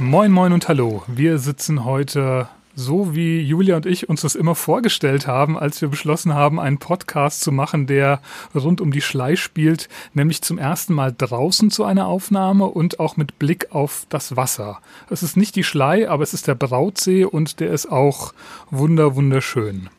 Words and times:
Moin, 0.00 0.32
moin 0.32 0.52
und 0.52 0.66
hallo. 0.66 1.04
Wir 1.06 1.38
sitzen 1.38 1.84
heute 1.84 2.48
so, 2.74 3.14
wie 3.14 3.40
Julia 3.40 3.76
und 3.76 3.86
ich 3.86 4.08
uns 4.08 4.22
das 4.22 4.34
immer 4.34 4.56
vorgestellt 4.56 5.28
haben, 5.28 5.56
als 5.56 5.80
wir 5.80 5.88
beschlossen 5.88 6.34
haben, 6.34 6.58
einen 6.58 6.78
Podcast 6.78 7.42
zu 7.42 7.52
machen, 7.52 7.86
der 7.86 8.20
rund 8.56 8.80
um 8.80 8.90
die 8.90 9.00
Schlei 9.00 9.36
spielt, 9.36 9.88
nämlich 10.12 10.42
zum 10.42 10.58
ersten 10.58 10.94
Mal 10.94 11.14
draußen 11.16 11.70
zu 11.70 11.84
einer 11.84 12.08
Aufnahme 12.08 12.64
und 12.64 12.98
auch 12.98 13.16
mit 13.16 13.38
Blick 13.38 13.70
auf 13.70 14.06
das 14.08 14.34
Wasser. 14.34 14.80
Es 15.10 15.22
ist 15.22 15.36
nicht 15.36 15.54
die 15.54 15.62
Schlei, 15.62 16.10
aber 16.10 16.24
es 16.24 16.34
ist 16.34 16.48
der 16.48 16.56
Brautsee 16.56 17.24
und 17.24 17.60
der 17.60 17.70
ist 17.70 17.86
auch 17.86 18.34
wunder, 18.72 19.14
wunderschön. 19.14 19.90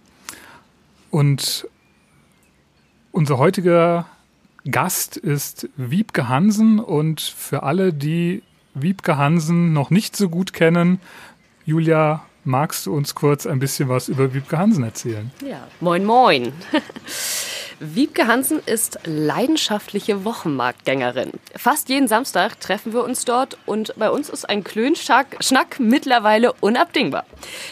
Und 1.09 1.70
unser 3.13 3.37
heutiger 3.37 4.07
Gast 4.70 5.15
ist 5.15 5.70
Wiebke 5.77 6.27
Hansen 6.27 6.79
und 6.81 7.21
für 7.21 7.63
alle, 7.63 7.93
die 7.93 8.43
Wiebke 8.75 9.17
Hansen 9.17 9.73
noch 9.73 9.89
nicht 9.89 10.15
so 10.15 10.29
gut 10.29 10.53
kennen. 10.53 10.99
Julia, 11.65 12.24
magst 12.45 12.85
du 12.85 12.96
uns 12.96 13.15
kurz 13.15 13.46
ein 13.46 13.60
bisschen 13.60 13.90
was 13.90 14.07
über 14.07 14.34
Wiebke 14.34 14.57
Hansen 14.57 14.84
erzählen? 14.84 15.32
Ja, 15.46 15.68
moin, 15.79 16.05
moin. 16.05 16.54
Wiebke 17.79 18.27
Hansen 18.27 18.62
ist 18.65 18.99
leidenschaftliche 19.04 20.24
Wochenmarktgängerin. 20.24 21.32
Fast 21.57 21.90
jeden 21.90 22.07
Samstag 22.07 22.57
treffen 22.62 22.93
wir 22.93 23.04
uns 23.04 23.26
dort 23.26 23.57
und 23.65 23.93
bei 23.98 24.10
uns 24.10 24.29
ist 24.29 24.49
ein 24.49 24.63
Klönschnack 24.63 25.77
mittlerweile 25.79 26.54
unabdingbar. 26.62 27.26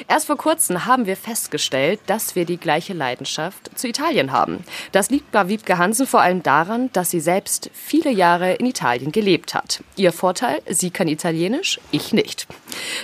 Erst 0.10 0.28
vor 0.28 0.36
kurzem 0.36 0.86
haben 0.86 1.06
wir 1.06 1.16
festgestellt, 1.16 2.02
dass 2.08 2.36
wir 2.36 2.44
die 2.44 2.58
gleiche 2.58 2.92
Leidenschaft 2.92 3.72
zu 3.80 3.88
Italien 3.88 4.34
haben. 4.34 4.66
Das 4.92 5.10
liegt 5.10 5.32
bei 5.32 5.48
Wiebke 5.48 5.78
Hansen 5.78 6.06
vor 6.06 6.20
allem 6.20 6.44
daran, 6.44 6.90
dass 6.92 7.10
sie 7.10 7.22
selbst 7.22 7.70
viele 7.74 8.12
Jahre 8.12 8.56
in 8.56 8.66
Italien 8.66 9.14
gelebt 9.14 9.54
hat. 9.54 9.86
Ihr 9.96 10.12
Vorteil, 10.12 10.62
sie 10.68 10.92
kann 10.92 11.08
Italienisch, 11.08 11.80
ich 11.92 12.12
nicht. 12.12 12.48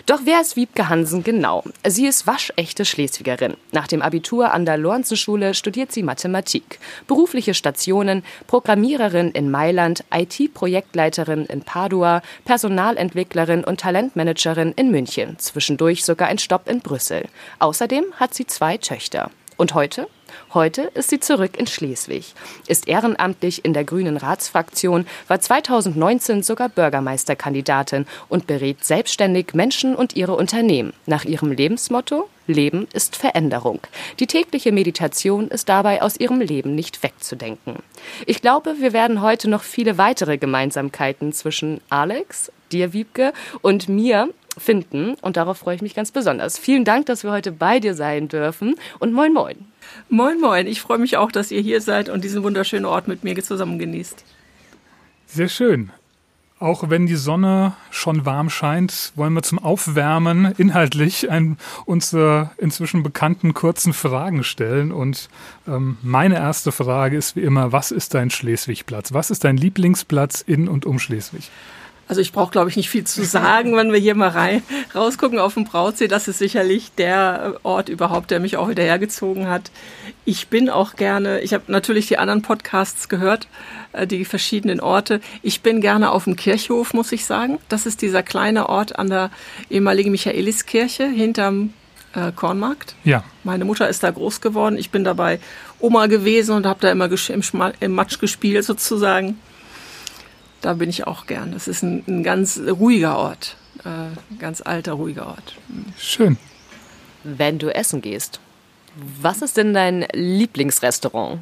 Doch 0.05 0.19
wer 0.25 0.41
ist 0.41 0.57
Wiebke 0.57 0.89
Hansen 0.89 1.23
genau? 1.23 1.58
Sie 1.87 2.07
ist 2.07 2.27
waschechte 2.27 2.85
Schleswigerin. 2.85 3.55
Nach 3.71 3.87
dem 3.87 4.01
Abitur 4.01 4.51
an 4.51 4.65
der 4.65 4.77
Lorenzenschule 4.77 5.53
studiert 5.53 5.91
sie 5.91 6.03
Mathematik 6.03 6.79
berufliche 7.07 7.53
Stationen, 7.53 8.23
Programmiererin 8.47 9.31
in 9.31 9.49
Mailand, 9.49 10.03
IT-Projektleiterin 10.13 11.45
in 11.45 11.61
Padua, 11.61 12.21
Personalentwicklerin 12.45 13.63
und 13.63 13.79
Talentmanagerin 13.79 14.73
in 14.75 14.91
München, 14.91 15.37
zwischendurch 15.39 16.03
sogar 16.05 16.27
ein 16.27 16.37
Stopp 16.37 16.69
in 16.69 16.81
Brüssel. 16.81 17.27
Außerdem 17.59 18.05
hat 18.15 18.33
sie 18.33 18.47
zwei 18.47 18.77
Töchter. 18.77 19.31
Und 19.57 19.73
heute? 19.73 20.07
Heute 20.53 20.83
ist 20.93 21.09
sie 21.09 21.19
zurück 21.19 21.57
in 21.57 21.67
Schleswig, 21.67 22.33
ist 22.67 22.87
ehrenamtlich 22.87 23.65
in 23.65 23.73
der 23.73 23.83
Grünen 23.83 24.17
Ratsfraktion, 24.17 25.05
war 25.27 25.39
2019 25.39 26.43
sogar 26.43 26.69
Bürgermeisterkandidatin 26.69 28.05
und 28.27 28.47
berät 28.47 28.83
selbstständig 28.83 29.53
Menschen 29.53 29.95
und 29.95 30.15
ihre 30.15 30.35
Unternehmen 30.35 30.93
nach 31.05 31.25
ihrem 31.25 31.51
Lebensmotto 31.51 32.29
Leben 32.49 32.87
ist 32.93 33.15
Veränderung. 33.15 33.79
Die 34.19 34.27
tägliche 34.27 34.71
Meditation 34.71 35.47
ist 35.49 35.69
dabei 35.69 36.01
aus 36.01 36.19
ihrem 36.19 36.41
Leben 36.41 36.75
nicht 36.75 37.03
wegzudenken. 37.03 37.75
Ich 38.25 38.41
glaube, 38.41 38.77
wir 38.79 38.91
werden 38.91 39.21
heute 39.21 39.49
noch 39.49 39.61
viele 39.61 39.97
weitere 39.97 40.37
Gemeinsamkeiten 40.37 41.31
zwischen 41.31 41.79
Alex, 41.89 42.51
dir 42.71 42.91
Wiebke 42.91 43.33
und 43.61 43.87
mir 43.87 44.29
finden 44.57 45.15
und 45.21 45.37
darauf 45.37 45.59
freue 45.59 45.75
ich 45.75 45.81
mich 45.81 45.95
ganz 45.95 46.11
besonders. 46.11 46.57
Vielen 46.57 46.85
Dank, 46.85 47.05
dass 47.05 47.23
wir 47.23 47.31
heute 47.31 47.51
bei 47.51 47.79
dir 47.79 47.93
sein 47.93 48.27
dürfen 48.27 48.75
und 48.99 49.13
moin 49.13 49.33
moin. 49.33 49.65
Moin, 50.09 50.39
moin. 50.39 50.67
Ich 50.67 50.81
freue 50.81 50.97
mich 50.97 51.17
auch, 51.17 51.31
dass 51.31 51.51
ihr 51.51 51.61
hier 51.61 51.81
seid 51.81 52.09
und 52.09 52.23
diesen 52.23 52.43
wunderschönen 52.43 52.85
Ort 52.85 53.07
mit 53.07 53.23
mir 53.23 53.41
zusammen 53.43 53.79
genießt. 53.79 54.23
Sehr 55.27 55.49
schön. 55.49 55.91
Auch 56.59 56.89
wenn 56.89 57.07
die 57.07 57.15
Sonne 57.15 57.73
schon 57.89 58.25
warm 58.25 58.49
scheint, 58.49 59.13
wollen 59.15 59.31
wir 59.33 59.43
zum 59.43 59.59
Aufwärmen 59.59 60.53
inhaltlich 60.57 61.31
ein, 61.31 61.57
unsere 61.85 62.51
inzwischen 62.57 63.01
bekannten 63.01 63.53
kurzen 63.53 63.93
Fragen 63.93 64.43
stellen. 64.43 64.91
Und 64.91 65.29
ähm, 65.69 65.97
meine 66.01 66.35
erste 66.35 66.73
Frage 66.73 67.15
ist 67.15 67.37
wie 67.37 67.41
immer, 67.41 67.71
was 67.71 67.91
ist 67.91 68.13
dein 68.13 68.29
Schleswigplatz? 68.29 69.13
Was 69.13 69.29
ist 69.29 69.45
dein 69.45 69.55
Lieblingsplatz 69.55 70.41
in 70.41 70.67
und 70.67 70.85
um 70.85 70.99
Schleswig? 70.99 71.49
Also 72.09 72.21
ich 72.21 72.31
brauche, 72.31 72.51
glaube 72.51 72.71
ich, 72.71 72.75
nicht 72.75 72.89
viel 72.89 73.03
zu 73.03 73.23
sagen, 73.23 73.75
wenn 73.75 73.93
wir 73.93 73.99
hier 73.99 74.15
mal 74.15 74.29
rein, 74.29 74.63
rausgucken 74.95 75.37
auf 75.37 75.53
den 75.53 75.65
Brautsee. 75.65 76.07
Das 76.07 76.27
ist 76.27 76.39
sicherlich 76.39 76.91
der 76.97 77.59
Ort 77.61 77.87
überhaupt, 77.87 78.31
der 78.31 78.39
mich 78.39 78.57
auch 78.57 78.67
wieder 78.67 78.81
hergezogen 78.81 79.47
hat. 79.47 79.69
Ich 80.25 80.47
bin 80.47 80.71
auch 80.71 80.95
gerne, 80.95 81.41
ich 81.41 81.53
habe 81.53 81.65
natürlich 81.67 82.07
die 82.07 82.17
anderen 82.17 82.41
Podcasts 82.41 83.09
gehört, 83.09 83.47
äh, 83.93 84.07
die 84.07 84.25
verschiedenen 84.25 84.79
Orte. 84.79 85.21
Ich 85.43 85.61
bin 85.61 85.81
gerne 85.81 86.09
auf 86.09 86.23
dem 86.23 86.35
Kirchhof, 86.35 86.95
muss 86.95 87.11
ich 87.11 87.25
sagen. 87.25 87.59
Das 87.69 87.85
ist 87.85 88.01
dieser 88.01 88.23
kleine 88.23 88.69
Ort 88.69 88.97
an 88.97 89.11
der 89.11 89.29
ehemaligen 89.69 90.09
Michaeliskirche 90.09 91.07
hinterm 91.07 91.73
äh, 92.15 92.31
Kornmarkt. 92.31 92.95
Ja. 93.03 93.23
Meine 93.43 93.65
Mutter 93.65 93.87
ist 93.87 94.01
da 94.01 94.09
groß 94.09 94.41
geworden. 94.41 94.79
Ich 94.79 94.89
bin 94.89 95.03
dabei 95.03 95.39
Oma 95.79 96.07
gewesen 96.07 96.55
und 96.55 96.65
habe 96.65 96.79
da 96.81 96.91
immer 96.91 97.07
im, 97.07 97.43
im 97.79 97.91
Matsch 97.91 98.19
gespielt 98.19 98.65
sozusagen 98.65 99.37
da 100.61 100.73
bin 100.73 100.89
ich 100.89 101.07
auch 101.07 101.25
gern. 101.25 101.51
Das 101.51 101.67
ist 101.67 101.83
ein, 101.83 102.03
ein 102.07 102.23
ganz 102.23 102.59
ruhiger 102.59 103.17
Ort, 103.17 103.57
äh, 103.85 104.37
ganz 104.37 104.61
alter, 104.61 104.93
ruhiger 104.93 105.27
Ort. 105.27 105.55
Schön. 105.97 106.37
Wenn 107.23 107.59
du 107.59 107.73
essen 107.73 108.01
gehst, 108.01 108.39
was 109.21 109.41
ist 109.41 109.57
denn 109.57 109.73
dein 109.73 110.05
Lieblingsrestaurant? 110.13 111.39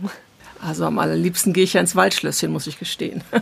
Also 0.61 0.85
am 0.85 0.99
allerliebsten 0.99 1.53
gehe 1.53 1.63
ich 1.63 1.73
ja 1.73 1.81
ins 1.81 1.95
Waldschlösschen, 1.95 2.51
muss 2.51 2.67
ich 2.67 2.79
gestehen. 2.79 3.23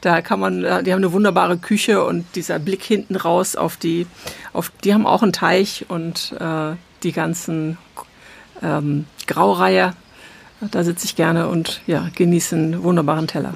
Da 0.00 0.22
kann 0.22 0.40
man, 0.40 0.62
die 0.62 0.68
haben 0.68 1.00
eine 1.00 1.12
wunderbare 1.12 1.58
Küche 1.58 2.02
und 2.02 2.24
dieser 2.34 2.58
Blick 2.58 2.82
hinten 2.82 3.16
raus 3.16 3.56
auf 3.56 3.76
die, 3.76 4.06
auf, 4.52 4.70
die 4.84 4.94
haben 4.94 5.06
auch 5.06 5.22
einen 5.22 5.32
Teich 5.32 5.84
und 5.88 6.34
äh, 6.38 6.76
die 7.02 7.12
ganzen 7.12 7.76
ähm, 8.62 9.06
Graureiher. 9.26 9.94
Da 10.70 10.84
sitze 10.84 11.04
ich 11.04 11.16
gerne 11.16 11.48
und 11.48 11.82
ja, 11.86 12.08
genieße 12.14 12.56
einen 12.56 12.82
wunderbaren 12.84 13.26
Teller. 13.26 13.54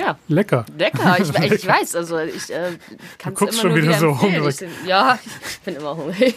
Ja. 0.00 0.18
Lecker. 0.28 0.64
Lecker, 0.78 1.18
ich, 1.20 1.28
ich, 1.28 1.52
ich 1.52 1.66
weiß, 1.66 1.94
also 1.94 2.18
ich 2.18 2.50
äh, 2.50 2.72
kann 3.18 3.34
es 3.34 3.40
immer 3.40 3.52
schon 3.52 3.74
wieder, 3.74 3.88
wieder 3.88 3.98
so 3.98 4.20
hungrig. 4.20 4.62
Ich, 4.62 4.88
ja, 4.88 5.18
ich 5.46 5.58
bin 5.60 5.76
immer 5.76 5.94
hungrig. 5.94 6.34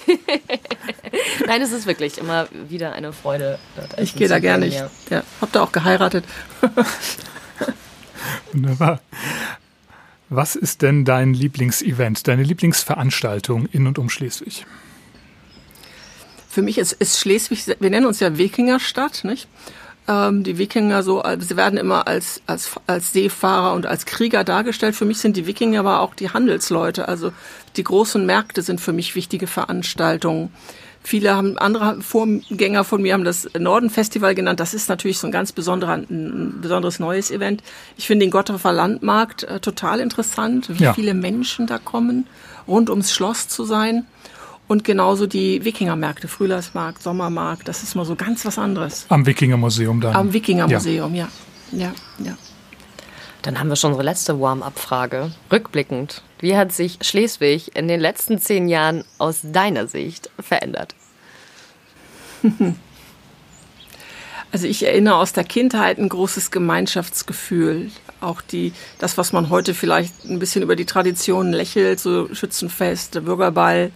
Nein, 1.47 1.61
es 1.61 1.71
ist 1.71 1.87
wirklich 1.87 2.17
immer 2.17 2.47
wieder 2.67 2.91
eine 2.91 3.13
Freude. 3.13 3.59
Dort 3.77 3.99
ich 3.99 4.15
gehe 4.15 4.27
da 4.27 4.39
gerne. 4.39 4.65
Ich 4.67 4.83
ja, 5.09 5.23
hab 5.39 5.51
da 5.53 5.63
auch 5.63 5.71
geheiratet. 5.71 6.25
Wunderbar. 8.51 8.99
Was 10.29 10.55
ist 10.55 10.81
denn 10.81 11.05
dein 11.05 11.33
Lieblingsevent, 11.33 12.27
deine 12.27 12.43
Lieblingsveranstaltung 12.43 13.67
in 13.67 13.87
und 13.87 13.97
um 13.97 14.09
Schleswig? 14.09 14.65
Für 16.49 16.61
mich 16.61 16.77
ist, 16.77 16.93
ist 16.93 17.19
Schleswig, 17.19 17.65
wir 17.79 17.89
nennen 17.89 18.05
uns 18.05 18.19
ja 18.19 18.37
Wikingerstadt, 18.37 19.23
nicht? 19.23 19.47
Ähm, 20.07 20.43
die 20.43 20.57
Wikinger 20.57 21.01
so, 21.01 21.23
sie 21.39 21.55
werden 21.55 21.77
immer 21.77 22.07
als, 22.07 22.41
als, 22.45 22.71
als 22.87 23.13
Seefahrer 23.13 23.73
und 23.73 23.85
als 23.85 24.05
Krieger 24.05 24.43
dargestellt. 24.43 24.95
Für 24.95 25.05
mich 25.05 25.19
sind 25.19 25.37
die 25.37 25.47
Wikinger 25.47 25.79
aber 25.79 26.01
auch 26.01 26.13
die 26.13 26.29
Handelsleute. 26.29 27.07
Also 27.07 27.31
die 27.77 27.83
großen 27.83 28.25
Märkte 28.25 28.61
sind 28.61 28.81
für 28.81 28.93
mich 28.93 29.15
wichtige 29.15 29.47
Veranstaltungen. 29.47 30.51
Viele 31.05 31.35
haben, 31.35 31.57
andere 31.57 32.01
Vorgänger 32.01 32.85
von 32.85 33.01
mir 33.01 33.13
haben 33.13 33.25
das 33.25 33.49
Norden-Festival 33.57 34.35
genannt. 34.35 34.61
Das 34.61 34.73
ist 34.73 34.87
natürlich 34.87 35.19
so 35.19 35.27
ein 35.27 35.33
ganz 35.33 35.51
besonderer, 35.51 35.95
ein 35.95 36.59
besonderes 36.61 36.99
neues 36.99 37.29
Event. 37.29 37.61
Ich 37.97 38.07
finde 38.07 38.25
den 38.25 38.31
Gottorfer 38.31 38.71
Landmarkt 38.71 39.43
äh, 39.43 39.59
total 39.59 39.99
interessant, 39.99 40.67
wie 40.69 40.83
ja. 40.83 40.93
viele 40.93 41.13
Menschen 41.13 41.67
da 41.67 41.77
kommen, 41.77 42.25
rund 42.69 42.89
ums 42.89 43.13
Schloss 43.13 43.49
zu 43.49 43.65
sein. 43.65 44.05
Und 44.67 44.83
genauso 44.83 45.27
die 45.27 45.63
Wikingermärkte, 45.65 46.27
Frühjahrsmarkt, 46.27 47.03
Sommermarkt, 47.03 47.67
das 47.67 47.83
ist 47.83 47.95
mal 47.95 48.05
so 48.05 48.15
ganz 48.15 48.45
was 48.45 48.57
anderes. 48.57 49.05
Am 49.09 49.25
Wikingermuseum 49.25 50.01
dann. 50.01 50.15
Am 50.15 50.33
Wikingermuseum, 50.33 51.13
ja. 51.15 51.27
ja. 51.71 51.87
Ja, 51.87 51.93
ja. 52.25 52.37
Dann 53.41 53.59
haben 53.59 53.67
wir 53.67 53.75
schon 53.75 53.91
unsere 53.91 54.05
letzte 54.05 54.39
Warm-up-Frage. 54.39 55.31
Rückblickend, 55.51 56.23
wie 56.39 56.55
hat 56.55 56.71
sich 56.71 56.99
Schleswig 57.01 57.75
in 57.75 57.87
den 57.87 57.99
letzten 57.99 58.39
zehn 58.39 58.69
Jahren 58.69 59.03
aus 59.17 59.41
deiner 59.43 59.87
Sicht 59.87 60.29
verändert? 60.39 60.95
Also 64.53 64.67
ich 64.67 64.85
erinnere 64.85 65.15
aus 65.15 65.33
der 65.33 65.45
Kindheit 65.45 65.97
ein 65.97 66.09
großes 66.09 66.51
Gemeinschaftsgefühl 66.51 67.89
Auch 68.21 68.39
die, 68.39 68.71
das, 68.99 69.17
was 69.17 69.33
man 69.33 69.49
heute 69.49 69.73
vielleicht 69.73 70.25
ein 70.25 70.37
bisschen 70.37 70.61
über 70.61 70.75
die 70.75 70.85
Tradition 70.85 71.51
lächelt, 71.51 71.99
so 71.99 72.31
Schützenfest, 72.35 73.15
der 73.15 73.21
Bürgerball. 73.21 73.91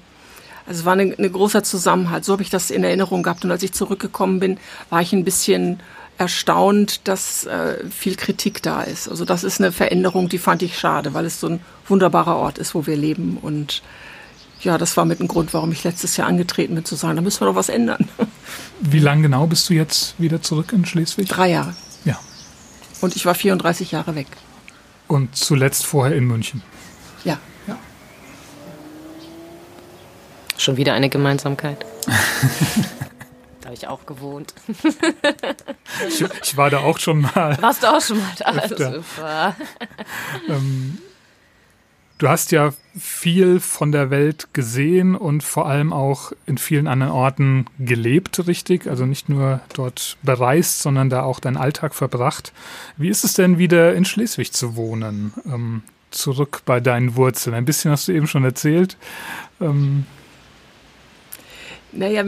Also 0.68 0.82
es 0.82 0.86
war 0.86 0.96
ein, 0.96 1.16
großer 1.32 1.64
Zusammenhalt. 1.64 2.26
So 2.26 2.34
habe 2.34 2.44
ich 2.44 2.50
das 2.50 2.72
in 2.72 2.84
Erinnerung 2.84 3.24
gehabt. 3.24 3.46
Und 3.46 3.52
als 3.52 3.64
ich 3.64 3.72
zurückgekommen 3.72 4.40
bin, 4.40 4.58
war 4.90 5.02
ich 5.02 5.14
ein 5.14 5.24
bisschen 5.24 5.80
erstaunt, 6.18 7.08
dass 7.08 7.46
äh, 7.46 7.90
viel 7.90 8.16
Kritik 8.16 8.62
da 8.64 8.82
ist. 8.82 9.08
Also 9.08 9.24
das 9.24 9.44
ist 9.44 9.62
eine 9.62 9.72
Veränderung, 9.72 10.30
die 10.30 10.40
fand 10.40 10.64
ich 10.64 10.78
schade, 10.78 11.14
weil 11.14 11.26
es 11.26 11.40
so 11.40 11.48
ein 11.48 11.60
wunderbarer 11.88 12.36
Ort 12.36 12.58
ist, 12.58 12.76
wo 12.76 12.86
wir 12.86 12.98
leben. 12.98 13.38
Und 13.42 13.82
ja, 14.62 14.78
das 14.78 14.98
war 14.98 15.06
mit 15.06 15.20
ein 15.20 15.28
Grund, 15.28 15.54
warum 15.54 15.72
ich 15.72 15.84
letztes 15.84 16.18
Jahr 16.18 16.28
angetreten 16.28 16.76
bin, 16.76 16.86
zu 16.86 16.96
sagen, 16.96 17.16
da 17.16 17.22
müssen 17.22 17.42
wir 17.42 17.46
doch 17.46 17.56
was 17.56 17.70
ändern. 17.70 18.10
Wie 18.82 19.00
lange 19.00 19.24
genau 19.24 19.48
bist 19.48 19.70
du 19.70 19.74
jetzt 19.74 20.20
wieder 20.20 20.42
zurück 20.42 20.74
in 20.74 20.86
Schleswig? 20.86 21.30
Drei 21.30 21.52
Jahre. 21.52 21.76
Ja. 22.04 22.20
Und 23.02 23.16
ich 23.16 23.26
war 23.26 23.36
34 23.36 23.92
Jahre 23.92 24.16
weg. 24.16 24.28
Und 25.08 25.36
zuletzt 25.36 25.86
vorher 25.86 26.18
in 26.18 26.26
München. 26.26 26.64
Ja. 27.24 27.38
ja. 27.68 27.78
Schon 30.58 30.78
wieder 30.78 30.94
eine 30.94 31.10
Gemeinsamkeit. 31.10 31.86
da 33.62 33.66
habe 33.66 33.76
ich 33.76 33.88
auch 33.88 34.06
gewohnt. 34.06 34.54
ich, 36.08 36.26
ich, 36.44 36.58
war 36.58 36.70
da 36.70 36.80
auch 36.80 37.00
schon 37.00 37.22
mal. 37.22 37.58
Warst 37.62 37.84
du 37.84 37.88
auch 37.88 38.02
schon 38.02 38.18
mal 38.18 38.68
da? 38.70 38.94
Super. 38.94 39.56
ähm, 40.50 41.00
Du 42.20 42.30
hast 42.30 42.52
ja 42.52 42.74
viel 42.98 43.60
von 43.60 43.92
der 43.92 44.10
Welt 44.10 44.48
gesehen 44.52 45.16
und 45.16 45.44
vor 45.44 45.68
allem 45.68 45.94
auch 45.94 46.32
in 46.48 46.58
vielen 46.58 46.88
anderen 46.88 47.14
Orten 47.14 47.68
gelebt, 47.78 48.48
richtig? 48.48 48.88
Also 48.88 49.06
nicht 49.06 49.30
nur 49.30 49.60
dort 49.76 50.18
bereist, 50.24 50.82
sondern 50.82 51.12
da 51.12 51.22
auch 51.22 51.40
deinen 51.40 51.58
Alltag 51.58 51.94
verbracht. 51.94 52.54
Wie 52.98 53.10
ist 53.10 53.24
es 53.24 53.34
denn 53.34 53.60
wieder 53.60 53.94
in 53.94 54.04
Schleswig 54.04 54.52
zu 54.52 54.76
wohnen? 54.76 55.32
Ähm, 55.46 55.84
zurück 56.10 56.64
bei 56.66 56.80
deinen 56.80 57.16
Wurzeln. 57.16 57.56
Ein 57.56 57.66
bisschen 57.66 57.92
hast 57.92 58.08
du 58.08 58.14
eben 58.14 58.28
schon 58.28 58.44
erzählt. 58.44 58.98
Ähm 59.62 60.08
naja, 61.92 62.24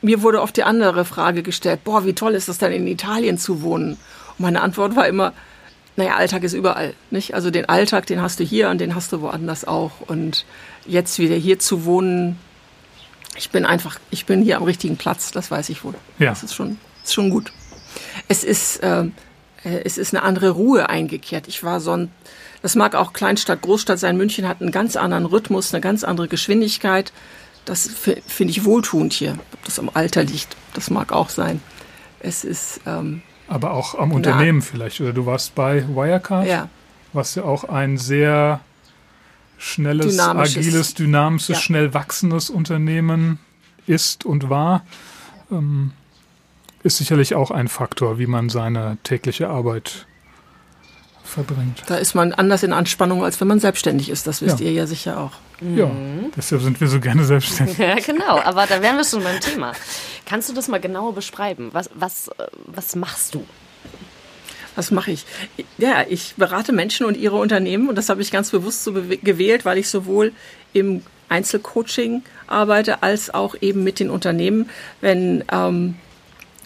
mir 0.00 0.22
wurde 0.22 0.42
oft 0.42 0.56
die 0.56 0.64
andere 0.64 1.04
Frage 1.04 1.42
gestellt, 1.42 1.84
boah, 1.84 2.04
wie 2.04 2.12
toll 2.12 2.34
ist 2.34 2.48
es 2.48 2.58
dann 2.58 2.72
in 2.72 2.86
Italien 2.86 3.38
zu 3.38 3.62
wohnen? 3.62 3.92
Und 4.38 4.40
meine 4.40 4.60
Antwort 4.60 4.96
war 4.96 5.06
immer, 5.06 5.32
naja, 5.96 6.16
Alltag 6.16 6.42
ist 6.42 6.54
überall, 6.54 6.94
nicht? 7.10 7.34
Also 7.34 7.50
den 7.50 7.68
Alltag, 7.68 8.06
den 8.06 8.22
hast 8.22 8.40
du 8.40 8.44
hier 8.44 8.70
und 8.70 8.80
den 8.80 8.94
hast 8.94 9.12
du 9.12 9.20
woanders 9.20 9.66
auch. 9.66 9.92
Und 10.06 10.44
jetzt 10.86 11.18
wieder 11.18 11.36
hier 11.36 11.58
zu 11.58 11.84
wohnen, 11.84 12.38
ich 13.36 13.50
bin 13.50 13.64
einfach, 13.64 13.98
ich 14.10 14.26
bin 14.26 14.42
hier 14.42 14.56
am 14.56 14.62
richtigen 14.62 14.96
Platz, 14.96 15.30
das 15.30 15.50
weiß 15.50 15.68
ich 15.68 15.84
wohl. 15.84 15.94
Ja. 16.18 16.30
Das 16.30 16.42
ist 16.42 16.54
schon, 16.54 16.78
ist 17.04 17.14
schon 17.14 17.30
gut. 17.30 17.52
Es 18.28 18.42
ist, 18.42 18.80
ähm, 18.82 19.12
äh, 19.64 19.80
es 19.84 19.98
ist 19.98 20.14
eine 20.14 20.22
andere 20.22 20.50
Ruhe 20.50 20.88
eingekehrt. 20.88 21.48
Ich 21.48 21.62
war 21.62 21.80
so 21.80 21.92
ein, 21.92 22.10
das 22.62 22.74
mag 22.74 22.94
auch 22.94 23.12
Kleinstadt, 23.12 23.62
Großstadt 23.62 23.98
sein. 23.98 24.16
München 24.16 24.48
hat 24.48 24.60
einen 24.60 24.70
ganz 24.70 24.96
anderen 24.96 25.26
Rhythmus, 25.26 25.74
eine 25.74 25.80
ganz 25.80 26.04
andere 26.04 26.28
Geschwindigkeit. 26.28 27.12
Das 27.64 27.88
finde 27.88 28.50
ich 28.50 28.64
wohltuend 28.64 29.12
hier. 29.12 29.38
Ob 29.52 29.64
das 29.64 29.78
am 29.78 29.90
Alter 29.94 30.24
liegt, 30.24 30.56
das 30.74 30.90
mag 30.90 31.12
auch 31.12 31.28
sein. 31.28 31.60
Es 32.20 32.44
ist, 32.44 32.80
ähm, 32.86 33.22
aber 33.48 33.72
auch 33.72 33.96
am 33.96 34.12
Unternehmen 34.12 34.58
Na. 34.58 34.64
vielleicht. 34.64 35.00
Oder 35.00 35.12
du 35.12 35.26
warst 35.26 35.54
bei 35.54 35.86
Wirecard, 35.88 36.46
ja. 36.46 36.68
was 37.12 37.34
ja 37.34 37.44
auch 37.44 37.64
ein 37.64 37.98
sehr 37.98 38.60
schnelles, 39.58 40.18
agiles, 40.18 40.94
dynamisches, 40.94 41.56
ja. 41.56 41.62
schnell 41.62 41.94
wachsendes 41.94 42.50
Unternehmen 42.50 43.38
ist 43.86 44.24
und 44.24 44.50
war. 44.50 44.84
Ähm, 45.50 45.92
ist 46.82 46.98
sicherlich 46.98 47.34
auch 47.36 47.52
ein 47.52 47.68
Faktor, 47.68 48.18
wie 48.18 48.26
man 48.26 48.48
seine 48.48 48.98
tägliche 49.04 49.48
Arbeit 49.48 50.06
verbringt. 51.32 51.82
Da 51.86 51.96
ist 51.96 52.14
man 52.14 52.32
anders 52.32 52.62
in 52.62 52.72
Anspannung, 52.72 53.24
als 53.24 53.40
wenn 53.40 53.48
man 53.48 53.60
selbstständig 53.60 54.08
ist. 54.08 54.26
Das 54.26 54.42
wisst 54.42 54.60
ja. 54.60 54.66
ihr 54.66 54.72
ja 54.72 54.86
sicher 54.86 55.18
auch. 55.18 55.32
Ja, 55.76 55.90
deshalb 56.36 56.62
sind 56.62 56.80
wir 56.80 56.88
so 56.88 57.00
gerne 57.00 57.24
selbstständig. 57.24 57.78
Ja, 57.78 57.94
genau. 57.94 58.40
Aber 58.40 58.66
da 58.66 58.82
wären 58.82 58.96
wir 58.96 59.04
schon 59.04 59.22
beim 59.22 59.40
Thema. 59.40 59.72
Kannst 60.26 60.48
du 60.48 60.54
das 60.54 60.68
mal 60.68 60.80
genauer 60.80 61.14
beschreiben? 61.14 61.70
Was, 61.72 61.90
was, 61.94 62.30
was 62.66 62.96
machst 62.96 63.34
du? 63.34 63.44
Was 64.74 64.90
mache 64.90 65.10
ich? 65.10 65.26
Ja, 65.78 66.04
ich 66.08 66.34
berate 66.36 66.72
Menschen 66.72 67.06
und 67.06 67.16
ihre 67.16 67.36
Unternehmen 67.36 67.88
und 67.88 67.96
das 67.96 68.08
habe 68.08 68.22
ich 68.22 68.30
ganz 68.30 68.50
bewusst 68.50 68.84
so 68.84 68.92
gewählt, 68.92 69.64
weil 69.64 69.78
ich 69.78 69.88
sowohl 69.88 70.32
im 70.72 71.02
Einzelcoaching 71.28 72.22
arbeite 72.46 73.02
als 73.02 73.32
auch 73.32 73.54
eben 73.60 73.84
mit 73.84 74.00
den 74.00 74.10
Unternehmen, 74.10 74.68
wenn 75.00 75.44
ähm, 75.52 75.96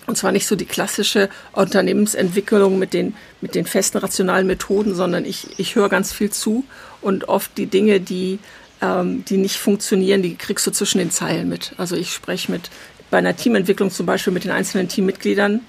und 0.07 0.17
zwar 0.17 0.33
nicht 0.33 0.47
so 0.47 0.57
die 0.57 0.67
klassische 0.67 1.29
Unternehmensentwicklung 1.53 2.79
mit 2.79 2.93
den, 2.93 3.15
mit 3.41 3.55
den 3.55 3.67
festen 3.67 3.99
rationalen 3.99 4.47
Methoden, 4.47 4.95
sondern 4.95 5.25
ich, 5.25 5.59
ich 5.59 5.75
höre 5.75 5.89
ganz 5.89 6.13
viel 6.13 6.31
zu 6.31 6.65
und 7.01 7.29
oft 7.29 7.57
die 7.59 7.67
Dinge, 7.67 8.01
die, 8.01 8.39
ähm, 8.81 9.25
die 9.25 9.37
nicht 9.37 9.57
funktionieren, 9.57 10.23
die 10.23 10.37
kriegst 10.37 10.67
du 10.67 10.71
zwischen 10.71 10.99
den 10.99 11.11
Zeilen 11.11 11.49
mit. 11.49 11.73
Also 11.77 11.97
ich 11.97 12.13
spreche 12.13 12.51
mit 12.53 12.71
bei 13.11 13.19
einer 13.19 13.37
Teamentwicklung 13.37 13.91
zum 13.91 14.07
Beispiel 14.07 14.33
mit 14.33 14.45
den 14.45 14.51
einzelnen 14.51 14.89
Teammitgliedern 14.89 15.61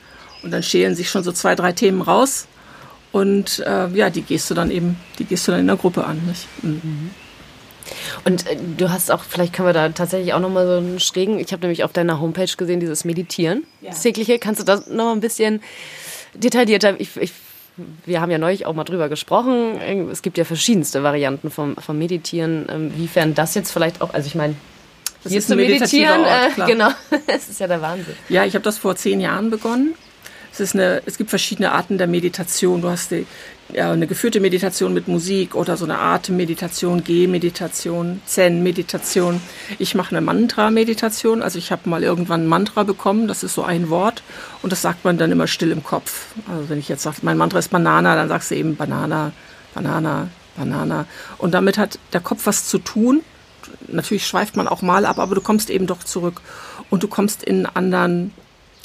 und 0.44 0.52
dann 0.52 0.64
schälen 0.64 0.96
sich 0.96 1.10
schon 1.10 1.24
so 1.24 1.32
zwei, 1.32 1.56
drei 1.56 1.72
Themen 1.72 2.02
raus. 2.02 2.48
Und 3.12 3.60
äh, 3.60 3.88
ja, 3.90 4.10
die 4.10 4.22
gehst 4.22 4.50
du 4.50 4.54
dann 4.54 4.70
eben, 4.70 4.98
die 5.18 5.26
gehst 5.26 5.48
du 5.48 5.52
dann 5.52 5.62
in 5.62 5.68
der 5.68 5.78
Gruppe 5.78 6.06
an. 6.06 6.22
Nicht? 6.28 6.48
Mhm. 6.62 7.12
Und 8.26 8.48
äh, 8.48 8.58
du 8.78 8.90
hast 8.90 9.12
auch, 9.12 9.24
vielleicht 9.24 9.54
können 9.54 9.68
wir 9.68 9.74
da 9.74 9.90
tatsächlich 9.90 10.34
auch 10.34 10.40
nochmal 10.40 10.68
so 10.68 10.74
einen 10.74 11.00
schrägen, 11.00 11.40
ich 11.40 11.52
habe 11.52 11.62
nämlich 11.62 11.84
auf 11.84 11.94
deiner 11.94 12.20
Homepage 12.20 12.52
gesehen, 12.58 12.80
dieses 12.80 13.06
Meditieren, 13.06 13.64
ja. 13.82 13.90
das 13.90 14.02
tägliche. 14.02 14.40
Kannst 14.40 14.62
du 14.62 14.66
das 14.66 14.88
nochmal 14.88 15.14
ein 15.14 15.22
bisschen 15.22 15.62
detaillierter, 16.34 17.00
ich, 17.00 17.16
ich, 17.18 17.32
wir 18.06 18.22
haben 18.22 18.32
ja 18.32 18.38
neulich 18.38 18.66
auch 18.66 18.74
mal 18.74 18.84
drüber 18.84 19.10
gesprochen, 19.10 20.10
es 20.12 20.22
gibt 20.22 20.38
ja 20.38 20.46
verschiedenste 20.46 21.04
Varianten 21.04 21.50
vom, 21.52 21.76
vom 21.78 21.98
Meditieren, 21.98 22.68
inwiefern 22.68 23.30
ähm, 23.30 23.36
das 23.36 23.56
jetzt 23.56 23.72
vielleicht 23.72 24.02
auch, 24.02 24.14
also 24.14 24.28
ich 24.28 24.36
meine, 24.36 24.56
hier 25.28 25.40
ist 25.40 25.48
zu 25.48 25.56
meditieren, 25.56 26.22
Ort, 26.22 26.58
äh, 26.58 26.66
genau, 26.68 26.90
das 27.28 27.50
ist 27.50 27.60
ja 27.60 27.68
der 27.68 27.82
Wahnsinn. 27.82 28.16
Ja, 28.30 28.46
ich 28.46 28.54
habe 28.54 28.64
das 28.64 28.78
vor 28.78 28.96
zehn 28.96 29.20
Jahren 29.20 29.50
begonnen. 29.50 29.96
Es, 30.52 30.74
eine, 30.74 31.02
es 31.06 31.18
gibt 31.18 31.30
verschiedene 31.30 31.72
Arten 31.72 31.98
der 31.98 32.08
Meditation. 32.08 32.82
Du 32.82 32.90
hast 32.90 33.12
die, 33.12 33.26
ja, 33.74 33.92
eine 33.92 34.08
geführte 34.08 34.40
Meditation 34.40 34.94
mit 34.94 35.08
Musik 35.08 35.56
oder 35.56 35.78
so 35.78 35.86
eine 35.86 36.00
Atemmeditation, 36.00 37.04
Gehmeditation, 37.04 38.22
Zen-Meditation. 38.26 39.42
Ich 39.78 39.96
mache 39.96 40.16
eine 40.16 40.26
Mantra-Meditation. 40.26 41.42
Also 41.42 41.58
ich 41.58 41.72
habe 41.72 41.90
mal 41.90 42.04
irgendwann 42.04 42.44
ein 42.44 42.48
Mantra 42.48 42.84
bekommen, 42.84 43.28
das 43.28 43.44
ist 43.44 43.54
so 43.54 43.64
ein 43.64 43.90
Wort 43.90 44.24
und 44.62 44.72
das 44.72 44.82
sagt 44.82 45.06
man 45.06 45.18
dann 45.18 45.32
immer 45.32 45.48
still 45.48 45.72
im 45.72 45.84
Kopf. 45.84 46.28
Also 46.50 46.70
wenn 46.70 46.80
ich 46.80 46.90
jetzt 46.90 47.04
sage, 47.04 47.18
mein 47.22 47.38
Mantra 47.38 47.60
ist 47.60 47.70
Banana, 47.70 48.16
dann 48.16 48.30
sagst 48.30 48.52
du 48.52 48.56
eben 48.56 48.76
Banana, 48.76 49.32
Banana, 49.74 50.30
Banana. 50.56 51.06
Und 51.38 51.54
damit 51.54 51.78
hat 51.78 52.00
der 52.14 52.22
Kopf 52.22 52.46
was 52.46 52.68
zu 52.68 52.80
tun. 52.80 53.22
Natürlich 53.88 54.26
schweift 54.26 54.56
man 54.56 54.68
auch 54.68 54.82
mal 54.82 55.06
ab, 55.06 55.20
aber 55.20 55.36
du 55.36 55.42
kommst 55.42 55.70
eben 55.70 55.88
doch 55.88 56.04
zurück 56.04 56.42
und 56.90 57.04
du 57.04 57.08
kommst 57.08 57.44
in 57.44 57.66
einen 57.66 57.76
anderen, 57.76 58.34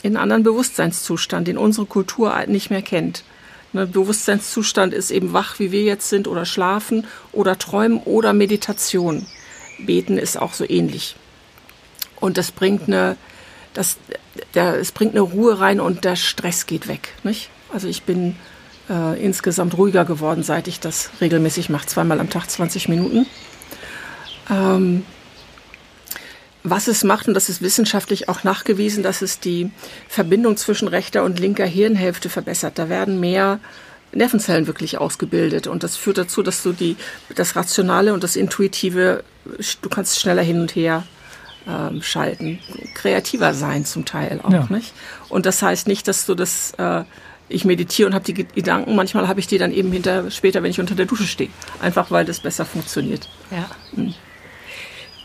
in 0.03 0.17
einen 0.17 0.23
anderen 0.23 0.43
Bewusstseinszustand, 0.43 1.49
den 1.49 1.59
unsere 1.59 1.87
Kultur 1.87 2.35
nicht 2.47 2.71
mehr 2.71 2.83
kennt. 2.83 3.25
Ne, 3.73 3.87
Bewusstseinszustand 3.87 4.93
ist 4.93 5.11
eben 5.11 5.33
wach, 5.33 5.59
wie 5.59 5.73
wir 5.73 5.83
jetzt 5.83 6.09
sind, 6.09 6.29
oder 6.29 6.45
schlafen 6.45 7.07
oder 7.33 7.59
träumen 7.59 7.99
oder 7.99 8.33
Meditation. 8.33 9.27
Beten 9.79 10.19
ist 10.19 10.41
auch 10.41 10.53
so 10.53 10.69
ähnlich. 10.69 11.17
Und 12.21 12.37
das 12.37 12.53
bringt 12.53 12.87
eine, 12.87 13.17
das, 13.73 13.97
der, 14.55 14.75
es 14.75 14.93
bringt 14.93 15.13
eine 15.13 15.23
Ruhe 15.23 15.59
rein 15.59 15.81
und 15.81 16.05
der 16.05 16.17
Stress 16.17 16.67
geht 16.67 16.87
weg. 16.87 17.15
Nicht? 17.25 17.51
Also 17.73 17.89
ich 17.89 18.03
bin 18.03 18.37
äh, 18.91 19.21
insgesamt 19.23 19.77
ruhiger 19.77 20.05
geworden, 20.05 20.43
seit 20.43 20.69
ich 20.69 20.79
das 20.79 21.11
regelmäßig 21.21 21.71
mache, 21.71 21.87
zweimal 21.87 22.21
am 22.21 22.31
Tag 22.31 22.51
20 22.51 22.89
Minuten. 22.89 23.27
Ähm, 24.51 25.05
was 26.65 26.87
es 26.87 27.05
macht, 27.05 27.29
und 27.29 27.35
das 27.35 27.49
ist 27.49 27.61
wissenschaftlich 27.61 28.29
auch 28.29 28.45
nachgewiesen, 28.45 29.03
dass 29.03 29.23
es 29.23 29.41
die 29.41 29.71
Verbindung 30.09 30.57
zwischen 30.57 30.89
rechter 30.89 31.25
und 31.25 31.41
linker 31.41 31.67
Hirnhälfte 31.67 32.29
verbessert. 32.29 32.79
Da 32.79 32.89
werden 32.89 33.21
mehr 33.21 33.59
Nervenzellen 34.13 34.67
wirklich 34.67 34.99
ausgebildet 34.99 35.67
und 35.67 35.83
das 35.83 35.97
führt 35.97 36.19
dazu, 36.19 36.43
dass 36.43 36.63
du 36.63 36.73
die, 36.73 36.97
das 37.35 37.57
Rationale 37.57 38.13
und 38.13 38.23
das 38.23 38.37
Intuitive, 38.37 39.25
du 39.81 39.89
kannst 39.89 40.21
schneller 40.21 40.43
hin 40.43 40.61
und 40.61 40.77
her 40.77 41.05
ähm, 41.67 42.03
schalten, 42.03 42.59
kreativer 42.95 43.55
sein 43.55 43.85
zum 43.85 44.05
Teil 44.05 44.41
auch, 44.43 44.53
ja. 44.53 44.67
nicht? 44.69 44.93
Und 45.29 45.47
das 45.47 45.63
heißt 45.63 45.89
nicht, 45.89 46.07
dass 46.09 46.27
du 46.27 46.35
das, 46.35 46.73
äh, 46.79 47.05
ich 47.49 47.65
meditiere 47.65 48.09
und 48.09 48.15
habe 48.15 48.25
die 48.25 48.35
Gedanken, 48.35 48.95
manchmal 48.95 49.29
habe 49.29 49.41
ich 49.41 49.47
die 49.47 49.59
dann 49.59 49.73
eben 49.73 49.91
hinter, 49.91 50.31
später, 50.31 50.63
wenn 50.63 50.71
ich 50.71 50.81
unter 50.81 50.95
der 50.95 51.07
Dusche 51.07 51.25
stehe, 51.25 51.51
einfach 51.81 52.11
weil 52.11 52.25
das 52.25 52.41
besser 52.41 52.65
funktioniert. 52.67 53.29
Ja. 53.51 53.71
Mhm. 53.93 54.15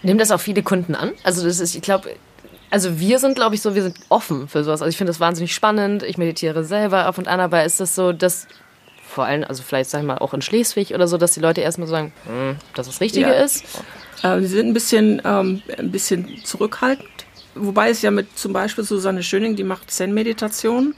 Nehmen 0.04 0.20
das 0.20 0.32
auch 0.32 0.40
viele 0.40 0.64
Kunden 0.64 0.96
an? 0.96 1.12
Also 1.24 1.44
das 1.44 1.60
ist, 1.60 1.76
ich 1.76 1.82
glaube, 1.82 2.10
also 2.70 3.00
wir 3.00 3.20
sind, 3.20 3.36
glaube 3.36 3.56
ich, 3.56 3.62
so, 3.62 3.76
wir 3.76 3.84
sind 3.84 3.98
offen 4.10 4.48
für 4.48 4.64
sowas. 4.64 4.82
Also 4.82 4.90
ich 4.90 4.98
finde 4.98 5.12
das 5.12 5.20
wahnsinnig 5.20 5.54
spannend. 5.54 6.04
Ich 6.04 6.18
meditiere 6.18 6.64
selber 6.64 7.06
ab 7.06 7.18
und 7.18 7.28
an, 7.28 7.40
aber 7.40 7.64
ist 7.64 7.80
das 7.80 7.96
so, 7.96 8.12
dass 8.14 8.48
vor 9.08 9.26
allem, 9.26 9.46
also 9.46 9.64
vielleicht 9.64 9.90
sag 9.90 10.02
ich 10.02 10.06
mal 10.06 10.18
auch 10.18 10.34
in 10.34 10.42
Schleswig 10.42 10.94
oder 10.94 11.08
so, 11.08 11.18
dass 11.18 11.32
die 11.32 11.40
Leute 11.40 11.62
erstmal 11.62 11.88
sagen, 11.88 12.14
hm, 12.26 12.58
dass 12.76 12.88
das 12.88 13.02
Richtige 13.02 13.28
ja. 13.28 13.44
ist? 13.44 13.64
Äh, 14.22 14.42
sie 14.42 14.48
sind 14.48 14.68
ein 14.68 14.74
bisschen, 14.74 15.22
ähm, 15.26 15.62
ein 15.78 15.92
bisschen 15.92 16.44
zurückhaltend. 16.44 17.10
Wobei 17.56 17.90
es 17.90 18.02
ja 18.02 18.12
mit 18.12 18.38
zum 18.38 18.54
Beispiel 18.54 18.84
Susanne 18.84 19.24
Schöning, 19.24 19.56
die 19.56 19.64
macht 19.64 19.90
Zen-Meditation. 19.90 20.94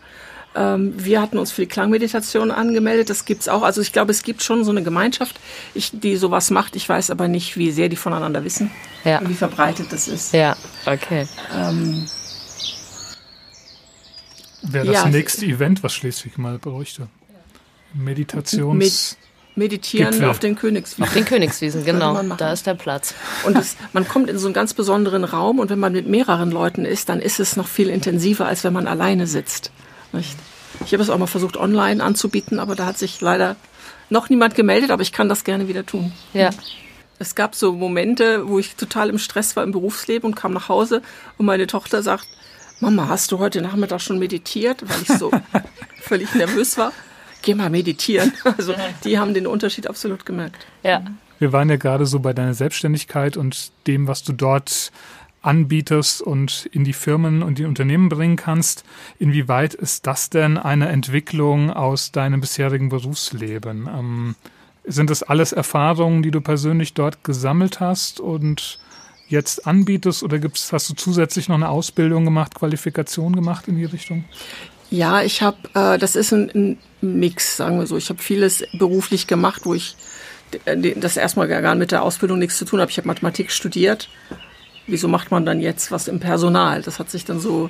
Ähm, 0.56 0.94
wir 0.98 1.22
hatten 1.22 1.38
uns 1.38 1.52
für 1.52 1.62
die 1.62 1.68
Klangmeditation 1.68 2.50
angemeldet. 2.52 3.10
Das 3.10 3.26
gibt's 3.26 3.48
auch. 3.48 3.62
Also 3.62 3.82
ich 3.82 3.94
glaube, 3.94 4.12
es 4.12 4.24
gibt 4.24 4.42
schon 4.42 4.64
so 4.64 4.72
eine 4.72 4.82
Gemeinschaft, 4.84 5.40
ich, 5.76 5.92
die 5.94 6.16
sowas 6.18 6.50
macht. 6.50 6.76
Ich 6.76 6.90
weiß 6.90 7.12
aber 7.12 7.28
nicht, 7.28 7.56
wie 7.58 7.72
sehr 7.72 7.88
die 7.90 7.96
voneinander 7.96 8.44
wissen 8.44 8.72
Ja. 9.06 9.20
und 9.20 9.30
wie 9.30 9.36
verbreitet 9.36 9.88
das 9.92 10.08
ist. 10.08 10.34
Ja, 10.34 10.56
okay. 10.86 11.28
Ähm, 11.56 12.06
Wäre 14.62 14.86
das 14.88 14.96
Ja, 14.96 15.06
es- 15.08 15.14
nächste 15.14 15.46
Event, 15.46 15.84
was 15.84 15.94
Schleswig 15.94 16.38
mal 16.38 16.58
bräuchte. 16.58 17.08
Meditations... 17.94 19.18
meditieren 19.56 20.12
Gipfel. 20.12 20.30
auf 20.30 20.40
den 20.40 20.56
Königswiesen. 20.56 21.04
Auf 21.04 21.14
den 21.14 21.26
Königswiesen, 21.26 21.84
genau. 21.92 22.22
Da 22.38 22.52
ist 22.54 22.68
der 22.68 22.76
Platz. 22.76 23.14
Und 23.46 23.58
es, 23.58 23.76
man 23.94 24.08
kommt 24.08 24.30
in 24.30 24.38
so 24.38 24.48
einen 24.48 24.54
ganz 24.54 24.74
besonderen 24.74 25.24
Raum 25.24 25.60
und 25.60 25.70
wenn 25.70 25.80
man 25.80 25.94
mit 25.94 26.08
mehreren 26.08 26.52
Leuten 26.52 26.86
ist, 26.86 27.10
dann 27.10 27.20
ist 27.20 27.40
es 27.40 27.56
noch 27.56 27.68
viel 27.68 27.90
intensiver, 27.90 28.46
als 28.48 28.64
wenn 28.64 28.74
man 28.74 28.88
alleine 28.88 29.28
sitzt. 29.28 29.72
Nicht? 30.12 30.38
Ich 30.86 30.94
habe 30.94 31.04
es 31.04 31.10
auch 31.10 31.18
mal 31.18 31.28
versucht, 31.28 31.58
online 31.58 32.04
anzubieten, 32.04 32.60
aber 32.60 32.76
da 32.76 32.86
hat 32.86 32.98
sich 32.98 33.22
leider 33.22 33.56
noch 34.10 34.30
niemand 34.30 34.56
gemeldet, 34.56 34.92
aber 34.92 35.02
ich 35.02 35.12
kann 35.12 35.30
das 35.30 35.44
gerne 35.44 35.68
wieder 35.68 35.86
tun. 35.86 36.12
Ja. 36.34 36.50
Es 37.20 37.36
gab 37.36 37.54
so 37.54 37.74
Momente, 37.74 38.48
wo 38.48 38.60
ich 38.60 38.76
total 38.76 39.10
im 39.10 39.20
Stress 39.20 39.56
war 39.56 39.64
im 39.64 39.72
Berufsleben 39.72 40.30
und 40.30 40.36
kam 40.36 40.54
nach 40.54 40.70
Hause 40.70 41.02
und 41.38 41.46
meine 41.46 41.68
Tochter 41.68 42.02
sagt, 42.02 42.28
Mama, 42.80 43.10
hast 43.10 43.32
du 43.32 43.40
heute 43.40 43.62
Nachmittag 43.62 44.00
schon 44.00 44.20
meditiert? 44.20 44.88
Weil 44.88 45.02
ich 45.02 45.20
so 45.20 45.32
völlig 46.02 46.34
nervös 46.34 46.78
war. 46.78 46.94
Geh 47.42 47.56
mal 47.56 47.70
meditieren. 47.70 48.32
Also 48.58 48.74
die 49.04 49.20
haben 49.20 49.34
den 49.34 49.48
Unterschied 49.48 49.88
absolut 49.88 50.26
gemerkt. 50.26 50.66
Ja. 50.84 51.04
Wir 51.40 51.52
waren 51.52 51.70
ja 51.70 51.76
gerade 51.78 52.06
so 52.06 52.20
bei 52.20 52.34
deiner 52.34 52.54
Selbstständigkeit 52.54 53.38
und 53.38 53.72
dem, 53.88 54.08
was 54.08 54.24
du 54.24 54.34
dort 54.34 54.92
anbietest 55.42 56.22
und 56.22 56.70
in 56.72 56.84
die 56.84 56.94
Firmen 56.94 57.44
und 57.44 57.58
die 57.58 57.66
Unternehmen 57.66 58.10
bringen 58.10 58.36
kannst. 58.36 58.84
Inwieweit 59.20 59.74
ist 59.74 60.06
das 60.08 60.30
denn 60.30 60.58
eine 60.58 60.90
Entwicklung 60.90 61.72
aus 61.72 62.12
deinem 62.12 62.42
bisherigen 62.42 62.90
Berufsleben? 62.90 63.88
Ähm, 63.88 64.36
sind 64.86 65.10
das 65.10 65.24
alles 65.24 65.52
Erfahrungen, 65.52 66.24
die 66.24 66.32
du 66.32 66.42
persönlich 66.42 66.94
dort 66.94 67.24
gesammelt 67.24 67.80
hast 67.80 68.20
und 68.20 68.80
jetzt 69.28 69.68
anbietest 69.68 70.24
oder 70.24 70.40
gibt's, 70.40 70.74
hast 70.74 70.90
du 70.90 70.96
zusätzlich 70.96 71.48
noch 71.48 71.56
eine 71.56 71.70
Ausbildung 71.70 72.26
gemacht, 72.26 72.56
Qualifikation 72.56 73.36
gemacht 73.36 73.68
in 73.68 73.78
die 73.78 73.86
Richtung? 73.86 74.26
Ja, 74.90 75.22
ich 75.22 75.44
habe, 75.44 75.58
äh, 75.76 76.00
das 76.00 76.16
ist 76.16 76.34
ein, 76.34 76.50
ein 76.56 76.78
Mix, 77.02 77.58
sagen 77.58 77.78
wir 77.78 77.86
so. 77.86 77.96
Ich 77.96 78.10
habe 78.10 78.20
vieles 78.22 78.64
beruflich 78.74 79.28
gemacht, 79.28 79.62
wo 79.66 79.76
ich 79.76 79.96
d- 80.66 80.96
das 80.96 81.16
erstmal 81.16 81.48
gar 81.48 81.76
mit 81.76 81.92
der 81.92 82.02
Ausbildung 82.02 82.40
nichts 82.40 82.58
zu 82.58 82.66
tun 82.66 82.82
habe. 82.82 82.90
Ich 82.90 82.98
habe 82.98 83.08
Mathematik 83.08 83.52
studiert. 83.52 84.10
Wieso 84.90 85.08
macht 85.08 85.32
man 85.32 85.46
dann 85.46 85.60
jetzt 85.60 85.92
was 85.92 86.08
im 86.08 86.20
Personal? 86.20 86.82
Das 86.82 87.00
hat 87.00 87.10
sich 87.10 87.26
dann 87.26 87.40
so 87.40 87.70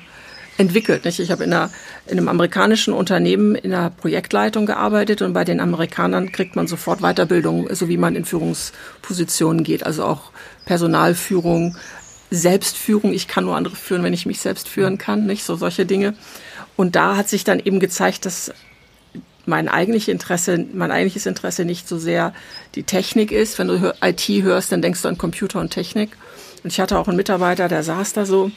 entwickelt. 0.59 1.05
Nicht? 1.05 1.19
Ich 1.19 1.31
habe 1.31 1.43
in, 1.45 1.51
in 1.51 1.69
einem 2.07 2.27
amerikanischen 2.27 2.93
Unternehmen 2.93 3.55
in 3.55 3.71
der 3.71 3.91
Projektleitung 3.91 4.65
gearbeitet 4.65 5.21
und 5.21 5.33
bei 5.33 5.45
den 5.45 5.59
Amerikanern 5.59 6.31
kriegt 6.31 6.55
man 6.55 6.67
sofort 6.67 6.99
Weiterbildung, 6.99 7.73
so 7.73 7.87
wie 7.87 7.97
man 7.97 8.15
in 8.15 8.25
Führungspositionen 8.25 9.63
geht. 9.63 9.85
Also 9.85 10.03
auch 10.03 10.31
Personalführung, 10.65 11.77
Selbstführung. 12.29 13.13
Ich 13.13 13.27
kann 13.27 13.45
nur 13.45 13.55
andere 13.55 13.75
führen, 13.75 14.03
wenn 14.03 14.13
ich 14.13 14.25
mich 14.25 14.39
selbst 14.39 14.67
führen 14.67 14.97
kann. 14.97 15.25
Nicht 15.25 15.43
so 15.43 15.55
solche 15.55 15.85
Dinge. 15.85 16.13
Und 16.75 16.95
da 16.95 17.15
hat 17.15 17.29
sich 17.29 17.43
dann 17.43 17.59
eben 17.59 17.79
gezeigt, 17.79 18.25
dass 18.25 18.51
mein 19.45 19.67
eigentliches 19.67 20.09
Interesse, 20.09 20.65
mein 20.73 20.91
eigentliches 20.91 21.25
Interesse 21.25 21.65
nicht 21.65 21.87
so 21.87 21.97
sehr 21.97 22.33
die 22.75 22.83
Technik 22.83 23.31
ist. 23.31 23.57
Wenn 23.57 23.67
du 23.67 23.93
IT 24.01 24.27
hörst, 24.43 24.71
dann 24.71 24.81
denkst 24.81 25.01
du 25.01 25.07
an 25.07 25.17
Computer 25.17 25.59
und 25.59 25.71
Technik. 25.71 26.11
Und 26.63 26.71
ich 26.71 26.79
hatte 26.79 26.97
auch 26.97 27.07
einen 27.07 27.17
Mitarbeiter, 27.17 27.67
der 27.67 27.83
saß 27.83 28.13
da 28.13 28.25
so 28.25 28.51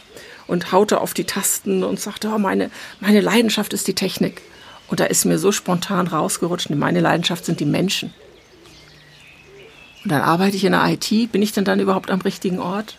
und 0.47 0.73
haute 0.73 1.01
auf 1.01 1.15
die 1.15 1.25
Tasten 1.25 1.85
und 1.85 2.01
sagte, 2.01 2.31
oh, 2.35 2.39
meine, 2.39 2.71
meine 3.01 3.21
Leidenschaft 3.21 3.73
ist 3.73 3.87
die 3.87 3.95
Technik. 3.95 4.43
Und 4.89 5.01
da 5.01 5.05
ist 5.05 5.25
mir 5.25 5.39
so 5.39 5.53
spontan 5.53 6.07
rausgerutscht, 6.07 6.71
meine 6.71 7.01
Leidenschaft 7.01 7.45
sind 7.45 7.61
die 7.61 7.65
Menschen. 7.65 8.13
Und 10.05 10.11
dann 10.11 10.23
arbeite 10.23 10.57
ich 10.57 10.65
in 10.65 10.73
der 10.73 10.85
IT, 10.89 11.33
bin 11.33 11.43
ich 11.43 11.53
denn 11.53 11.65
dann 11.65 11.81
überhaupt 11.81 12.11
am 12.11 12.21
richtigen 12.21 12.59
Ort? 12.59 12.99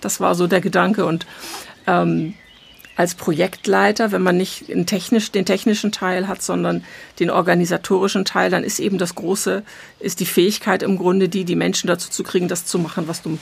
Das 0.00 0.20
war 0.20 0.34
so 0.34 0.46
der 0.46 0.60
Gedanke. 0.60 1.06
Und 1.06 1.26
ähm, 1.86 2.34
als 2.96 3.14
Projektleiter, 3.14 4.12
wenn 4.12 4.22
man 4.22 4.36
nicht 4.36 4.68
den, 4.68 4.86
technisch, 4.86 5.30
den 5.30 5.46
technischen 5.46 5.92
Teil 5.92 6.28
hat, 6.28 6.42
sondern 6.42 6.84
den 7.18 7.30
organisatorischen 7.30 8.24
Teil, 8.24 8.50
dann 8.50 8.64
ist 8.64 8.80
eben 8.80 8.98
das 8.98 9.14
Große, 9.14 9.62
ist 10.00 10.20
die 10.20 10.26
Fähigkeit 10.26 10.82
im 10.82 10.98
Grunde 10.98 11.28
die, 11.28 11.44
die 11.44 11.56
Menschen 11.56 11.86
dazu 11.86 12.10
zu 12.10 12.22
kriegen, 12.22 12.48
das 12.48 12.66
zu 12.66 12.78
machen, 12.78 13.08
was 13.08 13.22
du, 13.22 13.38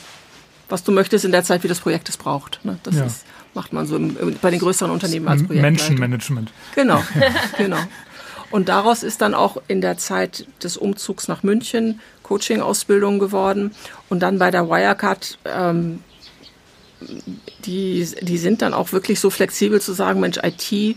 was 0.71 0.83
du 0.83 0.91
möchtest 0.91 1.25
in 1.25 1.31
der 1.31 1.43
Zeit, 1.43 1.63
wie 1.63 1.67
das 1.67 1.79
Projekt 1.79 2.09
es 2.09 2.17
braucht. 2.17 2.59
Ne? 2.63 2.79
Das 2.83 2.95
Ja. 2.95 3.05
ist, 3.05 3.25
macht 3.53 3.73
man 3.73 3.85
so 3.85 3.95
im, 3.97 4.17
im, 4.17 4.35
bei 4.41 4.49
den 4.51 4.59
größeren 4.59 4.89
Unternehmen 4.91 5.27
als 5.27 5.43
Projektleiter. 5.43 5.71
Menschenmanagement. 5.71 6.51
Genau, 6.75 7.03
genau. 7.57 7.77
Und 8.49 8.67
daraus 8.69 9.03
ist 9.03 9.21
dann 9.21 9.33
auch 9.33 9.57
in 9.67 9.81
der 9.81 9.97
Zeit 9.97 10.45
des 10.63 10.75
Umzugs 10.77 11.27
nach 11.27 11.43
München 11.43 11.99
Coaching-Ausbildung 12.23 13.19
geworden. 13.19 13.71
Und 14.09 14.21
dann 14.21 14.39
bei 14.39 14.51
der 14.51 14.67
Wirecard, 14.69 15.37
ähm, 15.45 15.99
die, 17.65 18.07
die 18.21 18.37
sind 18.37 18.61
dann 18.61 18.73
auch 18.73 18.91
wirklich 18.91 19.19
so 19.19 19.29
flexibel 19.29 19.81
zu 19.81 19.93
sagen, 19.93 20.19
Mensch, 20.19 20.37
IT, 20.43 20.95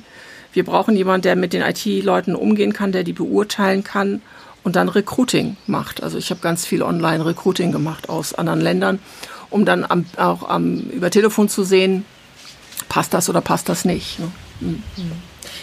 wir 0.52 0.64
brauchen 0.64 0.96
jemanden, 0.96 1.22
der 1.22 1.36
mit 1.36 1.52
den 1.52 1.62
IT-Leuten 1.62 2.34
umgehen 2.34 2.72
kann, 2.72 2.92
der 2.92 3.04
die 3.04 3.12
beurteilen 3.12 3.82
kann 3.84 4.22
und 4.62 4.76
dann 4.76 4.88
Recruiting 4.88 5.56
macht. 5.66 6.02
Also 6.02 6.18
ich 6.18 6.30
habe 6.30 6.40
ganz 6.40 6.64
viel 6.66 6.82
Online-Recruiting 6.82 7.72
gemacht 7.72 8.08
aus 8.08 8.34
anderen 8.34 8.60
Ländern, 8.60 8.98
um 9.54 9.64
dann 9.64 9.84
am, 9.88 10.04
auch 10.16 10.48
am, 10.48 10.80
über 10.90 11.10
Telefon 11.10 11.48
zu 11.48 11.62
sehen, 11.62 12.04
passt 12.88 13.14
das 13.14 13.28
oder 13.28 13.40
passt 13.40 13.68
das 13.68 13.84
nicht. 13.84 14.18
Ne? 14.18 14.32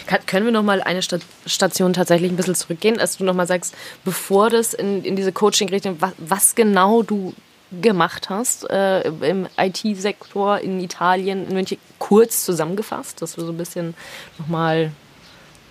Kann, 0.06 0.20
können 0.24 0.46
wir 0.46 0.52
noch 0.52 0.62
mal 0.62 0.80
eine 0.80 1.02
Sta 1.02 1.18
Station 1.44 1.92
tatsächlich 1.92 2.32
ein 2.32 2.36
bisschen 2.36 2.54
zurückgehen, 2.54 2.98
als 2.98 3.18
du 3.18 3.24
noch 3.24 3.34
mal 3.34 3.46
sagst, 3.46 3.74
bevor 4.02 4.48
das 4.48 4.72
in, 4.72 5.04
in 5.04 5.14
diese 5.14 5.30
Coaching-Richtung, 5.30 5.96
was, 6.00 6.12
was 6.16 6.54
genau 6.54 7.02
du 7.02 7.34
gemacht 7.82 8.30
hast 8.30 8.68
äh, 8.70 9.02
im 9.08 9.46
IT-Sektor 9.58 10.58
in 10.60 10.80
Italien, 10.80 11.46
in 11.46 11.54
München, 11.54 11.76
kurz 11.98 12.46
zusammengefasst, 12.46 13.20
dass 13.20 13.36
wir 13.36 13.44
so 13.44 13.52
ein 13.52 13.58
bisschen 13.58 13.94
noch 14.38 14.48
mal 14.48 14.90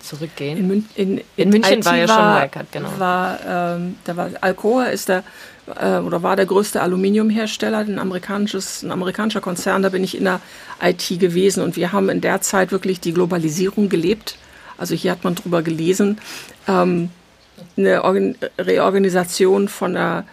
zurückgehen. 0.00 0.58
In, 0.58 0.68
Mün 0.68 0.88
in, 0.94 1.20
In 1.36 1.50
München 1.50 1.78
IT 1.80 1.84
war 1.86 1.96
ja 1.96 2.06
schon 2.06 2.16
Wirecard, 2.16 2.70
genau. 2.70 2.88
War, 2.98 3.38
ähm, 3.46 3.96
da 4.04 4.16
war 4.16 4.30
Alcoa 4.40 4.84
ist 4.86 5.08
der 5.08 5.24
äh, 5.66 5.98
oder 5.98 6.22
war 6.22 6.36
der 6.36 6.46
größte 6.46 6.80
Aluminiumhersteller, 6.80 7.78
ein 7.78 7.98
amerikanisches, 7.98 8.82
ein 8.82 8.90
amerikanischer 8.90 9.40
Konzern. 9.40 9.82
Da 9.82 9.88
bin 9.88 10.04
ich 10.04 10.16
in 10.16 10.24
der 10.24 10.40
IT 10.82 11.18
gewesen 11.20 11.62
und 11.62 11.76
wir 11.76 11.92
haben 11.92 12.08
in 12.08 12.20
der 12.20 12.40
Zeit 12.40 12.72
wirklich 12.72 13.00
die 13.00 13.12
Globalisierung 13.12 13.88
gelebt. 13.88 14.36
Also 14.78 14.94
hier 14.94 15.12
hat 15.12 15.24
man 15.24 15.34
drüber 15.34 15.62
gelesen, 15.62 16.18
ähm, 16.66 17.10
eine 17.76 18.02
Organ 18.04 18.36
Reorganisation 18.58 19.68
von 19.68 19.96
einer 19.96 20.24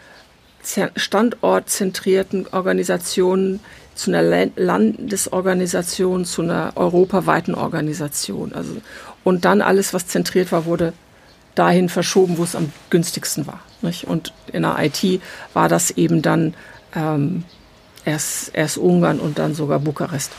standortzentrierten 0.96 2.48
Organisation 2.52 3.60
zu 3.96 4.12
einer 4.12 4.22
Lan- 4.22 4.52
Landesorganisation, 4.56 6.26
zu 6.26 6.42
einer 6.42 6.74
europaweiten 6.76 7.54
Organisation. 7.54 8.54
Also, 8.54 8.78
und 9.24 9.46
dann 9.46 9.62
alles, 9.62 9.94
was 9.94 10.08
zentriert 10.08 10.52
war, 10.52 10.66
wurde 10.66 10.94
dahin 11.56 11.90
verschoben, 11.90 12.38
wo 12.38 12.44
es 12.44 12.56
am 12.56 12.72
günstigsten 12.90 13.48
war. 13.48 13.60
Nicht? 13.82 14.06
Und 14.06 14.34
in 14.52 14.64
der 14.64 14.78
IT 14.80 15.22
war 15.54 15.70
das 15.70 15.92
eben 15.92 16.22
dann 16.22 16.54
ähm, 16.96 17.44
erst, 18.06 18.52
erst 18.54 18.78
Ungarn 18.78 19.20
und 19.20 19.40
dann 19.40 19.54
sogar 19.54 19.80
Bukarest. 19.80 20.32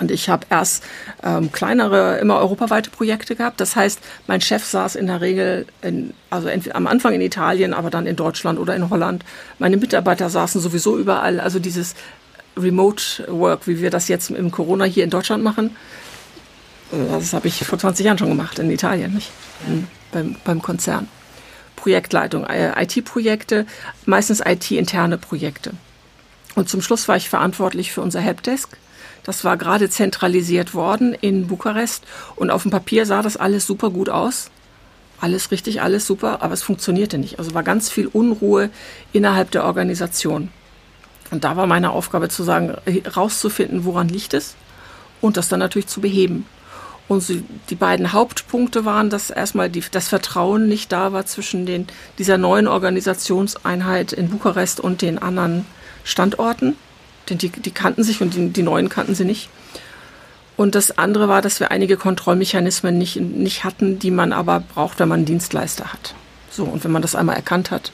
Und 0.00 0.10
ich 0.10 0.28
habe 0.28 0.46
erst 0.50 0.82
ähm, 1.22 1.52
kleinere, 1.52 2.18
immer 2.18 2.38
europaweite 2.38 2.90
Projekte 2.90 3.36
gehabt. 3.36 3.60
Das 3.60 3.76
heißt, 3.76 4.00
mein 4.26 4.40
Chef 4.40 4.64
saß 4.64 4.96
in 4.96 5.06
der 5.06 5.20
Regel, 5.20 5.66
in, 5.82 6.14
also 6.30 6.48
entweder 6.48 6.76
am 6.76 6.86
Anfang 6.86 7.12
in 7.12 7.20
Italien, 7.20 7.72
aber 7.72 7.90
dann 7.90 8.06
in 8.06 8.16
Deutschland 8.16 8.58
oder 8.58 8.74
in 8.74 8.90
Holland. 8.90 9.24
Meine 9.58 9.76
Mitarbeiter 9.76 10.30
saßen 10.30 10.60
sowieso 10.60 10.98
überall. 10.98 11.38
Also 11.38 11.60
dieses 11.60 11.94
Remote 12.56 13.26
Work, 13.28 13.66
wie 13.68 13.80
wir 13.80 13.90
das 13.90 14.08
jetzt 14.08 14.30
im 14.30 14.50
Corona 14.50 14.84
hier 14.84 15.04
in 15.04 15.10
Deutschland 15.10 15.44
machen, 15.44 15.76
äh, 16.92 16.96
das 17.12 17.32
habe 17.32 17.46
ich 17.46 17.64
vor 17.64 17.78
20 17.78 18.06
Jahren 18.06 18.18
schon 18.18 18.30
gemacht 18.30 18.58
in 18.58 18.70
Italien, 18.70 19.14
nicht? 19.14 19.30
Mhm. 19.66 19.86
Beim, 20.14 20.36
beim 20.44 20.62
Konzern. 20.62 21.08
Projektleitung, 21.76 22.44
äh, 22.46 22.82
IT-Projekte, 22.82 23.66
meistens 24.06 24.40
IT-interne 24.40 25.18
Projekte. 25.18 25.72
Und 26.54 26.68
zum 26.68 26.80
Schluss 26.80 27.08
war 27.08 27.16
ich 27.16 27.28
verantwortlich 27.28 27.92
für 27.92 28.00
unser 28.00 28.20
Helpdesk. 28.20 28.78
Das 29.24 29.44
war 29.44 29.56
gerade 29.56 29.90
zentralisiert 29.90 30.72
worden 30.72 31.14
in 31.14 31.48
Bukarest 31.48 32.04
und 32.36 32.50
auf 32.50 32.62
dem 32.62 32.70
Papier 32.70 33.06
sah 33.06 33.22
das 33.22 33.36
alles 33.36 33.66
super 33.66 33.90
gut 33.90 34.08
aus. 34.08 34.50
Alles 35.20 35.50
richtig, 35.50 35.82
alles 35.82 36.06
super, 36.06 36.42
aber 36.42 36.54
es 36.54 36.62
funktionierte 36.62 37.18
nicht. 37.18 37.38
Also 37.38 37.54
war 37.54 37.62
ganz 37.62 37.90
viel 37.90 38.06
Unruhe 38.06 38.70
innerhalb 39.12 39.50
der 39.50 39.64
Organisation. 39.64 40.50
Und 41.30 41.44
da 41.44 41.56
war 41.56 41.66
meine 41.66 41.90
Aufgabe 41.90 42.28
zu 42.28 42.44
sagen, 42.44 42.76
rauszufinden, 43.16 43.84
woran 43.84 44.08
liegt 44.08 44.34
es 44.34 44.54
und 45.20 45.36
das 45.36 45.48
dann 45.48 45.60
natürlich 45.60 45.88
zu 45.88 46.00
beheben. 46.00 46.46
Und 47.06 47.20
sie, 47.20 47.44
die 47.68 47.74
beiden 47.74 48.12
Hauptpunkte 48.12 48.84
waren, 48.84 49.10
dass 49.10 49.30
erstmal 49.30 49.68
die, 49.68 49.84
das 49.90 50.08
Vertrauen 50.08 50.68
nicht 50.68 50.90
da 50.90 51.12
war 51.12 51.26
zwischen 51.26 51.66
den, 51.66 51.86
dieser 52.18 52.38
neuen 52.38 52.66
Organisationseinheit 52.66 54.12
in 54.12 54.30
Bukarest 54.30 54.80
und 54.80 55.02
den 55.02 55.18
anderen 55.18 55.66
Standorten. 56.02 56.76
Denn 57.28 57.38
die, 57.38 57.50
die 57.50 57.70
kannten 57.72 58.04
sich 58.04 58.22
und 58.22 58.34
die, 58.34 58.48
die 58.48 58.62
neuen 58.62 58.88
kannten 58.88 59.14
sie 59.14 59.24
nicht. 59.24 59.50
Und 60.56 60.74
das 60.74 60.96
andere 60.96 61.28
war, 61.28 61.42
dass 61.42 61.60
wir 61.60 61.70
einige 61.70 61.96
Kontrollmechanismen 61.96 62.96
nicht, 62.96 63.16
nicht 63.16 63.64
hatten, 63.64 63.98
die 63.98 64.10
man 64.10 64.32
aber 64.32 64.60
braucht, 64.60 65.00
wenn 65.00 65.08
man 65.08 65.20
einen 65.20 65.26
Dienstleister 65.26 65.92
hat. 65.92 66.14
So, 66.50 66.64
und 66.64 66.84
wenn 66.84 66.92
man 66.92 67.02
das 67.02 67.16
einmal 67.16 67.36
erkannt 67.36 67.70
hat, 67.70 67.92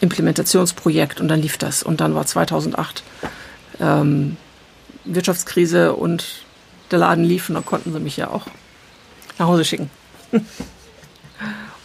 Implementationsprojekt 0.00 1.20
und 1.20 1.28
dann 1.28 1.40
lief 1.40 1.56
das. 1.56 1.82
Und 1.82 2.00
dann 2.00 2.14
war 2.14 2.26
2008 2.26 3.02
ähm, 3.80 4.36
Wirtschaftskrise 5.04 5.94
und 5.94 6.43
der 6.94 7.00
Laden 7.00 7.24
lief 7.24 7.48
und 7.48 7.56
dann 7.56 7.66
konnten 7.66 7.92
sie 7.92 8.00
mich 8.00 8.16
ja 8.16 8.28
auch 8.28 8.46
nach 9.38 9.46
Hause 9.46 9.64
schicken. 9.64 9.90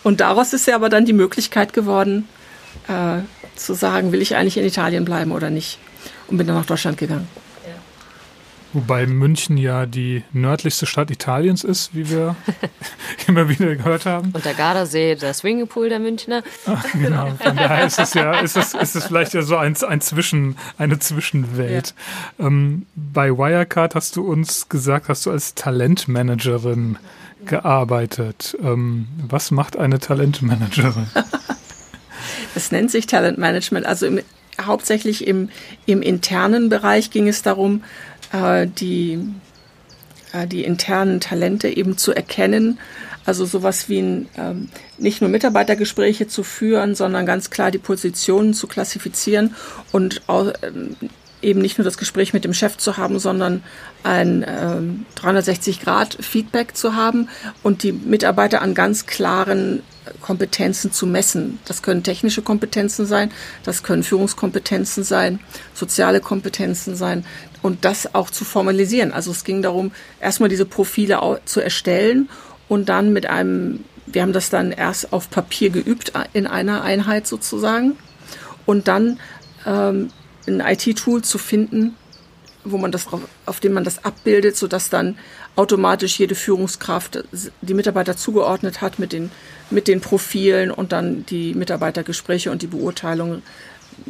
und 0.03 0.21
daraus 0.21 0.53
ist 0.53 0.67
ja 0.67 0.75
aber 0.75 0.89
dann 0.89 1.05
die 1.05 1.13
Möglichkeit 1.13 1.73
geworden, 1.73 2.27
äh, 2.87 3.21
zu 3.55 3.73
sagen, 3.73 4.11
will 4.11 4.21
ich 4.21 4.35
eigentlich 4.35 4.57
in 4.57 4.65
Italien 4.65 5.05
bleiben 5.05 5.31
oder 5.31 5.49
nicht. 5.49 5.79
Und 6.27 6.37
bin 6.37 6.47
dann 6.47 6.55
nach 6.55 6.65
Deutschland 6.65 6.97
gegangen. 6.97 7.27
Wobei 8.73 9.07
München 9.07 9.57
ja 9.57 9.87
die 9.87 10.23
nördlichste 10.31 10.85
Stadt 10.85 11.09
Italiens 11.09 11.63
ist, 11.63 11.95
wie 11.95 12.09
wir 12.09 12.35
immer 13.27 13.49
wieder 13.49 13.75
gehört 13.75 14.05
haben. 14.05 14.31
Und 14.31 14.45
der 14.45 14.53
Gardasee, 14.53 15.15
der 15.15 15.33
Swimmingpool 15.33 15.89
der 15.89 15.99
Münchner. 15.99 16.43
Ach, 16.67 16.85
genau. 16.93 17.31
Von 17.41 17.55
daher 17.55 17.87
ist 17.87 17.99
es 17.99 18.13
ja, 18.13 18.39
ist 18.39 18.57
es, 18.57 18.75
ist 18.75 18.95
es 18.95 19.05
vielleicht 19.05 19.33
ja 19.33 19.41
so 19.41 19.57
ein, 19.57 19.75
ein 19.83 20.01
Zwischen, 20.01 20.55
eine 20.77 20.99
Zwischenwelt. 20.99 21.95
Ja. 22.37 22.45
Ähm, 22.45 22.85
bei 22.95 23.31
Wirecard 23.31 23.95
hast 23.95 24.15
du 24.15 24.23
uns 24.23 24.69
gesagt, 24.69 25.09
hast 25.09 25.25
du 25.25 25.31
als 25.31 25.55
Talentmanagerin 25.55 26.97
gearbeitet. 27.45 28.55
Ähm, 28.61 29.07
was 29.27 29.49
macht 29.49 29.77
eine 29.77 29.99
Talentmanagerin? 29.99 31.07
Es 32.55 32.71
nennt 32.71 32.91
sich 32.91 33.07
Talentmanagement. 33.07 33.85
Also 33.85 34.05
im, 34.07 34.19
hauptsächlich 34.61 35.27
im, 35.27 35.49
im 35.85 36.01
internen 36.01 36.69
Bereich 36.69 37.11
ging 37.11 37.27
es 37.27 37.41
darum, 37.41 37.83
äh, 38.31 38.67
die, 38.67 39.19
äh, 40.33 40.47
die 40.47 40.63
internen 40.63 41.19
Talente 41.19 41.69
eben 41.69 41.97
zu 41.97 42.13
erkennen. 42.13 42.79
Also 43.25 43.45
sowas 43.45 43.89
wie 43.89 43.99
ein, 43.99 44.29
ähm, 44.37 44.69
nicht 44.97 45.21
nur 45.21 45.29
Mitarbeitergespräche 45.29 46.27
zu 46.27 46.43
führen, 46.43 46.95
sondern 46.95 47.25
ganz 47.25 47.49
klar 47.49 47.69
die 47.69 47.77
Positionen 47.77 48.53
zu 48.53 48.67
klassifizieren 48.67 49.55
und 49.91 50.21
auch, 50.27 50.51
ähm, 50.63 50.95
eben 51.41 51.61
nicht 51.61 51.77
nur 51.77 51.85
das 51.85 51.97
Gespräch 51.97 52.33
mit 52.33 52.43
dem 52.43 52.53
Chef 52.53 52.77
zu 52.77 52.97
haben, 52.97 53.19
sondern 53.19 53.63
ein 54.03 54.45
ähm, 54.47 55.05
360-Grad-Feedback 55.15 56.75
zu 56.75 56.95
haben 56.95 57.29
und 57.63 57.83
die 57.83 57.91
Mitarbeiter 57.91 58.61
an 58.61 58.73
ganz 58.73 59.05
klaren 59.05 59.83
Kompetenzen 60.21 60.91
zu 60.91 61.05
messen. 61.05 61.59
Das 61.65 61.81
können 61.81 62.03
technische 62.03 62.41
Kompetenzen 62.41 63.05
sein, 63.05 63.31
das 63.63 63.83
können 63.83 64.03
Führungskompetenzen 64.03 65.03
sein, 65.03 65.39
soziale 65.73 66.19
Kompetenzen 66.19 66.95
sein 66.95 67.25
und 67.61 67.85
das 67.85 68.13
auch 68.15 68.29
zu 68.29 68.45
formalisieren. 68.45 69.11
Also 69.11 69.31
es 69.31 69.43
ging 69.43 69.61
darum, 69.61 69.91
erstmal 70.19 70.49
diese 70.49 70.65
Profile 70.65 71.41
zu 71.45 71.61
erstellen 71.61 72.29
und 72.67 72.89
dann 72.89 73.13
mit 73.13 73.25
einem, 73.25 73.83
wir 74.05 74.21
haben 74.21 74.33
das 74.33 74.49
dann 74.49 74.71
erst 74.71 75.13
auf 75.13 75.29
Papier 75.29 75.69
geübt 75.69 76.13
in 76.33 76.47
einer 76.47 76.83
Einheit 76.83 77.27
sozusagen 77.27 77.97
und 78.65 78.87
dann 78.87 79.19
ähm, 79.65 80.09
ein 80.47 80.61
IT-Tool 80.61 81.21
zu 81.23 81.37
finden, 81.37 81.95
wo 82.63 82.77
man 82.77 82.91
das 82.91 83.07
auf 83.45 83.59
dem 83.59 83.73
man 83.73 83.83
das 83.83 84.03
abbildet, 84.03 84.55
sodass 84.55 84.89
dann 84.89 85.17
automatisch 85.55 86.19
jede 86.19 86.35
Führungskraft 86.35 87.23
die 87.61 87.73
Mitarbeiter 87.73 88.15
zugeordnet 88.15 88.81
hat 88.81 88.99
mit 88.99 89.13
den 89.13 89.31
mit 89.69 89.87
den 89.87 90.01
Profilen 90.01 90.71
und 90.71 90.91
dann 90.91 91.25
die 91.25 91.53
Mitarbeitergespräche 91.53 92.51
und 92.51 92.61
die 92.61 92.67
Beurteilung 92.67 93.41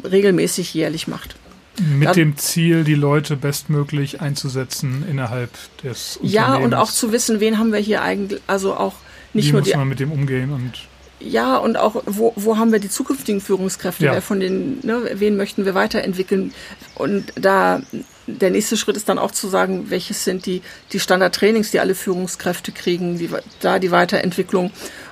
regelmäßig 0.03 0.73
jährlich 0.73 1.07
macht. 1.07 1.35
Mit 1.79 2.09
dann, 2.09 2.15
dem 2.15 2.37
Ziel, 2.37 2.83
die 2.83 2.95
Leute 2.95 3.35
bestmöglich 3.35 4.21
einzusetzen 4.21 5.05
innerhalb 5.09 5.51
des 5.83 6.17
Unternehmens. 6.17 6.33
Ja, 6.33 6.55
und 6.55 6.73
auch 6.73 6.91
zu 6.91 7.11
wissen, 7.11 7.39
wen 7.39 7.57
haben 7.57 7.71
wir 7.71 7.79
hier 7.79 8.01
eigentlich, 8.01 8.41
also 8.47 8.75
auch 8.75 8.95
nicht 9.33 9.47
Wie 9.47 9.51
nur 9.51 9.61
muss 9.61 9.69
die, 9.69 9.77
man 9.77 9.87
mit 9.87 9.99
dem 9.99 10.11
umgehen 10.11 10.51
und 10.51 10.73
ja, 11.21 11.57
und 11.57 11.77
auch, 11.77 12.01
wo, 12.05 12.31
wo 12.37 12.57
haben 12.57 12.71
wir 12.71 12.79
die 12.79 12.89
zukünftigen 12.89 13.41
Führungskräfte? 13.41 14.05
Ja. 14.05 14.21
Von 14.21 14.39
den, 14.39 14.79
ne, 14.83 15.01
wen 15.15 15.35
möchten 15.35 15.65
wir 15.65 15.75
weiterentwickeln? 15.75 16.53
Und 16.95 17.33
da, 17.35 17.81
der 18.25 18.51
nächste 18.51 18.77
Schritt 18.77 18.95
ist 18.95 19.09
dann 19.09 19.19
auch 19.19 19.31
zu 19.31 19.49
sagen, 19.49 19.89
welches 19.89 20.23
sind 20.23 20.45
die, 20.45 20.61
die 20.93 20.99
Standardtrainings, 20.99 21.71
die 21.71 21.81
alle 21.81 21.93
Führungskräfte 21.93 22.71
kriegen, 22.71 23.17
die, 23.17 23.29
da 23.59 23.79
die 23.79 23.91
Weiterentwicklung 23.91 24.71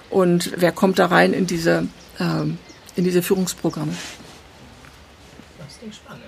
und 0.09 0.53
wer 0.55 0.71
kommt 0.71 0.97
da 0.97 1.07
rein 1.07 1.33
in 1.33 1.45
diese, 1.45 1.87
ähm, 2.19 2.57
in 2.95 3.03
diese 3.03 3.21
Führungsprogramme. 3.21 3.91
Das 5.59 5.77
klingt 5.77 5.95
spannend. 5.95 6.26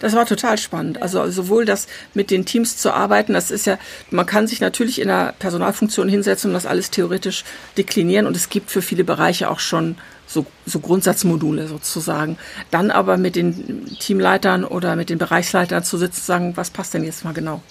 Das 0.00 0.14
war 0.14 0.26
total 0.26 0.58
spannend. 0.58 1.02
Also 1.02 1.30
sowohl 1.30 1.64
das 1.64 1.86
mit 2.14 2.30
den 2.30 2.44
Teams 2.44 2.76
zu 2.76 2.92
arbeiten, 2.92 3.32
das 3.32 3.50
ist 3.50 3.66
ja, 3.66 3.78
man 4.10 4.26
kann 4.26 4.46
sich 4.46 4.60
natürlich 4.60 5.00
in 5.00 5.08
der 5.08 5.34
Personalfunktion 5.38 6.08
hinsetzen 6.08 6.50
und 6.50 6.54
das 6.54 6.66
alles 6.66 6.90
theoretisch 6.90 7.44
deklinieren 7.76 8.26
und 8.26 8.36
es 8.36 8.48
gibt 8.48 8.70
für 8.70 8.82
viele 8.82 9.04
Bereiche 9.04 9.50
auch 9.50 9.60
schon 9.60 9.96
so, 10.26 10.46
so 10.64 10.78
Grundsatzmodule 10.80 11.66
sozusagen. 11.66 12.38
Dann 12.70 12.90
aber 12.90 13.16
mit 13.16 13.36
den 13.36 13.86
Teamleitern 13.98 14.64
oder 14.64 14.96
mit 14.96 15.10
den 15.10 15.18
Bereichsleitern 15.18 15.82
zu 15.82 15.98
sitzen, 15.98 16.22
sagen, 16.22 16.56
was 16.56 16.70
passt 16.70 16.94
denn 16.94 17.04
jetzt 17.04 17.24
mal 17.24 17.34
genau? 17.34 17.62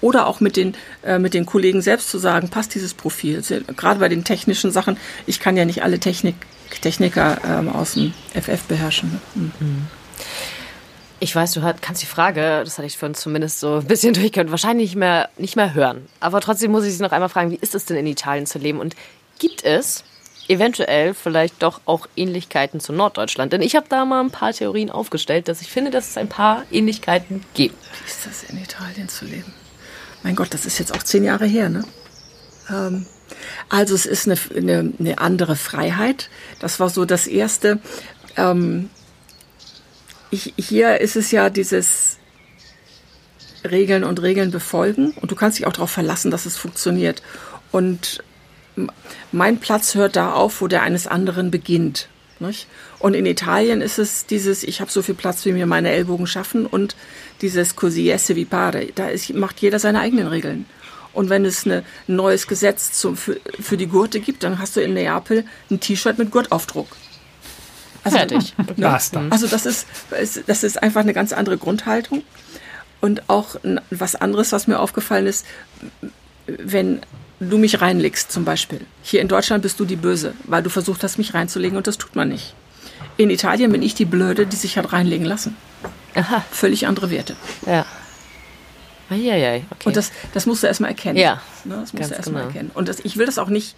Oder 0.00 0.26
auch 0.26 0.40
mit 0.40 0.56
den, 0.56 0.74
äh, 1.04 1.18
mit 1.18 1.34
den 1.34 1.46
Kollegen 1.46 1.82
selbst 1.82 2.10
zu 2.10 2.18
sagen, 2.18 2.48
passt 2.48 2.74
dieses 2.74 2.94
Profil? 2.94 3.42
Gerade 3.76 4.00
bei 4.00 4.08
den 4.08 4.24
technischen 4.24 4.72
Sachen, 4.72 4.96
ich 5.26 5.40
kann 5.40 5.56
ja 5.56 5.64
nicht 5.64 5.82
alle 5.82 5.98
Technik, 5.98 6.34
Techniker 6.80 7.38
ähm, 7.46 7.68
aus 7.68 7.94
dem 7.94 8.12
FF 8.34 8.62
beherrschen. 8.62 9.20
Ne? 9.34 9.50
Mhm. 9.60 9.86
Ich 11.22 11.36
weiß, 11.36 11.52
du 11.52 11.60
kannst 11.82 12.00
die 12.00 12.06
Frage, 12.06 12.62
das 12.64 12.78
hatte 12.78 12.86
ich 12.86 12.96
vorhin 12.96 13.14
zumindest 13.14 13.60
so 13.60 13.76
ein 13.76 13.84
bisschen 13.84 14.14
durchgehört, 14.14 14.50
wahrscheinlich 14.50 14.90
nicht 14.90 14.96
mehr, 14.96 15.28
nicht 15.36 15.54
mehr 15.54 15.74
hören. 15.74 16.08
Aber 16.18 16.40
trotzdem 16.40 16.72
muss 16.72 16.84
ich 16.84 16.96
Sie 16.96 17.02
noch 17.02 17.12
einmal 17.12 17.28
fragen, 17.28 17.50
wie 17.50 17.58
ist 17.60 17.74
es 17.74 17.84
denn 17.84 17.98
in 17.98 18.06
Italien 18.06 18.46
zu 18.46 18.58
leben? 18.58 18.80
Und 18.80 18.96
gibt 19.38 19.62
es 19.62 20.02
eventuell 20.48 21.12
vielleicht 21.12 21.62
doch 21.62 21.82
auch 21.84 22.08
Ähnlichkeiten 22.16 22.80
zu 22.80 22.94
Norddeutschland? 22.94 23.52
Denn 23.52 23.60
ich 23.60 23.76
habe 23.76 23.86
da 23.88 24.06
mal 24.06 24.20
ein 24.20 24.30
paar 24.30 24.52
Theorien 24.52 24.90
aufgestellt, 24.90 25.46
dass 25.48 25.60
ich 25.60 25.68
finde, 25.68 25.90
dass 25.90 26.08
es 26.08 26.16
ein 26.16 26.28
paar 26.28 26.64
Ähnlichkeiten 26.70 27.44
gibt. 27.52 27.76
Wie 27.76 28.10
ist 28.10 28.26
das 28.26 28.50
in 28.50 28.56
Italien 28.56 29.08
zu 29.08 29.26
leben? 29.26 29.52
Mein 30.22 30.36
Gott, 30.36 30.52
das 30.52 30.64
ist 30.64 30.78
jetzt 30.78 30.94
auch 30.94 31.02
zehn 31.02 31.24
Jahre 31.24 31.46
her, 31.46 31.68
ne? 31.68 31.84
Ähm, 32.70 33.06
also 33.68 33.94
es 33.94 34.06
ist 34.06 34.26
eine, 34.26 34.38
eine, 34.56 34.92
eine, 34.98 35.18
andere 35.18 35.56
Freiheit. 35.56 36.30
Das 36.60 36.80
war 36.80 36.88
so 36.90 37.04
das 37.04 37.26
Erste. 37.26 37.78
Ähm, 38.36 38.90
ich, 40.30 40.54
hier 40.56 41.00
ist 41.00 41.16
es 41.16 41.30
ja 41.30 41.50
dieses 41.50 42.18
Regeln 43.68 44.04
und 44.04 44.22
Regeln 44.22 44.50
befolgen 44.50 45.12
und 45.20 45.30
du 45.30 45.34
kannst 45.34 45.58
dich 45.58 45.66
auch 45.66 45.72
darauf 45.72 45.90
verlassen, 45.90 46.30
dass 46.30 46.46
es 46.46 46.56
funktioniert. 46.56 47.22
Und 47.72 48.22
mein 49.32 49.58
Platz 49.58 49.94
hört 49.94 50.16
da 50.16 50.32
auf, 50.32 50.60
wo 50.60 50.66
der 50.66 50.82
eines 50.82 51.06
anderen 51.06 51.50
beginnt. 51.50 52.08
Nicht? 52.38 52.68
Und 52.98 53.12
in 53.12 53.26
Italien 53.26 53.82
ist 53.82 53.98
es 53.98 54.24
dieses, 54.24 54.62
ich 54.62 54.80
habe 54.80 54.90
so 54.90 55.02
viel 55.02 55.14
Platz, 55.14 55.44
wie 55.44 55.52
mir 55.52 55.66
meine 55.66 55.90
Ellbogen 55.90 56.26
schaffen 56.26 56.64
und 56.64 56.96
dieses 57.42 57.76
così 57.76 58.10
esse 58.10 58.34
vi 58.34 58.46
pare. 58.46 58.86
Da 58.94 59.08
ist, 59.08 59.34
macht 59.34 59.60
jeder 59.60 59.78
seine 59.78 60.00
eigenen 60.00 60.26
Regeln. 60.26 60.64
Und 61.12 61.28
wenn 61.28 61.44
es 61.44 61.66
ein 61.66 61.82
neues 62.06 62.46
Gesetz 62.46 62.92
zum, 62.92 63.16
für, 63.16 63.38
für 63.60 63.76
die 63.76 63.88
Gurte 63.88 64.20
gibt, 64.20 64.42
dann 64.42 64.58
hast 64.58 64.76
du 64.76 64.80
in 64.80 64.94
Neapel 64.94 65.44
ein 65.70 65.80
T-Shirt 65.80 66.18
mit 66.18 66.30
Gurtaufdruck. 66.30 66.88
Also, 68.04 68.16
Fertig. 68.16 68.54
Ne? 68.76 68.98
Also 69.30 69.46
das 69.46 69.66
ist, 69.66 69.86
das 70.46 70.64
ist 70.64 70.82
einfach 70.82 71.00
eine 71.00 71.12
ganz 71.12 71.32
andere 71.32 71.58
Grundhaltung. 71.58 72.22
Und 73.00 73.28
auch 73.28 73.56
was 73.90 74.14
anderes, 74.14 74.52
was 74.52 74.66
mir 74.66 74.78
aufgefallen 74.78 75.26
ist, 75.26 75.46
wenn 76.46 77.00
du 77.40 77.56
mich 77.58 77.80
reinlegst 77.80 78.30
zum 78.30 78.44
Beispiel. 78.44 78.80
Hier 79.02 79.20
in 79.20 79.28
Deutschland 79.28 79.62
bist 79.62 79.80
du 79.80 79.84
die 79.84 79.96
Böse, 79.96 80.34
weil 80.44 80.62
du 80.62 80.70
versucht 80.70 81.02
hast, 81.02 81.16
mich 81.16 81.32
reinzulegen 81.32 81.76
und 81.76 81.86
das 81.86 81.96
tut 81.98 82.14
man 82.14 82.28
nicht. 82.28 82.54
In 83.16 83.30
Italien 83.30 83.72
bin 83.72 83.82
ich 83.82 83.94
die 83.94 84.04
Blöde, 84.04 84.46
die 84.46 84.56
sich 84.56 84.76
hat 84.76 84.92
reinlegen 84.92 85.26
lassen. 85.26 85.56
Aha. 86.14 86.44
Völlig 86.50 86.86
andere 86.86 87.10
Werte. 87.10 87.36
Ja. 87.66 87.86
Eieiei, 89.10 89.64
okay. 89.70 89.88
Und 89.88 89.96
das, 89.96 90.12
das 90.34 90.46
musst 90.46 90.62
du 90.62 90.66
erstmal 90.66 90.90
erkennen. 90.90 91.18
Ja. 91.18 91.40
Ne, 91.64 91.78
das 91.80 91.92
musst 91.92 92.10
du 92.10 92.14
erstmal 92.14 92.42
genau. 92.42 92.54
erkennen. 92.54 92.70
Und 92.74 92.88
das, 92.88 93.00
ich 93.00 93.16
will 93.16 93.26
das 93.26 93.38
auch 93.38 93.48
nicht 93.48 93.74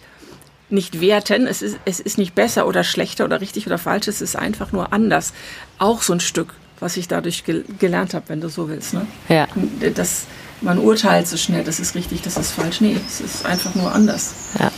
nicht 0.73 0.99
werten. 0.99 1.47
Es 1.47 1.61
ist, 1.61 1.77
es 1.85 1.99
ist 1.99 2.17
nicht 2.17 2.35
besser 2.35 2.67
oder 2.67 2.83
schlechter 2.83 3.25
oder 3.25 3.41
richtig 3.41 3.67
oder 3.67 3.77
falsch. 3.77 4.07
Es 4.07 4.21
ist 4.21 4.35
einfach 4.35 4.71
nur 4.71 4.91
anders. 4.91 5.33
Auch 5.79 6.01
so 6.01 6.13
ein 6.13 6.19
Stück, 6.19 6.53
was 6.79 6.97
ich 6.97 7.07
dadurch 7.07 7.45
gel 7.45 7.63
gelernt 7.79 8.13
habe, 8.13 8.27
wenn 8.29 8.41
du 8.41 8.49
so 8.49 8.67
willst. 8.67 8.93
Ne? 8.93 9.07
Ja. 9.29 9.47
Das, 9.95 10.25
man 10.61 10.77
urteilt 10.77 11.27
so 11.27 11.37
schnell, 11.37 11.63
das 11.63 11.79
ist 11.79 11.95
richtig, 11.95 12.21
das 12.21 12.37
ist 12.37 12.51
falsch. 12.51 12.81
Nee, 12.81 12.97
es 13.07 13.21
ist 13.21 13.45
einfach 13.45 13.75
nur 13.75 13.91
anders. 13.93 14.33
Ja. 14.59 14.71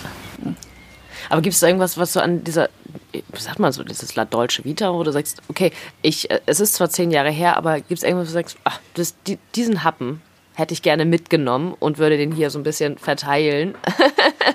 Aber 1.29 1.41
gibt 1.41 1.55
es 1.55 1.63
irgendwas, 1.63 1.97
was 1.97 2.13
so 2.13 2.19
an 2.19 2.43
dieser, 2.43 2.69
sag 3.33 3.59
mal 3.59 3.71
so, 3.71 3.83
dieses 3.83 4.15
La 4.15 4.25
Dolce 4.25 4.63
Vita, 4.63 4.93
wo 4.93 5.03
du 5.03 5.11
sagst, 5.11 5.41
okay, 5.47 5.71
ich, 6.01 6.29
äh, 6.29 6.39
es 6.45 6.59
ist 6.59 6.75
zwar 6.75 6.89
zehn 6.89 7.11
Jahre 7.11 7.31
her, 7.31 7.57
aber 7.57 7.79
gibt 7.79 7.97
es 7.99 8.03
irgendwas, 8.03 8.27
wo 8.27 8.29
du 8.29 8.33
sagst, 8.33 8.57
ach, 8.63 8.79
das, 8.93 9.15
die, 9.25 9.39
diesen 9.55 9.83
Happen 9.83 10.21
hätte 10.53 10.73
ich 10.73 10.81
gerne 10.81 11.05
mitgenommen 11.05 11.75
und 11.79 11.97
würde 11.97 12.17
den 12.17 12.31
hier 12.31 12.49
so 12.49 12.59
ein 12.59 12.63
bisschen 12.63 12.97
verteilen? 12.97 13.75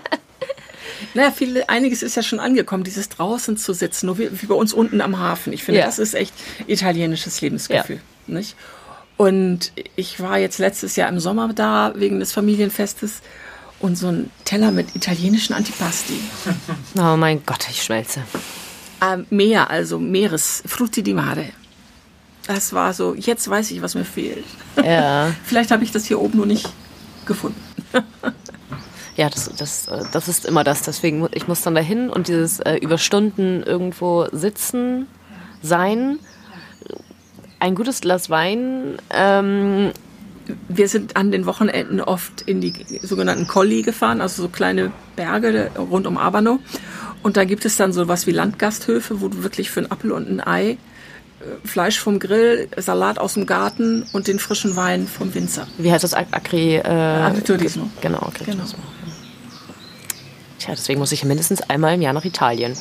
Naja, 1.15 1.31
viel, 1.31 1.65
einiges 1.67 2.03
ist 2.03 2.17
ja 2.17 2.23
schon 2.23 2.41
angekommen, 2.41 2.85
dieses 2.85 3.09
draußen 3.09 3.57
zu 3.57 3.73
sitzen, 3.73 4.07
nur 4.07 4.19
wie, 4.19 4.31
wie 4.43 4.47
bei 4.47 4.55
uns 4.55 4.73
unten 4.73 5.01
am 5.01 5.19
Hafen. 5.19 5.53
Ich 5.53 5.65
finde, 5.65 5.81
ja. 5.81 5.87
das 5.87 5.99
ist 5.99 6.15
echt 6.15 6.35
italienisches 6.67 7.41
Lebensgefühl. 7.41 8.01
Ja. 8.27 8.35
Nicht? 8.35 8.57
Und 9.17 9.73
ich 9.97 10.21
war 10.21 10.39
jetzt 10.39 10.59
letztes 10.59 10.97
Jahr 10.97 11.09
im 11.09 11.21
Sommer 11.21 11.53
da 11.53 11.93
wegen 11.95 12.21
des 12.21 12.33
Familienfestes 12.33 13.21
und 13.79 13.97
so 13.97 14.09
ein 14.09 14.31
Teller 14.45 14.71
mit 14.71 14.95
italienischen 14.97 15.55
Antipasti. 15.55 16.21
Oh 16.99 17.17
mein 17.17 17.45
Gott, 17.45 17.67
ich 17.71 17.83
schmelze. 17.83 18.23
Ähm, 19.03 19.27
Meer, 19.31 19.71
also 19.71 19.99
Meeres, 19.99 20.63
Frutti 20.67 21.03
di 21.03 21.15
Mare. 21.15 21.47
Das 22.47 22.73
war 22.73 22.93
so, 22.93 23.15
jetzt 23.15 23.49
weiß 23.49 23.71
ich, 23.71 23.83
was 23.83 23.95
mir 23.95 24.05
fehlt. 24.05 24.45
Ja. 24.83 25.33
Vielleicht 25.45 25.71
habe 25.71 25.85
ich 25.85 25.93
das 25.93 26.07
hier 26.07 26.21
oben 26.21 26.39
nur 26.39 26.47
nicht 26.47 26.69
gefunden. 27.27 27.61
Ja, 29.21 29.29
das, 29.29 29.51
das, 29.55 29.87
äh, 29.89 30.03
das 30.13 30.29
ist 30.29 30.47
immer 30.47 30.65
das. 30.65 30.81
Deswegen, 30.81 31.29
ich 31.33 31.47
muss 31.47 31.61
dann 31.61 31.75
dahin 31.75 32.09
und 32.09 32.29
dieses 32.29 32.61
äh, 32.61 32.77
über 32.77 32.97
Stunden 32.97 33.63
irgendwo 33.63 34.27
sitzen, 34.33 35.09
sein, 35.63 36.19
ein 37.59 37.75
gutes 37.75 38.01
Glas 38.01 38.31
Wein. 38.31 38.97
Ähm, 39.11 39.91
Wir 40.69 40.89
sind 40.89 41.17
an 41.17 41.33
den 41.33 41.45
Wochenenden 41.45 42.01
oft 42.01 42.41
in 42.47 42.63
die 42.63 42.73
sogenannten 43.03 43.47
Colli 43.47 43.83
gefahren, 43.83 44.23
also 44.23 44.41
so 44.41 44.49
kleine 44.49 44.91
Berge 45.17 45.71
rund 45.77 46.07
um 46.07 46.17
Abano. 46.17 46.59
Und 47.23 47.37
da 47.37 47.45
gibt 47.45 47.67
es 47.67 47.77
dann 47.77 47.93
so 47.93 48.09
was 48.09 48.27
wie 48.27 48.33
Landgasthöfe, 48.33 49.21
wo 49.21 49.29
du 49.29 49.43
wirklich 49.43 49.71
für 49.71 49.81
ein 49.81 49.93
Apfel 49.93 50.13
und 50.13 50.31
ein 50.31 50.41
Ei 50.41 50.71
äh, 50.71 50.79
Fleisch 51.67 52.01
vom 52.01 52.19
Grill, 52.21 52.69
Salat 52.79 53.19
aus 53.19 53.35
dem 53.35 53.45
Garten 53.45 54.07
und 54.15 54.29
den 54.29 54.39
frischen 54.39 54.77
Wein 54.77 55.07
vom 55.07 55.35
Winzer. 55.35 55.67
wie 55.77 55.93
heißt 55.93 56.05
das? 56.05 56.15
Agri... 56.15 56.77
Äh, 56.77 56.89
Agriturismo. 56.89 57.91
Genau, 58.01 58.23
Agriturismo. 58.23 58.79
Tja, 60.61 60.75
deswegen 60.77 61.01
muss 61.01 61.11
ich 61.11 61.25
mindestens 61.25 61.63
einmal 61.63 61.95
im 61.95 62.03
Jahr 62.03 62.13
nach 62.13 62.25
Italien. 62.25 62.77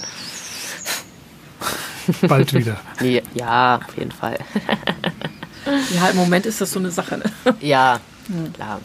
Bald 2.21 2.53
wieder. 2.53 2.79
Nee, 3.01 3.23
ja, 3.33 3.77
auf 3.87 3.97
jeden 3.97 4.11
Fall. 4.11 4.37
Ja, 5.93 6.07
im 6.09 6.15
Moment 6.17 6.47
ist 6.47 6.61
das 6.61 6.71
so 6.71 6.79
eine 6.79 6.89
Sache. 6.89 7.17
Ne? 7.19 7.25
Ja, 7.61 7.99
klar. 8.55 8.79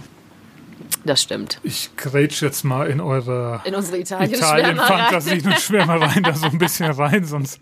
Das 1.04 1.22
stimmt. 1.22 1.58
Ich 1.62 1.96
grätsch 1.96 2.42
jetzt 2.42 2.62
mal 2.62 2.88
in 2.88 3.00
eure 3.00 3.62
In 3.64 3.74
unsere. 3.74 3.98
Italien-Fantasie 3.98 5.40
und 5.46 5.58
Schwärmereien 5.60 6.22
da 6.22 6.34
so 6.34 6.46
ein 6.46 6.58
bisschen 6.58 6.90
rein, 6.90 7.24
sonst 7.24 7.60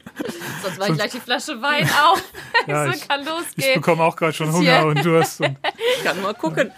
Sonst 0.62 0.78
war 0.80 0.88
ich 0.88 0.94
gleich 0.96 1.10
die 1.12 1.20
Flasche 1.20 1.60
Wein 1.62 1.88
auf. 2.04 2.20
Ja, 2.66 2.86
so 2.86 2.92
ich- 2.92 3.06
kann 3.08 3.20
ich 3.22 3.28
losgehen. 3.28 3.74
bekomme 3.80 4.02
auch 4.02 4.16
gerade 4.16 4.32
schon 4.32 4.52
Hunger 4.52 4.86
und 4.86 5.04
Durst. 5.04 5.40
Und, 5.40 5.56
Ich 5.98 6.04
kann 6.04 6.20
mal 6.22 6.34
gucken. 6.34 6.72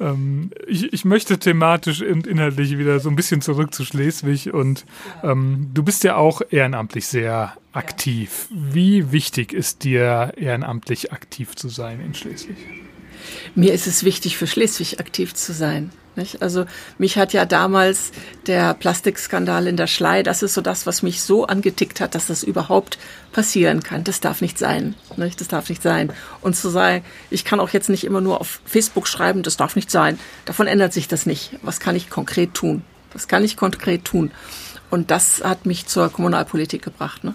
Ähm, 0.00 0.50
ich, 0.66 0.92
ich 0.92 1.04
möchte 1.04 1.38
thematisch 1.38 2.02
und 2.02 2.26
inhaltlich 2.26 2.78
wieder 2.78 3.00
so 3.00 3.08
ein 3.08 3.16
bisschen 3.16 3.40
zurück 3.40 3.74
zu 3.74 3.84
Schleswig 3.84 4.52
und 4.52 4.84
ähm, 5.22 5.70
du 5.74 5.82
bist 5.82 6.04
ja 6.04 6.16
auch 6.16 6.42
ehrenamtlich 6.50 7.06
sehr 7.06 7.56
aktiv. 7.72 8.48
Wie 8.50 9.12
wichtig 9.12 9.52
ist 9.52 9.84
dir 9.84 10.32
ehrenamtlich 10.36 11.12
aktiv 11.12 11.56
zu 11.56 11.68
sein 11.68 12.00
in 12.00 12.14
Schleswig? 12.14 12.56
Mir 13.54 13.72
ist 13.72 13.86
es 13.86 14.04
wichtig, 14.04 14.36
für 14.36 14.46
Schleswig 14.46 15.00
aktiv 15.00 15.34
zu 15.34 15.52
sein. 15.52 15.90
Nicht? 16.18 16.42
Also 16.42 16.66
mich 16.98 17.16
hat 17.16 17.32
ja 17.32 17.46
damals 17.46 18.10
der 18.46 18.74
Plastikskandal 18.74 19.66
in 19.66 19.76
der 19.76 19.86
Schlei, 19.86 20.22
das 20.22 20.42
ist 20.42 20.54
so 20.54 20.60
das, 20.60 20.84
was 20.84 21.02
mich 21.02 21.22
so 21.22 21.46
angetickt 21.46 22.00
hat, 22.00 22.14
dass 22.14 22.26
das 22.26 22.42
überhaupt 22.42 22.98
passieren 23.32 23.82
kann. 23.82 24.04
Das 24.04 24.20
darf 24.20 24.40
nicht 24.40 24.58
sein. 24.58 24.94
Nicht? 25.16 25.40
Das 25.40 25.48
darf 25.48 25.68
nicht 25.68 25.82
sein. 25.82 26.12
Und 26.42 26.56
zu 26.56 26.68
sagen, 26.68 27.04
ich 27.30 27.44
kann 27.44 27.60
auch 27.60 27.70
jetzt 27.70 27.88
nicht 27.88 28.04
immer 28.04 28.20
nur 28.20 28.40
auf 28.40 28.60
Facebook 28.66 29.06
schreiben, 29.06 29.42
das 29.42 29.56
darf 29.56 29.76
nicht 29.76 29.90
sein. 29.90 30.18
Davon 30.44 30.66
ändert 30.66 30.92
sich 30.92 31.08
das 31.08 31.24
nicht. 31.24 31.52
Was 31.62 31.80
kann 31.80 31.96
ich 31.96 32.10
konkret 32.10 32.52
tun? 32.52 32.82
Was 33.12 33.28
kann 33.28 33.44
ich 33.44 33.56
konkret 33.56 34.04
tun? 34.04 34.32
Und 34.90 35.10
das 35.10 35.42
hat 35.44 35.66
mich 35.66 35.86
zur 35.86 36.10
Kommunalpolitik 36.10 36.82
gebracht. 36.82 37.22
Ne? 37.22 37.34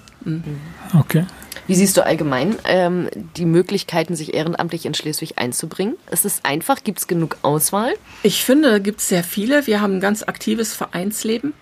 Okay. 0.99 1.25
Wie 1.65 1.75
siehst 1.75 1.95
du 1.95 2.05
allgemein 2.05 2.57
ähm, 2.65 3.09
die 3.37 3.45
Möglichkeiten, 3.45 4.15
sich 4.15 4.33
ehrenamtlich 4.33 4.85
in 4.85 4.93
Schleswig 4.93 5.37
einzubringen? 5.37 5.95
Ist 6.11 6.25
es 6.25 6.43
einfach? 6.43 6.83
Gibt 6.83 6.99
es 6.99 7.07
genug 7.07 7.37
Auswahl? 7.41 7.93
Ich 8.21 8.43
finde, 8.43 8.81
gibt 8.81 8.99
es 8.99 9.07
sehr 9.07 9.23
viele. 9.23 9.65
Wir 9.65 9.79
haben 9.79 9.95
ein 9.95 10.01
ganz 10.01 10.23
aktives 10.23 10.73
Vereinsleben. 10.73 11.53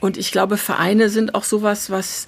Und 0.00 0.16
ich 0.16 0.32
glaube, 0.32 0.56
Vereine 0.56 1.10
sind 1.10 1.34
auch 1.34 1.44
sowas, 1.44 1.90
was 1.90 2.26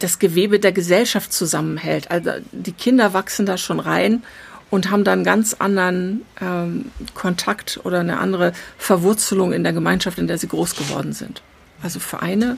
das 0.00 0.18
Gewebe 0.18 0.58
der 0.58 0.72
Gesellschaft 0.72 1.32
zusammenhält. 1.32 2.10
Also 2.10 2.32
die 2.50 2.72
Kinder 2.72 3.12
wachsen 3.12 3.46
da 3.46 3.56
schon 3.56 3.78
rein 3.78 4.24
und 4.70 4.90
haben 4.90 5.04
dann 5.04 5.22
ganz 5.22 5.54
anderen 5.54 6.22
ähm, 6.40 6.90
Kontakt 7.14 7.80
oder 7.84 8.00
eine 8.00 8.18
andere 8.18 8.52
Verwurzelung 8.78 9.52
in 9.52 9.62
der 9.62 9.72
Gemeinschaft, 9.72 10.18
in 10.18 10.26
der 10.26 10.38
sie 10.38 10.48
groß 10.48 10.74
geworden 10.74 11.12
sind. 11.12 11.42
Also 11.82 12.00
Vereine, 12.00 12.56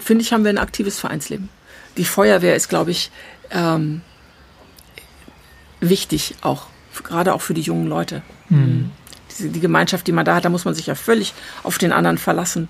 finde 0.00 0.22
ich, 0.22 0.32
haben 0.32 0.42
wir 0.42 0.50
ein 0.50 0.58
aktives 0.58 0.98
Vereinsleben. 0.98 1.48
Die 1.98 2.04
Feuerwehr 2.06 2.56
ist, 2.56 2.68
glaube 2.68 2.90
ich, 2.92 3.10
ähm, 3.50 4.00
wichtig 5.80 6.36
auch, 6.40 6.66
gerade 7.04 7.34
auch 7.34 7.42
für 7.42 7.54
die 7.54 7.60
jungen 7.60 7.86
Leute. 7.86 8.22
Diese, 9.30 9.48
die 9.50 9.60
Gemeinschaft, 9.60 10.06
die 10.06 10.12
man 10.12 10.24
da 10.24 10.34
hat, 10.36 10.44
da 10.44 10.48
muss 10.48 10.64
man 10.64 10.74
sich 10.74 10.86
ja 10.86 10.94
völlig 10.94 11.34
auf 11.62 11.76
den 11.78 11.92
anderen 11.92 12.16
verlassen. 12.18 12.68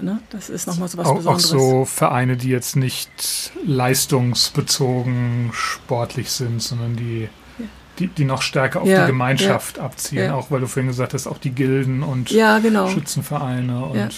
Ne? 0.00 0.18
Das 0.30 0.50
ist 0.50 0.66
nochmal 0.66 0.88
so 0.88 0.98
was 0.98 1.06
Auch, 1.06 1.12
auch 1.26 1.34
Besonderes. 1.36 1.48
so 1.50 1.84
Vereine, 1.84 2.36
die 2.36 2.48
jetzt 2.50 2.76
nicht 2.76 3.52
leistungsbezogen 3.64 5.50
sportlich 5.52 6.30
sind, 6.30 6.60
sondern 6.62 6.96
die, 6.96 7.28
die, 7.98 8.08
die 8.08 8.24
noch 8.24 8.42
stärker 8.42 8.82
auf 8.82 8.88
Ja, 8.88 9.02
die 9.02 9.06
Gemeinschaft 9.12 9.78
abzielen. 9.78 10.26
ja. 10.26 10.34
Auch 10.34 10.50
weil 10.50 10.60
du 10.60 10.66
vorhin 10.66 10.88
gesagt 10.88 11.14
hast, 11.14 11.26
auch 11.26 11.38
die 11.38 11.50
Gilden 11.50 12.02
und 12.02 12.30
ja, 12.30 12.58
genau. 12.58 12.88
Schützenvereine 12.88 13.84
und 13.84 13.96
Ja. 13.98 14.08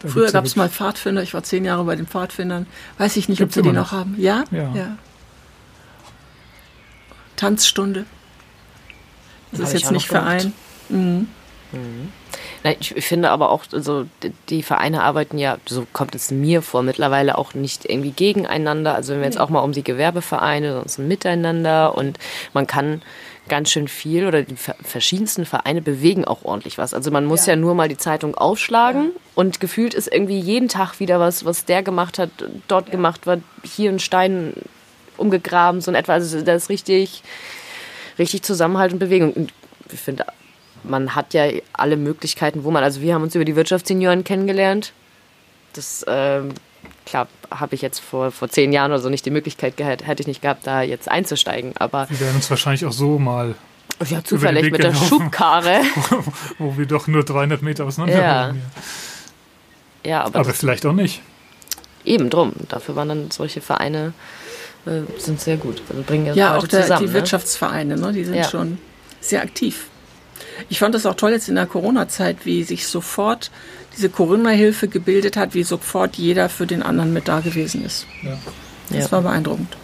Da 0.00 0.08
Früher 0.08 0.26
ja 0.26 0.32
gab 0.32 0.44
es 0.44 0.56
mal 0.56 0.68
Pfadfinder, 0.68 1.22
ich 1.22 1.34
war 1.34 1.42
zehn 1.42 1.64
Jahre 1.64 1.84
bei 1.84 1.96
den 1.96 2.06
Pfadfindern. 2.06 2.66
Weiß 2.98 3.16
ich 3.16 3.28
nicht, 3.28 3.38
Gibt's 3.38 3.56
ob 3.56 3.62
sie 3.64 3.68
die 3.68 3.74
noch 3.74 3.92
noch? 3.92 3.98
haben. 3.98 4.14
Ja? 4.18 4.44
Ja. 4.50 4.96
Tanzstunde. 7.36 8.04
Das 9.52 9.60
Hab 9.60 9.66
ist 9.68 9.72
jetzt 9.82 9.90
nicht. 9.92 10.06
Verein. 10.06 10.52
Mhm. 10.88 11.28
Na, 11.72 11.78
ich 12.78 12.94
ich 12.96 13.04
finde 13.06 13.30
aber 13.30 13.50
auch, 13.50 13.64
also 13.72 14.06
die 14.48 14.62
Vereine 14.62 15.02
arbeiten 15.02 15.38
ja, 15.38 15.58
so 15.66 15.86
kommt 15.92 16.14
es 16.14 16.30
mir 16.30 16.62
vor, 16.62 16.82
mittlerweile 16.82 17.38
auch 17.38 17.54
nicht 17.54 17.86
irgendwie 17.86 18.10
gegeneinander. 18.10 18.94
Also 18.94 19.12
wenn 19.12 19.20
wir 19.20 19.26
jetzt 19.26 19.40
auch 19.40 19.48
mal 19.50 19.60
um 19.60 19.72
die 19.72 19.84
Gewerbevereine, 19.84 20.74
sonst 20.74 20.98
ein 20.98 21.08
Miteinander 21.08 21.96
und 21.96 22.18
man 22.52 22.66
kann 22.66 23.02
ganz 23.48 23.70
schön 23.70 23.88
viel 23.88 24.26
oder 24.26 24.42
die 24.42 24.56
ver- 24.56 24.76
verschiedensten 24.82 25.44
Vereine 25.44 25.82
bewegen 25.82 26.24
auch 26.24 26.44
ordentlich 26.44 26.78
was. 26.78 26.94
Also 26.94 27.10
man 27.10 27.24
muss 27.24 27.46
ja, 27.46 27.56
nur 27.56 27.74
mal 27.74 27.88
die 27.88 27.96
Zeitung 27.96 28.34
aufschlagen 28.36 29.10
und 29.34 29.58
gefühlt 29.58 29.94
ist 29.94 30.12
irgendwie 30.12 30.38
jeden 30.38 30.68
Tag 30.68 31.00
wieder 31.00 31.18
was, 31.18 31.44
was 31.44 31.64
der 31.64 31.82
gemacht 31.82 32.18
hat, 32.18 32.30
dort 32.68 32.90
gemacht 32.90 33.26
wird, 33.26 33.40
hier 33.64 33.90
ein 33.90 33.98
Stein 33.98 34.52
umgegraben, 35.16 35.80
so 35.80 35.90
in 35.90 35.94
etwa. 35.94 36.12
Also 36.12 36.42
das 36.42 36.64
ist 36.64 36.68
richtig, 36.68 37.22
richtig 38.18 38.42
Zusammenhalt 38.42 38.92
und 38.92 38.98
Bewegung. 38.98 39.32
Und 39.32 39.52
ich 39.92 39.98
finde, 40.00 40.26
man 40.84 41.14
hat 41.14 41.34
ja 41.34 41.44
alle 41.72 41.96
Möglichkeiten, 41.96 42.64
wo 42.64 42.70
man, 42.70 42.82
also 42.84 43.00
wir 43.00 43.14
haben 43.14 43.22
uns 43.22 43.34
über 43.34 43.44
die 43.44 43.56
Wirtschaftssenioren 43.56 44.24
kennengelernt. 44.24 44.92
Das, 45.74 46.04
ähm, 46.08 46.50
klar, 47.06 47.28
habe 47.50 47.74
ich 47.74 47.82
jetzt 47.82 48.00
vor, 48.00 48.30
vor 48.30 48.48
zehn 48.48 48.72
Jahren 48.72 48.90
oder 48.90 49.00
so 49.00 49.08
nicht 49.08 49.24
die 49.24 49.30
Möglichkeit 49.30 49.76
gehabt, 49.76 50.06
hätte 50.06 50.22
ich 50.22 50.26
nicht 50.26 50.42
gehabt, 50.42 50.66
da 50.66 50.82
jetzt 50.82 51.08
einzusteigen. 51.08 51.74
Aber 51.78 52.08
Wir 52.10 52.20
werden 52.20 52.36
uns 52.36 52.50
wahrscheinlich 52.50 52.84
auch 52.86 52.92
so 52.92 53.18
mal, 53.18 53.54
ja, 54.08 54.24
zufällig 54.24 54.70
mit 54.72 54.82
der. 54.82 54.94
Schubkarre. 54.94 55.80
wo 56.58 56.76
wir 56.76 56.86
doch 56.86 57.06
nur 57.06 57.24
300 57.24 57.62
Meter 57.62 57.84
auseinander 57.84 58.20
Ja. 58.22 58.48
wohnen. 58.48 58.62
Ja, 60.04 60.24
aber, 60.24 60.40
Aber 60.40 60.54
vielleicht 60.54 60.86
auch 60.86 60.92
nicht. 60.94 61.20
eben 62.04 62.30
drum. 62.30 62.52
Dafür 62.68 62.96
waren 62.96 63.08
dann 63.10 63.30
solche 63.30 63.60
Vereine, 63.60 64.14
äh, 64.86 65.02
sind 65.18 65.40
sehr 65.40 65.58
gut. 65.58 65.82
Also 65.90 66.02
bringen 66.02 66.24
ja, 66.26 66.34
Ja, 66.34 66.56
auch 66.56 66.66
der, 66.66 66.82
zusammen. 66.82 67.02
die 67.02 67.08
ne? 67.08 67.14
Wirtschaftsvereine, 67.14 67.96
ne? 67.98 68.12
die 68.12 68.24
sind 68.24 68.34
Ja. 68.36 68.44
schon 68.48 68.78
sehr 69.20 69.42
aktiv. 69.42 69.86
Ich 70.68 70.78
fand 70.78 70.94
das 70.94 71.06
auch 71.06 71.14
toll 71.14 71.32
jetzt 71.32 71.48
in 71.48 71.54
der 71.54 71.66
Corona-Zeit, 71.66 72.38
wie 72.44 72.62
sich 72.64 72.86
sofort 72.86 73.50
diese 73.96 74.08
Corona-Hilfe 74.08 74.88
gebildet 74.88 75.36
hat, 75.36 75.54
wie 75.54 75.62
sofort 75.62 76.16
jeder 76.16 76.48
für 76.48 76.66
den 76.66 76.82
anderen 76.82 77.12
mit 77.12 77.28
da 77.28 77.40
gewesen 77.40 77.84
ist. 77.84 78.06
Ja. 78.22 78.36
Das 78.90 79.04
Ja. 79.06 79.12
war 79.12 79.22
beeindruckend. 79.22 79.76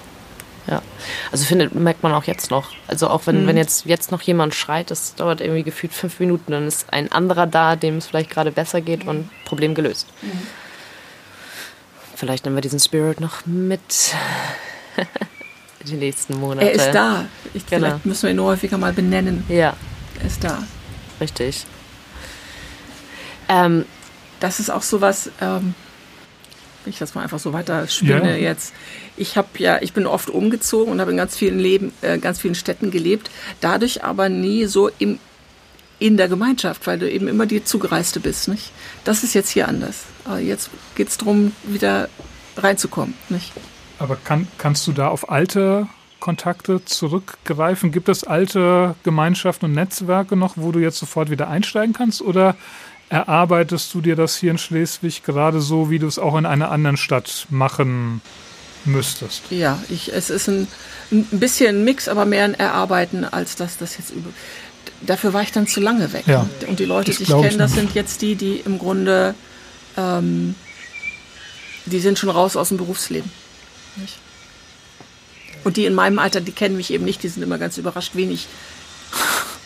Ja, 0.68 0.82
also 1.30 1.44
finde, 1.44 1.70
merkt 1.72 2.02
man 2.02 2.12
auch 2.12 2.24
jetzt 2.24 2.50
noch. 2.50 2.70
Also 2.88 3.06
auch 3.08 3.24
wenn, 3.28 3.46
wenn 3.46 3.56
jetzt, 3.56 3.86
jetzt 3.86 4.10
noch 4.10 4.20
jemand 4.22 4.52
schreit, 4.52 4.90
das 4.90 5.14
dauert 5.14 5.40
irgendwie 5.40 5.62
gefühlt 5.62 5.92
fünf 5.92 6.18
Minuten, 6.18 6.50
dann 6.50 6.66
ist 6.66 6.92
ein 6.92 7.12
anderer 7.12 7.46
da, 7.46 7.76
dem 7.76 7.98
es 7.98 8.06
vielleicht 8.06 8.30
gerade 8.30 8.50
besser 8.50 8.80
geht 8.80 9.06
und 9.06 9.28
Problem 9.44 9.76
gelöst. 9.76 10.08
Vielleicht 12.16 12.44
nehmen 12.44 12.56
wir 12.56 12.62
diesen 12.62 12.80
Spirit 12.80 13.20
noch 13.20 13.46
mit 13.46 13.80
die 15.86 15.94
nächsten 15.94 16.40
Monate. 16.40 16.66
Er 16.66 16.72
ist 16.72 16.90
da. 16.92 17.26
Ich, 17.54 17.64
Genau. 17.66 17.86
Vielleicht 17.86 18.06
müssen 18.06 18.22
wir 18.24 18.30
ihn 18.30 18.36
nur 18.36 18.46
häufiger 18.46 18.76
mal 18.78 18.92
benennen. 18.92 19.44
Ja, 19.48 19.74
ist 20.24 20.44
da. 20.44 20.62
richtig. 21.20 21.64
Ähm, 23.48 23.84
das 24.40 24.60
ist 24.60 24.70
auch 24.70 24.82
sowas, 24.82 25.30
ähm, 25.40 25.74
wenn 26.84 26.92
ich 26.92 26.98
das 26.98 27.14
mal 27.14 27.22
einfach 27.22 27.38
so 27.38 27.52
weiter 27.52 27.86
spinne 27.88 28.32
Ja. 28.32 28.50
jetzt. 28.50 28.72
Ich 29.16 29.36
habe 29.36 29.48
ja, 29.58 29.80
ich 29.80 29.92
bin 29.92 30.06
oft 30.06 30.30
umgezogen 30.30 30.92
und 30.92 31.00
habe 31.00 31.10
in 31.10 31.16
ganz 31.16 31.36
vielen 31.36 31.58
Leben, 31.58 31.92
äh, 32.02 32.18
ganz 32.18 32.40
vielen 32.40 32.54
Städten 32.54 32.90
gelebt, 32.90 33.30
dadurch 33.60 34.04
aber 34.04 34.28
nie 34.28 34.66
so 34.66 34.90
im 34.98 35.18
in 35.98 36.18
der 36.18 36.28
Gemeinschaft, 36.28 36.86
weil 36.86 36.98
du 36.98 37.10
eben 37.10 37.26
immer 37.26 37.46
die 37.46 37.64
Zugereiste 37.64 38.20
bist, 38.20 38.48
nicht? 38.48 38.70
Das 39.04 39.24
ist 39.24 39.32
jetzt 39.32 39.48
hier 39.48 39.66
anders. 39.66 40.02
Aber 40.26 40.40
jetzt 40.40 40.68
geht's 40.94 41.16
drum, 41.16 41.52
wieder 41.64 42.10
reinzukommen, 42.58 43.14
nicht? 43.30 43.50
Aber 43.98 44.16
kann, 44.22 44.46
kannst 44.58 44.86
du 44.86 44.92
da 44.92 45.08
auf 45.08 45.30
alte 45.30 45.88
Kontakte 46.26 46.84
zurückgreifen? 46.84 47.92
Gibt 47.92 48.08
es 48.08 48.24
alte 48.24 48.96
Gemeinschaften 49.04 49.66
und 49.66 49.74
Netzwerke 49.74 50.34
noch, 50.34 50.54
wo 50.56 50.72
du 50.72 50.80
jetzt 50.80 50.98
sofort 50.98 51.30
wieder 51.30 51.46
einsteigen 51.46 51.92
kannst? 51.92 52.20
Oder 52.20 52.56
erarbeitest 53.10 53.94
du 53.94 54.00
dir 54.00 54.16
das 54.16 54.34
hier 54.34 54.50
in 54.50 54.58
Schleswig 54.58 55.22
gerade 55.22 55.60
so, 55.60 55.88
wie 55.88 56.00
du 56.00 56.08
es 56.08 56.18
auch 56.18 56.36
in 56.36 56.44
einer 56.44 56.72
anderen 56.72 56.96
Stadt 56.96 57.46
machen 57.48 58.22
müsstest? 58.84 59.42
Ja, 59.50 59.80
ich, 59.88 60.12
es 60.12 60.28
ist 60.28 60.48
ein, 60.48 60.66
ein 61.12 61.26
bisschen 61.30 61.76
ein 61.76 61.84
Mix, 61.84 62.08
aber 62.08 62.24
mehr 62.24 62.42
ein 62.42 62.54
Erarbeiten, 62.54 63.24
als 63.24 63.54
dass 63.54 63.78
das 63.78 63.96
jetzt 63.96 64.10
über. 64.10 64.30
Dafür 65.02 65.32
war 65.32 65.42
ich 65.42 65.52
dann 65.52 65.68
zu 65.68 65.78
lange 65.78 66.12
weg. 66.12 66.26
Ja, 66.26 66.48
und 66.66 66.80
die 66.80 66.86
Leute, 66.86 67.12
die 67.12 67.22
ich 67.22 67.28
kenne, 67.28 67.56
das 67.56 67.74
sind 67.74 67.94
jetzt 67.94 68.20
die, 68.20 68.34
die 68.34 68.56
im 68.56 68.80
Grunde, 68.80 69.36
ähm, 69.96 70.56
die 71.84 72.00
sind 72.00 72.18
schon 72.18 72.30
raus 72.30 72.56
aus 72.56 72.70
dem 72.70 72.78
Berufsleben. 72.78 73.30
Nicht? 73.94 74.18
Und 75.66 75.76
die 75.76 75.84
in 75.84 75.94
meinem 75.94 76.20
Alter, 76.20 76.40
die 76.40 76.52
kennen 76.52 76.76
mich 76.76 76.92
eben 76.92 77.04
nicht, 77.04 77.24
die 77.24 77.28
sind 77.28 77.42
immer 77.42 77.58
ganz 77.58 77.76
überrascht, 77.76 78.12
wen 78.14 78.30
ich 78.30 78.46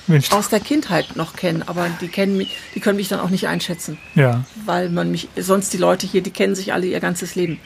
Mensch. 0.06 0.32
aus 0.32 0.48
der 0.48 0.60
Kindheit 0.60 1.14
noch 1.14 1.36
kenne, 1.36 1.68
aber 1.68 1.90
die 2.00 2.08
kennen 2.08 2.38
mich, 2.38 2.56
die 2.74 2.80
können 2.80 2.96
mich 2.96 3.08
dann 3.08 3.20
auch 3.20 3.28
nicht 3.28 3.48
einschätzen. 3.48 3.98
Ja. 4.14 4.46
Weil 4.64 4.88
man 4.88 5.10
mich, 5.10 5.28
sonst 5.36 5.74
die 5.74 5.76
Leute 5.76 6.06
hier, 6.06 6.22
die 6.22 6.30
kennen 6.30 6.54
sich 6.54 6.72
alle 6.72 6.86
ihr 6.86 7.00
ganzes 7.00 7.34
Leben. 7.34 7.60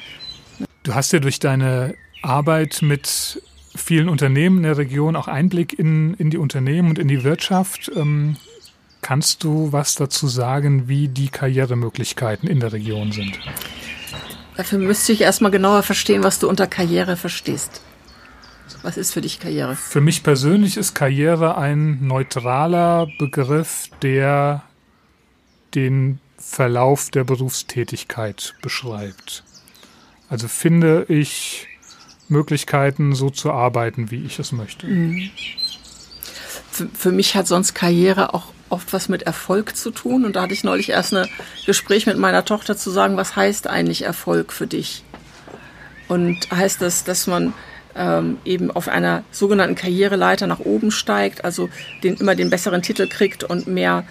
Du 0.82 0.96
hast 0.96 1.12
ja 1.12 1.20
durch 1.20 1.38
deine 1.38 1.94
Arbeit 2.22 2.80
mit 2.82 3.40
vielen 3.76 4.08
Unternehmen 4.08 4.56
in 4.56 4.62
der 4.64 4.78
Region 4.78 5.14
auch 5.14 5.28
Einblick 5.28 5.78
in, 5.78 6.14
in 6.14 6.30
die 6.30 6.38
Unternehmen 6.38 6.88
und 6.88 6.98
in 6.98 7.06
die 7.06 7.22
Wirtschaft. 7.22 7.92
Ähm, 7.94 8.34
kannst 9.00 9.44
du 9.44 9.70
was 9.70 9.94
dazu 9.94 10.26
sagen, 10.26 10.88
wie 10.88 11.06
die 11.06 11.28
Karrieremöglichkeiten 11.28 12.48
in 12.48 12.58
der 12.58 12.72
Region 12.72 13.12
sind? 13.12 13.38
Dafür 14.56 14.80
müsste 14.80 15.12
ich 15.12 15.20
erstmal 15.20 15.52
genauer 15.52 15.84
verstehen, 15.84 16.24
was 16.24 16.40
du 16.40 16.48
unter 16.48 16.66
Karriere 16.66 17.16
verstehst. 17.16 17.80
Was 18.82 18.96
ist 18.96 19.12
für 19.12 19.20
dich 19.20 19.40
Karriere? 19.40 19.76
Für 19.76 20.00
mich 20.00 20.22
persönlich 20.22 20.76
ist 20.76 20.94
Karriere 20.94 21.56
ein 21.56 22.06
neutraler 22.06 23.06
Begriff, 23.18 23.88
der 24.02 24.62
den 25.74 26.20
Verlauf 26.38 27.10
der 27.10 27.24
Berufstätigkeit 27.24 28.54
beschreibt. 28.62 29.44
Also 30.28 30.48
finde 30.48 31.06
ich 31.08 31.66
Möglichkeiten, 32.28 33.14
so 33.14 33.30
zu 33.30 33.52
arbeiten, 33.52 34.10
wie 34.10 34.24
ich 34.24 34.38
es 34.38 34.52
möchte. 34.52 34.86
Mhm. 34.86 35.30
Für, 36.70 36.88
für, 36.88 37.12
mich 37.12 37.34
hat 37.36 37.46
sonst 37.46 37.74
Karriere 37.74 38.34
auch 38.34 38.52
oft 38.68 38.92
was 38.92 39.08
mit 39.08 39.22
Erfolg 39.22 39.76
zu 39.76 39.90
tun. 39.90 40.24
Und 40.24 40.36
da 40.36 40.42
hatte 40.42 40.54
ich 40.54 40.64
neulich 40.64 40.90
erst 40.90 41.14
ein 41.14 41.28
Gespräch 41.66 42.06
mit 42.06 42.18
meiner 42.18 42.44
Tochter 42.44 42.76
zu 42.76 42.90
sagen, 42.90 43.16
was 43.16 43.36
heißt 43.36 43.68
eigentlich 43.68 44.02
Erfolg 44.02 44.52
für 44.52 44.66
dich? 44.66 45.04
Und 46.08 46.50
heißt 46.50 46.82
das, 46.82 47.04
dass 47.04 47.26
man 47.26 47.52
ähm, 47.96 48.38
eben 48.44 48.70
auf 48.70 48.88
einer 48.88 49.24
sogenannten 49.30 49.74
Karriereleiter 49.74 50.46
nach 50.46 50.60
oben 50.60 50.90
steigt, 50.90 51.44
also 51.44 51.68
den, 52.02 52.16
immer 52.16 52.34
den 52.34 52.50
besseren 52.50 52.82
Titel 52.82 53.08
kriegt 53.08 53.44
und 53.44 53.66
mehr 53.66 54.04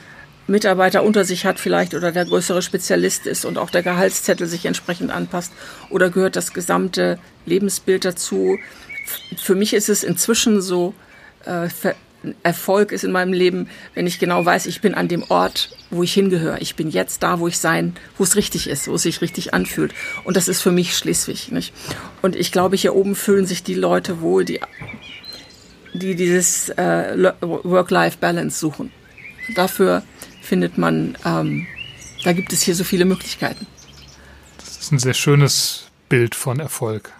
Mitarbeiter 0.48 1.04
unter 1.04 1.24
sich 1.24 1.46
hat 1.46 1.60
vielleicht 1.60 1.94
oder 1.94 2.12
der 2.12 2.26
größere 2.26 2.62
Spezialist 2.62 3.26
ist 3.26 3.46
und 3.46 3.58
auch 3.58 3.70
der 3.70 3.84
Gehaltszettel 3.84 4.48
sich 4.48 4.66
entsprechend 4.66 5.12
anpasst 5.12 5.54
oder 5.90 6.10
gehört 6.10 6.36
das 6.36 6.54
gesamte 6.54 7.18
Lebensbild 7.46 8.04
dazu. 8.04 8.58
Für 9.38 9.56
mich 9.56 9.74
ist 9.74 9.90
es 9.90 10.04
inzwischen 10.04 10.62
so, 10.62 10.94
äh, 11.46 11.70
Erfolg 12.44 12.92
ist 12.92 13.04
in 13.04 13.12
meinem 13.12 13.34
Leben, 13.34 13.70
wenn 13.94 14.08
ich 14.08 14.20
genau 14.20 14.46
weiß, 14.46 14.66
ich 14.66 14.82
bin 14.82 14.94
an 14.94 15.08
dem 15.08 15.24
Ort, 15.30 15.76
wo 15.90 16.04
ich 16.04 16.14
hingehöre. 16.14 16.62
Ich 16.62 16.76
bin 16.76 16.90
jetzt 16.90 17.24
da, 17.24 17.40
wo 17.40 17.48
ich 17.48 17.58
sein, 17.58 17.96
wo 18.18 18.24
es 18.24 18.36
richtig 18.36 18.70
ist, 18.70 18.88
wo 18.88 18.96
es 18.96 19.04
sich 19.04 19.22
richtig 19.22 19.54
anfühlt. 19.54 19.94
Und 20.24 20.38
das 20.38 20.48
ist 20.48 20.62
für 20.62 20.72
mich 20.72 20.96
Schleswig. 20.96 21.52
Nicht? 21.52 21.74
Und 22.22 22.36
ich 22.36 22.52
glaube, 22.52 22.76
hier 22.76 22.96
oben 22.96 23.16
fühlen 23.16 23.46
sich 23.46 23.64
die 23.64 23.74
Leute 23.74 24.22
wohl, 24.22 24.46
die, 24.46 24.60
die 25.94 26.16
dieses 26.16 26.70
äh, 26.70 27.34
Work-Life-Balance 27.42 28.60
suchen. 28.60 28.92
Dafür 29.56 30.04
findet 30.42 30.78
man, 30.78 31.18
ähm, 31.26 31.68
da 32.24 32.34
gibt 32.34 32.54
es 32.54 32.62
hier 32.62 32.76
so 32.76 32.84
viele 32.84 33.06
Möglichkeiten. 33.06 33.68
Das 34.58 34.78
ist 34.78 34.92
ein 34.92 35.00
sehr 35.00 35.14
schönes 35.14 35.88
Bild 36.10 36.36
von 36.36 36.60
Erfolg. 36.60 37.12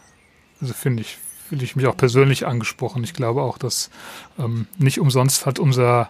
Also 0.62 0.74
finde 0.74 1.02
ich, 1.02 1.18
fühle 1.54 1.66
ich 1.66 1.76
mich 1.76 1.86
auch 1.86 1.96
persönlich 1.96 2.48
angesprochen. 2.48 3.04
Ich 3.04 3.14
glaube 3.14 3.44
auch, 3.44 3.60
dass 3.60 3.92
ähm, 4.40 4.66
nicht 4.80 5.00
umsonst 5.00 5.46
hat 5.46 5.60
unser, 5.60 6.10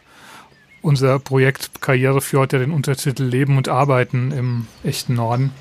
unser 0.81 1.19
Projekt 1.19 1.81
Karrierefjord 1.81 2.53
ja 2.53 2.59
den 2.59 2.71
Untertitel 2.71 3.23
Leben 3.23 3.57
und 3.57 3.67
Arbeiten 3.67 4.31
im 4.31 4.67
echten 4.85 5.15
Norden. 5.15 5.51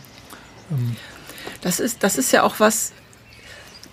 Ähm. 0.70 0.94
Das, 1.62 1.80
ist, 1.80 2.04
das 2.04 2.16
ist 2.16 2.30
ja 2.30 2.44
auch 2.44 2.60
was, 2.60 2.92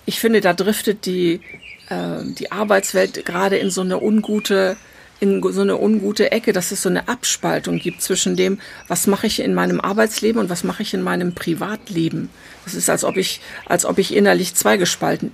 ich 0.06 0.20
finde, 0.20 0.40
da 0.40 0.52
driftet 0.52 1.06
die, 1.06 1.40
äh, 1.88 2.22
die 2.38 2.52
Arbeitswelt 2.52 3.26
gerade 3.26 3.56
in 3.56 3.70
so 3.70 3.80
eine 3.80 4.00
ungute 4.00 4.76
in 5.20 5.42
so 5.52 5.60
eine 5.60 5.78
ungute 5.78 6.32
Ecke, 6.32 6.52
dass 6.52 6.72
es 6.72 6.82
so 6.82 6.88
eine 6.88 7.08
Abspaltung 7.08 7.78
gibt 7.78 8.02
zwischen 8.02 8.36
dem, 8.36 8.58
was 8.88 9.06
mache 9.06 9.26
ich 9.26 9.40
in 9.40 9.54
meinem 9.54 9.80
Arbeitsleben 9.80 10.40
und 10.40 10.48
was 10.48 10.64
mache 10.64 10.82
ich 10.82 10.94
in 10.94 11.02
meinem 11.02 11.34
Privatleben. 11.34 12.30
Das 12.64 12.74
ist, 12.74 12.88
als 12.88 13.04
ob 13.04 13.16
ich, 13.16 13.40
als 13.66 13.84
ob 13.84 13.98
ich 13.98 14.14
innerlich 14.14 14.54
zwiegespalten 14.54 15.32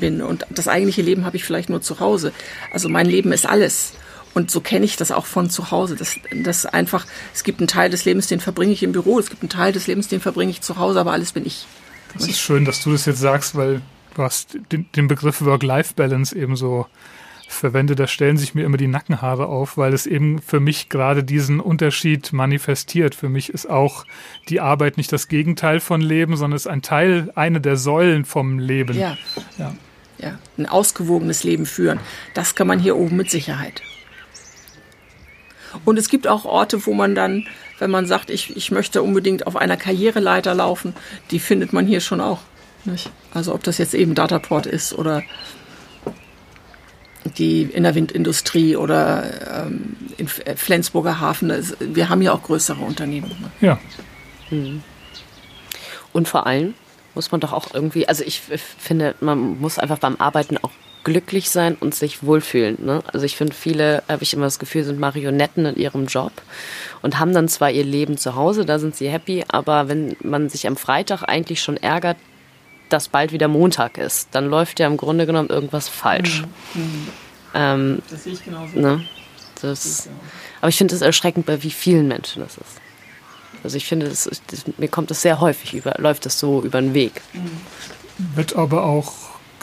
bin 0.00 0.22
und 0.22 0.46
das 0.50 0.68
eigentliche 0.68 1.02
Leben 1.02 1.24
habe 1.24 1.36
ich 1.36 1.44
vielleicht 1.44 1.70
nur 1.70 1.82
zu 1.82 2.00
Hause. 2.00 2.32
Also 2.72 2.88
mein 2.88 3.06
Leben 3.06 3.32
ist 3.32 3.46
alles. 3.46 3.92
Und 4.34 4.50
so 4.50 4.60
kenne 4.60 4.84
ich 4.84 4.96
das 4.96 5.12
auch 5.12 5.26
von 5.26 5.48
zu 5.48 5.70
Hause. 5.70 5.94
Das, 5.94 6.16
das 6.32 6.66
einfach, 6.66 7.06
es 7.32 7.44
gibt 7.44 7.60
einen 7.60 7.68
Teil 7.68 7.90
des 7.90 8.04
Lebens, 8.04 8.26
den 8.26 8.40
verbringe 8.40 8.72
ich 8.72 8.82
im 8.82 8.90
Büro, 8.90 9.20
es 9.20 9.30
gibt 9.30 9.42
einen 9.42 9.50
Teil 9.50 9.72
des 9.72 9.86
Lebens, 9.86 10.08
den 10.08 10.20
verbringe 10.20 10.50
ich 10.50 10.60
zu 10.60 10.76
Hause, 10.76 10.98
aber 10.98 11.12
alles 11.12 11.32
bin 11.32 11.46
ich. 11.46 11.66
Das 12.14 12.26
ist 12.26 12.40
schön, 12.40 12.64
dass 12.64 12.82
du 12.82 12.90
das 12.90 13.06
jetzt 13.06 13.20
sagst, 13.20 13.54
weil 13.54 13.80
du 14.14 14.22
hast 14.22 14.56
den, 14.72 14.86
den 14.96 15.06
Begriff 15.06 15.40
Work-Life-Balance 15.40 16.36
eben 16.36 16.56
so 16.56 16.86
verwende, 17.48 17.94
da 17.94 18.06
stellen 18.06 18.36
sich 18.36 18.54
mir 18.54 18.64
immer 18.64 18.76
die 18.76 18.86
Nackenhaare 18.86 19.46
auf, 19.46 19.76
weil 19.76 19.92
es 19.92 20.06
eben 20.06 20.40
für 20.40 20.60
mich 20.60 20.88
gerade 20.88 21.24
diesen 21.24 21.60
Unterschied 21.60 22.32
manifestiert. 22.32 23.14
Für 23.14 23.28
mich 23.28 23.50
ist 23.50 23.68
auch 23.68 24.04
die 24.48 24.60
Arbeit 24.60 24.96
nicht 24.96 25.12
das 25.12 25.28
Gegenteil 25.28 25.80
von 25.80 26.00
Leben, 26.00 26.36
sondern 26.36 26.56
es 26.56 26.62
ist 26.62 26.72
ein 26.72 26.82
Teil, 26.82 27.30
eine 27.34 27.60
der 27.60 27.76
Säulen 27.76 28.24
vom 28.24 28.58
Leben. 28.58 28.98
Ja. 28.98 29.16
ja. 29.58 29.74
ja. 30.18 30.38
Ein 30.58 30.66
ausgewogenes 30.66 31.44
Leben 31.44 31.66
führen. 31.66 32.00
Das 32.34 32.54
kann 32.54 32.66
man 32.66 32.78
hier 32.78 32.96
oben 32.96 33.16
mit 33.16 33.30
Sicherheit. 33.30 33.82
Und 35.84 35.98
es 35.98 36.08
gibt 36.08 36.28
auch 36.28 36.44
Orte, 36.44 36.86
wo 36.86 36.94
man 36.94 37.14
dann, 37.14 37.46
wenn 37.78 37.90
man 37.90 38.06
sagt, 38.06 38.30
ich, 38.30 38.56
ich 38.56 38.70
möchte 38.70 39.02
unbedingt 39.02 39.46
auf 39.46 39.56
einer 39.56 39.76
Karriereleiter 39.76 40.54
laufen, 40.54 40.94
die 41.30 41.40
findet 41.40 41.72
man 41.72 41.86
hier 41.86 42.00
schon 42.00 42.20
auch. 42.20 42.40
Nicht? 42.84 43.10
Also 43.32 43.54
ob 43.54 43.62
das 43.62 43.78
jetzt 43.78 43.94
eben 43.94 44.14
Dataport 44.14 44.66
ist 44.66 44.92
oder 44.92 45.22
die 47.24 47.62
in 47.62 47.82
der 47.82 47.94
Windindustrie 47.94 48.76
oder 48.76 49.66
ähm, 49.66 49.96
in 50.16 50.28
Flensburger 50.28 51.20
Hafen. 51.20 51.52
Wir 51.80 52.08
haben 52.08 52.22
ja 52.22 52.32
auch 52.32 52.42
größere 52.42 52.80
Unternehmen. 52.80 53.30
Ne? 53.40 53.50
Ja. 53.60 53.78
Hm. 54.50 54.82
Und 56.12 56.28
vor 56.28 56.46
allem 56.46 56.74
muss 57.14 57.32
man 57.32 57.40
doch 57.40 57.52
auch 57.52 57.74
irgendwie, 57.74 58.08
also 58.08 58.24
ich 58.24 58.40
finde, 58.40 59.14
man 59.20 59.60
muss 59.60 59.78
einfach 59.78 59.98
beim 59.98 60.16
Arbeiten 60.16 60.58
auch 60.58 60.70
glücklich 61.04 61.50
sein 61.50 61.76
und 61.78 61.94
sich 61.94 62.22
wohlfühlen. 62.22 62.78
Ne? 62.84 63.02
Also 63.12 63.26
ich 63.26 63.36
finde, 63.36 63.54
viele, 63.54 64.02
habe 64.08 64.22
ich 64.22 64.32
immer 64.32 64.46
das 64.46 64.58
Gefühl, 64.58 64.84
sind 64.84 64.98
Marionetten 64.98 65.66
in 65.66 65.76
ihrem 65.76 66.06
Job 66.06 66.32
und 67.02 67.18
haben 67.18 67.32
dann 67.32 67.48
zwar 67.48 67.70
ihr 67.70 67.84
Leben 67.84 68.16
zu 68.16 68.34
Hause, 68.34 68.64
da 68.64 68.78
sind 68.78 68.96
sie 68.96 69.08
happy, 69.08 69.44
aber 69.48 69.88
wenn 69.88 70.16
man 70.22 70.48
sich 70.48 70.66
am 70.66 70.76
Freitag 70.76 71.22
eigentlich 71.22 71.62
schon 71.62 71.76
ärgert, 71.76 72.16
dass 72.88 73.08
bald 73.08 73.32
wieder 73.32 73.48
Montag 73.48 73.98
ist, 73.98 74.28
dann 74.32 74.48
läuft 74.48 74.80
ja 74.80 74.86
im 74.86 74.96
Grunde 74.96 75.26
genommen 75.26 75.48
irgendwas 75.48 75.88
falsch. 75.88 76.42
Mhm. 76.74 76.82
mhm. 76.82 77.08
Ähm, 77.56 78.02
das 78.10 78.24
sehe 78.24 78.32
ich 78.32 78.44
genauso. 78.44 78.78
Ne? 78.78 79.04
Das, 79.62 80.08
aber 80.60 80.68
ich 80.68 80.76
finde 80.76 80.94
es 80.94 81.00
erschreckend, 81.00 81.46
bei 81.46 81.62
wie 81.62 81.70
vielen 81.70 82.08
Menschen 82.08 82.42
das 82.42 82.56
ist. 82.56 82.80
Also 83.62 83.76
ich 83.76 83.86
finde, 83.86 84.08
das, 84.08 84.28
das, 84.48 84.64
mir 84.76 84.88
kommt 84.88 85.10
das 85.10 85.22
sehr 85.22 85.40
häufig 85.40 85.72
über, 85.72 85.94
läuft 85.98 86.26
das 86.26 86.38
so 86.38 86.62
über 86.62 86.80
den 86.80 86.94
Weg. 86.94 87.22
Mhm. 87.32 87.50
Wird 88.34 88.56
aber 88.56 88.84
auch 88.84 89.12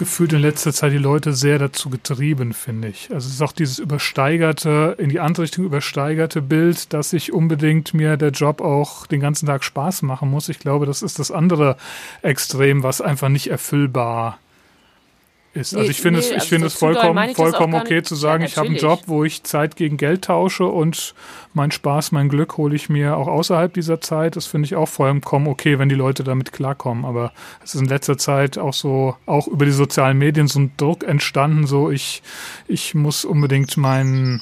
gefühlt 0.01 0.33
in 0.33 0.41
letzter 0.41 0.73
Zeit 0.73 0.93
die 0.93 0.97
Leute 0.97 1.31
sehr 1.33 1.59
dazu 1.59 1.91
getrieben, 1.91 2.53
finde 2.53 2.87
ich. 2.87 3.11
Also 3.13 3.27
es 3.27 3.35
ist 3.35 3.41
auch 3.43 3.51
dieses 3.51 3.77
übersteigerte, 3.77 4.95
in 4.97 5.09
die 5.09 5.19
andere 5.19 5.43
Richtung 5.43 5.63
übersteigerte 5.63 6.41
Bild, 6.41 6.91
dass 6.91 7.13
ich 7.13 7.31
unbedingt 7.31 7.93
mir 7.93 8.17
der 8.17 8.31
Job 8.31 8.61
auch 8.61 9.05
den 9.05 9.19
ganzen 9.19 9.45
Tag 9.45 9.63
Spaß 9.63 10.01
machen 10.01 10.31
muss. 10.31 10.49
Ich 10.49 10.57
glaube, 10.57 10.87
das 10.87 11.03
ist 11.03 11.19
das 11.19 11.29
andere 11.29 11.77
Extrem, 12.23 12.81
was 12.81 12.99
einfach 12.99 13.29
nicht 13.29 13.51
erfüllbar 13.51 14.39
ist 15.53 15.73
ist. 15.73 15.75
Also 15.75 15.89
ich 15.89 16.01
finde 16.01 16.19
nee, 16.19 16.25
es, 16.25 16.31
ich 16.31 16.37
also 16.37 16.47
finde 16.47 16.67
es 16.67 16.73
vollkommen, 16.73 17.35
vollkommen 17.35 17.73
okay 17.73 18.03
zu 18.03 18.15
sagen, 18.15 18.43
ja, 18.43 18.47
ich 18.47 18.57
habe 18.57 18.67
einen 18.67 18.77
Job, 18.77 19.03
wo 19.07 19.23
ich 19.23 19.43
Zeit 19.43 19.75
gegen 19.75 19.97
Geld 19.97 20.23
tausche 20.23 20.65
und 20.65 21.13
mein 21.53 21.71
Spaß, 21.71 22.11
mein 22.11 22.29
Glück 22.29 22.57
hole 22.57 22.75
ich 22.75 22.89
mir 22.89 23.17
auch 23.17 23.27
außerhalb 23.27 23.73
dieser 23.73 23.99
Zeit. 23.99 24.35
Das 24.35 24.45
finde 24.45 24.65
ich 24.65 24.75
auch 24.75 24.87
vollkommen 24.87 25.47
okay, 25.47 25.79
wenn 25.79 25.89
die 25.89 25.95
Leute 25.95 26.23
damit 26.23 26.53
klarkommen. 26.53 27.05
Aber 27.05 27.33
es 27.63 27.75
ist 27.75 27.81
in 27.81 27.87
letzter 27.87 28.17
Zeit 28.17 28.57
auch 28.57 28.73
so, 28.73 29.15
auch 29.25 29.47
über 29.47 29.65
die 29.65 29.71
sozialen 29.71 30.17
Medien 30.17 30.47
so 30.47 30.59
ein 30.59 30.71
Druck 30.77 31.03
entstanden, 31.03 31.67
so 31.67 31.91
ich, 31.91 32.21
ich 32.67 32.95
muss 32.95 33.25
unbedingt 33.25 33.75
mein, 33.77 34.41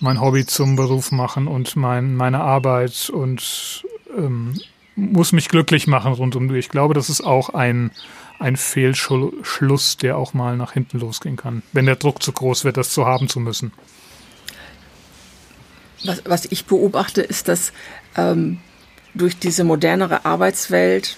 mein 0.00 0.20
Hobby 0.20 0.44
zum 0.44 0.76
Beruf 0.76 1.12
machen 1.12 1.46
und 1.46 1.76
mein, 1.76 2.14
meine 2.14 2.40
Arbeit 2.40 3.10
und 3.10 3.84
ähm, 4.16 4.54
muss 4.96 5.32
mich 5.32 5.48
glücklich 5.48 5.86
machen 5.86 6.12
rund 6.12 6.36
um 6.36 6.48
die. 6.48 6.56
Ich 6.56 6.68
glaube, 6.68 6.94
das 6.94 7.10
ist 7.10 7.20
auch 7.20 7.50
ein, 7.50 7.90
ein 8.38 8.56
Fehlschluss, 8.56 9.96
der 9.96 10.16
auch 10.16 10.34
mal 10.34 10.56
nach 10.56 10.72
hinten 10.72 11.00
losgehen 11.00 11.36
kann, 11.36 11.62
wenn 11.72 11.86
der 11.86 11.96
Druck 11.96 12.22
zu 12.22 12.32
groß 12.32 12.64
wird, 12.64 12.76
das 12.76 12.90
zu 12.90 13.06
haben 13.06 13.28
zu 13.28 13.40
müssen. 13.40 13.72
Was, 16.04 16.22
was 16.24 16.44
ich 16.44 16.66
beobachte, 16.66 17.22
ist, 17.22 17.48
dass 17.48 17.72
ähm, 18.16 18.58
durch 19.14 19.38
diese 19.38 19.64
modernere 19.64 20.24
Arbeitswelt, 20.24 21.16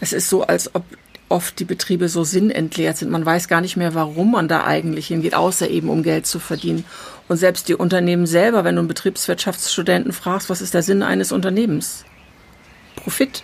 es 0.00 0.12
ist 0.12 0.28
so, 0.28 0.42
als 0.42 0.74
ob 0.74 0.84
oft 1.28 1.58
die 1.58 1.64
Betriebe 1.64 2.08
so 2.08 2.24
sinnentleert 2.24 2.96
sind. 2.96 3.10
Man 3.10 3.26
weiß 3.26 3.48
gar 3.48 3.60
nicht 3.60 3.76
mehr, 3.76 3.94
warum 3.94 4.32
man 4.32 4.48
da 4.48 4.64
eigentlich 4.64 5.08
hingeht, 5.08 5.34
außer 5.34 5.68
eben 5.68 5.90
um 5.90 6.02
Geld 6.02 6.26
zu 6.26 6.38
verdienen. 6.38 6.84
Und 7.28 7.36
selbst 7.36 7.68
die 7.68 7.74
Unternehmen 7.74 8.26
selber, 8.26 8.64
wenn 8.64 8.76
du 8.76 8.80
einen 8.80 8.88
Betriebswirtschaftsstudenten 8.88 10.12
fragst, 10.12 10.48
was 10.48 10.62
ist 10.62 10.72
der 10.72 10.82
Sinn 10.82 11.02
eines 11.02 11.30
Unternehmens? 11.30 12.04
Profit. 12.98 13.42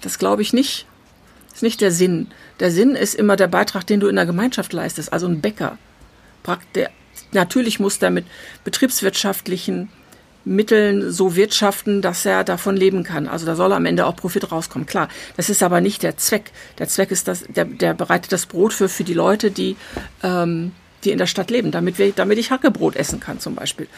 Das 0.00 0.18
glaube 0.18 0.42
ich 0.42 0.52
nicht. 0.52 0.86
Das 1.48 1.58
ist 1.58 1.62
nicht 1.62 1.80
der 1.80 1.92
Sinn. 1.92 2.28
Der 2.60 2.70
Sinn 2.70 2.94
ist 2.94 3.14
immer 3.14 3.36
der 3.36 3.48
Beitrag, 3.48 3.86
den 3.86 4.00
du 4.00 4.08
in 4.08 4.16
der 4.16 4.26
Gemeinschaft 4.26 4.72
leistest. 4.72 5.12
Also 5.12 5.26
ein 5.26 5.40
Bäcker. 5.40 5.78
Natürlich 7.32 7.80
muss 7.80 7.98
der 7.98 8.10
mit 8.10 8.26
betriebswirtschaftlichen 8.64 9.90
Mitteln 10.44 11.10
so 11.10 11.34
wirtschaften, 11.34 12.02
dass 12.02 12.24
er 12.24 12.44
davon 12.44 12.76
leben 12.76 13.02
kann. 13.02 13.26
Also 13.26 13.46
da 13.46 13.56
soll 13.56 13.72
am 13.72 13.84
Ende 13.84 14.06
auch 14.06 14.14
Profit 14.14 14.52
rauskommen. 14.52 14.86
Klar, 14.86 15.08
das 15.36 15.50
ist 15.50 15.62
aber 15.62 15.80
nicht 15.80 16.04
der 16.04 16.16
Zweck. 16.16 16.52
Der 16.78 16.88
Zweck 16.88 17.10
ist, 17.10 17.26
dass 17.26 17.44
der, 17.48 17.64
der 17.64 17.94
bereitet 17.94 18.32
das 18.32 18.46
Brot 18.46 18.72
für, 18.72 18.88
für 18.88 19.02
die 19.02 19.14
Leute, 19.14 19.50
die, 19.50 19.76
ähm, 20.22 20.72
die 21.02 21.10
in 21.10 21.18
der 21.18 21.26
Stadt 21.26 21.50
leben, 21.50 21.72
damit, 21.72 21.98
wir, 21.98 22.12
damit 22.12 22.38
ich 22.38 22.52
Hackebrot 22.52 22.94
essen 22.94 23.18
kann 23.18 23.40
zum 23.40 23.56
Beispiel. 23.56 23.88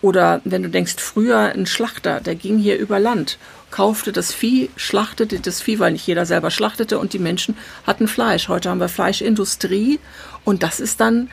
Oder 0.00 0.40
wenn 0.44 0.62
du 0.62 0.68
denkst, 0.68 0.94
früher 0.98 1.38
ein 1.38 1.66
Schlachter, 1.66 2.20
der 2.20 2.36
ging 2.36 2.58
hier 2.58 2.78
über 2.78 3.00
Land, 3.00 3.38
kaufte 3.70 4.12
das 4.12 4.32
Vieh, 4.32 4.70
schlachtete 4.76 5.40
das 5.40 5.60
Vieh, 5.60 5.78
weil 5.78 5.92
nicht 5.92 6.06
jeder 6.06 6.26
selber 6.26 6.50
schlachtete 6.50 6.98
und 6.98 7.12
die 7.12 7.18
Menschen 7.18 7.56
hatten 7.86 8.08
Fleisch. 8.08 8.48
Heute 8.48 8.70
haben 8.70 8.80
wir 8.80 8.88
Fleischindustrie 8.88 9.98
und 10.44 10.62
das 10.62 10.80
ist 10.80 11.00
dann 11.00 11.30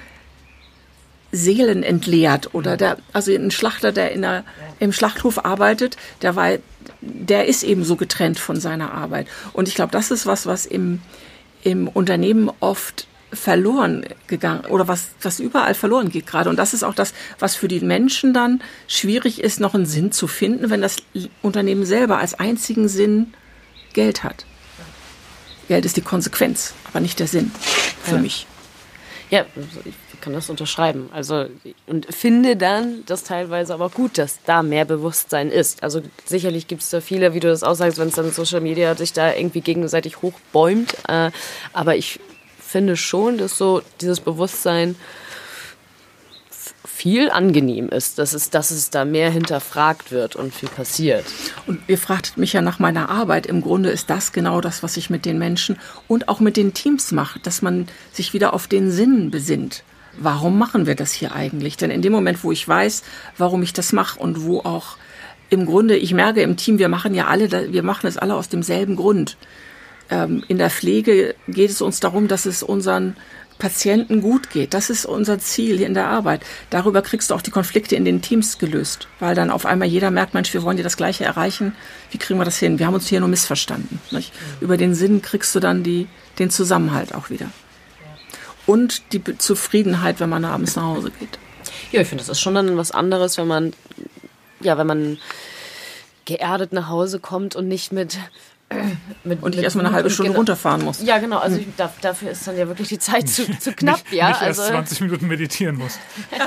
Seelen 1.32 1.82
entleert 1.82 2.54
oder 2.54 2.78
der, 2.78 2.98
also 3.12 3.34
ein 3.34 3.50
Schlachter, 3.50 3.92
der 3.92 4.12
in 4.12 4.22
der, 4.22 4.44
im 4.80 4.94
Schlachthof 4.94 5.44
arbeitet, 5.46 5.98
der 6.22 6.36
war, 6.36 6.58
der 7.02 7.48
ist 7.48 7.64
eben 7.64 7.84
so 7.84 7.96
getrennt 7.96 8.40
von 8.40 8.60
seiner 8.60 8.94
Arbeit. 8.94 9.28
Und 9.52 9.68
ich 9.68 9.74
glaube, 9.74 9.92
das 9.92 10.12
ist 10.12 10.28
was, 10.28 10.46
was 10.46 10.68
im, 10.68 11.02
im 11.64 11.88
Unternehmen 11.88 12.52
oft 12.60 13.08
verloren 13.34 14.06
gegangen 14.28 14.66
oder 14.66 14.88
was, 14.88 15.10
was 15.22 15.40
überall 15.40 15.74
verloren 15.74 16.10
geht 16.10 16.28
gerade. 16.28 16.50
Und 16.50 16.58
das 16.58 16.74
ist 16.74 16.84
auch 16.84 16.96
das, 16.96 17.14
was 17.40 17.56
für 17.56 17.68
die 17.68 17.80
Menschen 17.80 18.34
dann 18.34 18.62
schwierig 18.88 19.42
ist, 19.42 19.60
noch 19.60 19.74
einen 19.74 19.86
Sinn 19.86 20.12
zu 20.12 20.28
finden, 20.28 20.70
wenn 20.70 20.82
das 20.82 20.98
Unternehmen 21.42 21.86
selber 21.86 22.18
als 22.18 22.34
einzigen 22.40 22.88
Sinn 22.88 23.34
Geld 23.94 24.24
hat. 24.24 24.46
Geld 25.68 25.86
ist 25.86 25.98
die 25.98 26.02
Konsequenz, 26.02 26.74
aber 26.90 27.00
nicht 27.00 27.20
der 27.20 27.28
Sinn 27.28 27.52
für 28.04 28.16
ja. 28.16 28.22
mich. 28.22 28.48
Ja, 29.30 29.46
ich 29.86 30.22
kann 30.22 30.34
das 30.34 30.50
unterschreiben. 30.50 31.10
Also 31.12 31.48
und 31.88 32.14
finde 32.14 32.56
dann 32.56 33.04
das 33.06 33.24
teilweise 33.24 33.74
aber 33.74 33.90
gut, 33.90 34.18
dass 34.18 34.40
da 34.46 34.62
mehr 34.62 34.86
Bewusstsein 34.86 35.50
ist. 35.50 35.82
Also 35.84 36.02
sicherlich 36.26 36.68
gibt 36.68 36.82
es 36.82 36.90
da 36.90 37.02
viele, 37.02 37.34
wie 37.34 37.40
du 37.40 37.48
das 37.48 37.64
aussagst, 37.64 37.98
wenn 37.98 38.10
es 38.10 38.16
dann 38.16 38.32
Social 38.32 38.62
Media 38.62 38.96
sich 38.96 39.12
da 39.14 39.34
irgendwie 39.34 39.62
gegenseitig 39.62 40.22
hochbäumt. 40.22 40.96
Äh, 41.08 41.32
aber 41.74 41.96
ich 41.96 42.20
finde 42.74 42.98
schon, 42.98 43.38
dass 43.38 43.58
so 43.58 43.82
dieses 44.02 44.20
Bewusstsein 44.20 44.96
viel 46.84 47.30
angenehm 47.30 47.90
ist, 47.90 48.18
dass 48.18 48.34
es, 48.34 48.50
dass 48.50 48.72
es 48.72 48.90
da 48.90 49.06
mehr 49.06 49.30
hinterfragt 49.30 50.12
wird 50.12 50.36
und 50.36 50.56
viel 50.56 50.70
passiert. 50.70 51.24
Und 51.68 51.82
ihr 51.88 52.00
fragtet 52.00 52.38
mich 52.38 52.54
ja 52.54 52.62
nach 52.62 52.80
meiner 52.80 53.10
Arbeit. 53.10 53.46
Im 53.46 53.62
Grunde 53.62 53.90
ist 53.90 54.10
das 54.10 54.32
genau 54.32 54.60
das, 54.60 54.82
was 54.82 54.98
ich 54.98 55.12
mit 55.12 55.26
den 55.26 55.38
Menschen 55.38 55.78
und 56.08 56.30
auch 56.30 56.40
mit 56.40 56.58
den 56.58 56.74
Teams 56.74 57.12
mache, 57.12 57.40
dass 57.40 57.62
man 57.62 57.88
sich 58.12 58.34
wieder 58.34 58.54
auf 58.54 58.68
den 58.68 58.92
Sinn 58.92 59.30
besinnt 59.30 59.84
warum 60.18 60.60
machen 60.60 60.86
wir 60.86 60.94
das 60.94 61.12
hier 61.12 61.34
eigentlich? 61.34 61.76
Denn 61.76 61.90
in 61.90 62.04
dem 62.04 62.14
Moment, 62.14 62.44
wo 62.44 62.52
ich 62.52 62.68
weiß, 62.68 63.02
warum 63.38 63.64
ich 63.64 63.74
das 63.74 63.94
mache 63.94 64.20
und 64.20 64.44
wo 64.44 64.60
auch 64.60 64.98
im 65.50 65.66
Grunde, 65.66 65.98
ich 65.98 66.14
merke 66.14 66.42
im 66.42 66.56
Team, 66.56 66.80
wir 66.80 66.90
machen 66.90 67.16
ja 67.16 67.28
alle, 67.28 67.74
wir 67.74 67.84
machen 67.84 68.08
es 68.08 68.18
alle 68.18 68.36
aus 68.36 68.50
demselben 68.50 68.96
Grund. 68.96 69.38
Ähm, 70.14 70.44
in 70.48 70.60
der 70.60 70.70
Pflege 70.70 71.34
geht 71.48 71.72
es 71.72 71.82
uns 71.82 72.00
darum, 72.00 72.28
dass 72.28 72.46
es 72.46 72.62
unseren 72.62 73.16
Patienten 73.58 74.22
gut 74.22 74.52
geht. 74.52 74.74
Das 74.74 74.90
ist 74.90 75.06
unser 75.06 75.40
Ziel 75.40 75.78
hier 75.78 75.88
in 75.88 75.94
der 75.94 76.08
Arbeit. 76.08 76.42
Darüber 76.70 77.02
kriegst 77.02 77.32
du 77.32 77.36
auch 77.36 77.42
die 77.42 77.52
Konflikte 77.52 77.96
in 77.96 78.06
den 78.06 78.22
Teams 78.22 78.60
gelöst, 78.60 79.08
weil 79.20 79.34
dann 79.36 79.50
auf 79.50 79.66
einmal 79.66 79.88
jeder 79.88 80.12
merkt, 80.12 80.34
Mensch, 80.34 80.54
wir 80.54 80.62
wollen 80.62 80.78
ja 80.78 80.84
das 80.84 80.98
Gleiche 80.98 81.24
erreichen. 81.24 81.76
Wie 82.12 82.20
kriegen 82.20 82.40
wir 82.40 82.46
das 82.46 82.60
hin? 82.60 82.78
Wir 82.78 82.86
haben 82.86 82.94
uns 82.94 83.08
hier 83.08 83.22
nur 83.22 83.30
missverstanden. 83.30 84.00
Nicht? 84.12 84.34
Über 84.62 84.78
den 84.78 84.94
Sinn 84.94 85.22
kriegst 85.22 85.56
du 85.56 85.60
dann 85.60 85.84
die, 85.84 86.08
den 86.40 86.50
Zusammenhalt 86.50 87.16
auch 87.16 87.30
wieder 87.30 87.50
und 88.66 89.02
die 89.12 89.22
Zufriedenheit, 89.38 90.20
wenn 90.20 90.30
man 90.30 90.46
abends 90.46 90.76
nach 90.76 90.84
Hause 90.84 91.12
geht. 91.20 91.40
Ja, 91.92 92.02
ich 92.02 92.08
finde, 92.08 92.24
das 92.24 92.30
ist 92.30 92.40
schon 92.40 92.56
dann 92.56 92.78
was 92.78 92.92
anderes, 92.92 93.38
wenn 93.38 93.48
man, 93.48 93.74
ja, 94.62 94.78
wenn 94.78 94.88
man 94.88 95.18
geerdet 96.26 96.72
nach 96.72 96.88
Hause 96.88 97.20
kommt 97.20 97.56
und 97.56 97.68
nicht 97.68 97.92
mit 97.92 98.18
mit, 99.24 99.42
und 99.42 99.56
ich 99.56 99.64
erstmal 99.64 99.86
eine 99.86 99.96
halbe 99.96 100.10
Stunde 100.10 100.30
genau. 100.30 100.40
runterfahren 100.40 100.84
muss. 100.84 101.02
Ja, 101.02 101.20
genau. 101.20 101.40
Also 101.40 101.58
ich, 101.58 101.68
dafür 102.02 102.32
ist 102.32 102.48
dann 102.48 102.58
ja 102.58 102.68
wirklich 102.68 102.90
die 102.90 103.00
Zeit 103.00 103.30
zu, 103.30 103.46
zu 103.60 103.74
knapp. 103.76 104.04
nicht, 104.04 104.14
ja, 104.14 104.30
nicht 104.30 104.42
erst 104.42 104.60
also 104.60 104.72
20 104.72 105.02
Minuten 105.02 105.28
meditieren 105.28 105.78
muss. 105.78 106.00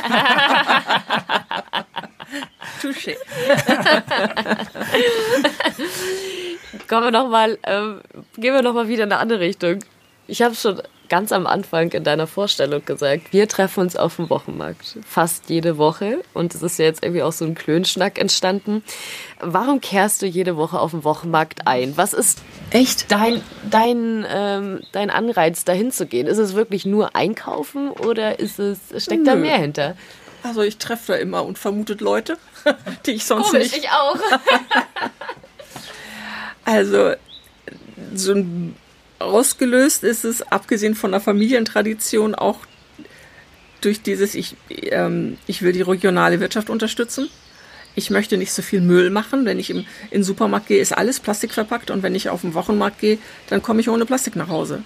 Touché. 2.82 3.16
Kommen 6.88 7.04
wir 7.04 7.10
noch 7.10 7.28
mal, 7.28 7.58
ähm, 7.64 8.00
gehen 8.36 8.54
wir 8.54 8.62
noch 8.62 8.74
mal 8.74 8.86
wieder 8.88 9.04
in 9.04 9.12
eine 9.12 9.20
andere 9.20 9.40
Richtung. 9.40 9.80
Ich 10.26 10.42
habe 10.42 10.54
schon 10.54 10.82
ganz 11.08 11.32
am 11.32 11.46
Anfang 11.46 11.90
in 11.92 12.04
deiner 12.04 12.26
Vorstellung 12.26 12.84
gesagt, 12.84 13.32
wir 13.32 13.48
treffen 13.48 13.80
uns 13.80 13.96
auf 13.96 14.16
dem 14.16 14.30
Wochenmarkt 14.30 14.98
fast 15.06 15.48
jede 15.50 15.78
Woche 15.78 16.22
und 16.34 16.54
es 16.54 16.62
ist 16.62 16.78
ja 16.78 16.84
jetzt 16.84 17.02
irgendwie 17.02 17.22
auch 17.22 17.32
so 17.32 17.44
ein 17.44 17.54
Klönschnack 17.54 18.18
entstanden. 18.18 18.82
Warum 19.40 19.80
kehrst 19.80 20.22
du 20.22 20.26
jede 20.26 20.56
Woche 20.56 20.78
auf 20.78 20.90
dem 20.90 21.04
Wochenmarkt 21.04 21.66
ein? 21.66 21.96
Was 21.96 22.12
ist 22.12 22.40
echt 22.70 23.10
dein, 23.10 23.42
dein, 23.70 24.26
ähm, 24.28 24.80
dein 24.92 25.10
Anreiz, 25.10 25.64
dahin 25.64 25.92
zu 25.92 26.06
gehen? 26.06 26.26
Ist 26.26 26.38
es 26.38 26.54
wirklich 26.54 26.86
nur 26.86 27.14
einkaufen 27.14 27.90
oder 27.90 28.38
ist 28.38 28.58
es, 28.58 28.78
steckt 28.96 29.24
Nö. 29.24 29.30
da 29.30 29.36
mehr 29.36 29.58
hinter? 29.58 29.96
Also 30.42 30.62
ich 30.62 30.78
treffe 30.78 31.12
da 31.12 31.18
immer 31.18 31.44
und 31.44 31.58
vermutet 31.58 32.00
Leute, 32.00 32.38
die 33.06 33.12
ich 33.12 33.24
sonst 33.24 33.50
Komisch, 33.50 33.72
nicht. 33.72 33.84
ich 33.84 33.90
auch. 33.90 34.16
also 36.64 37.12
so 38.14 38.32
ein 38.32 38.76
ausgelöst 39.18 40.04
ist 40.04 40.24
es, 40.24 40.42
abgesehen 40.42 40.94
von 40.94 41.12
der 41.12 41.20
Familientradition, 41.20 42.34
auch 42.34 42.60
durch 43.80 44.02
dieses, 44.02 44.34
ich, 44.34 44.56
ähm, 44.70 45.38
ich 45.46 45.62
will 45.62 45.72
die 45.72 45.82
regionale 45.82 46.40
Wirtschaft 46.40 46.70
unterstützen. 46.70 47.28
Ich 47.94 48.10
möchte 48.10 48.36
nicht 48.36 48.52
so 48.52 48.60
viel 48.60 48.80
Müll 48.80 49.10
machen. 49.10 49.44
Wenn 49.44 49.58
ich 49.58 49.70
im, 49.70 49.78
in 50.10 50.20
den 50.20 50.22
Supermarkt 50.22 50.68
gehe, 50.68 50.80
ist 50.80 50.96
alles 50.96 51.20
Plastik 51.20 51.54
verpackt. 51.54 51.90
Und 51.90 52.02
wenn 52.02 52.14
ich 52.14 52.28
auf 52.28 52.42
den 52.42 52.54
Wochenmarkt 52.54 53.00
gehe, 53.00 53.18
dann 53.48 53.62
komme 53.62 53.80
ich 53.80 53.88
ohne 53.88 54.04
Plastik 54.04 54.36
nach 54.36 54.48
Hause. 54.48 54.82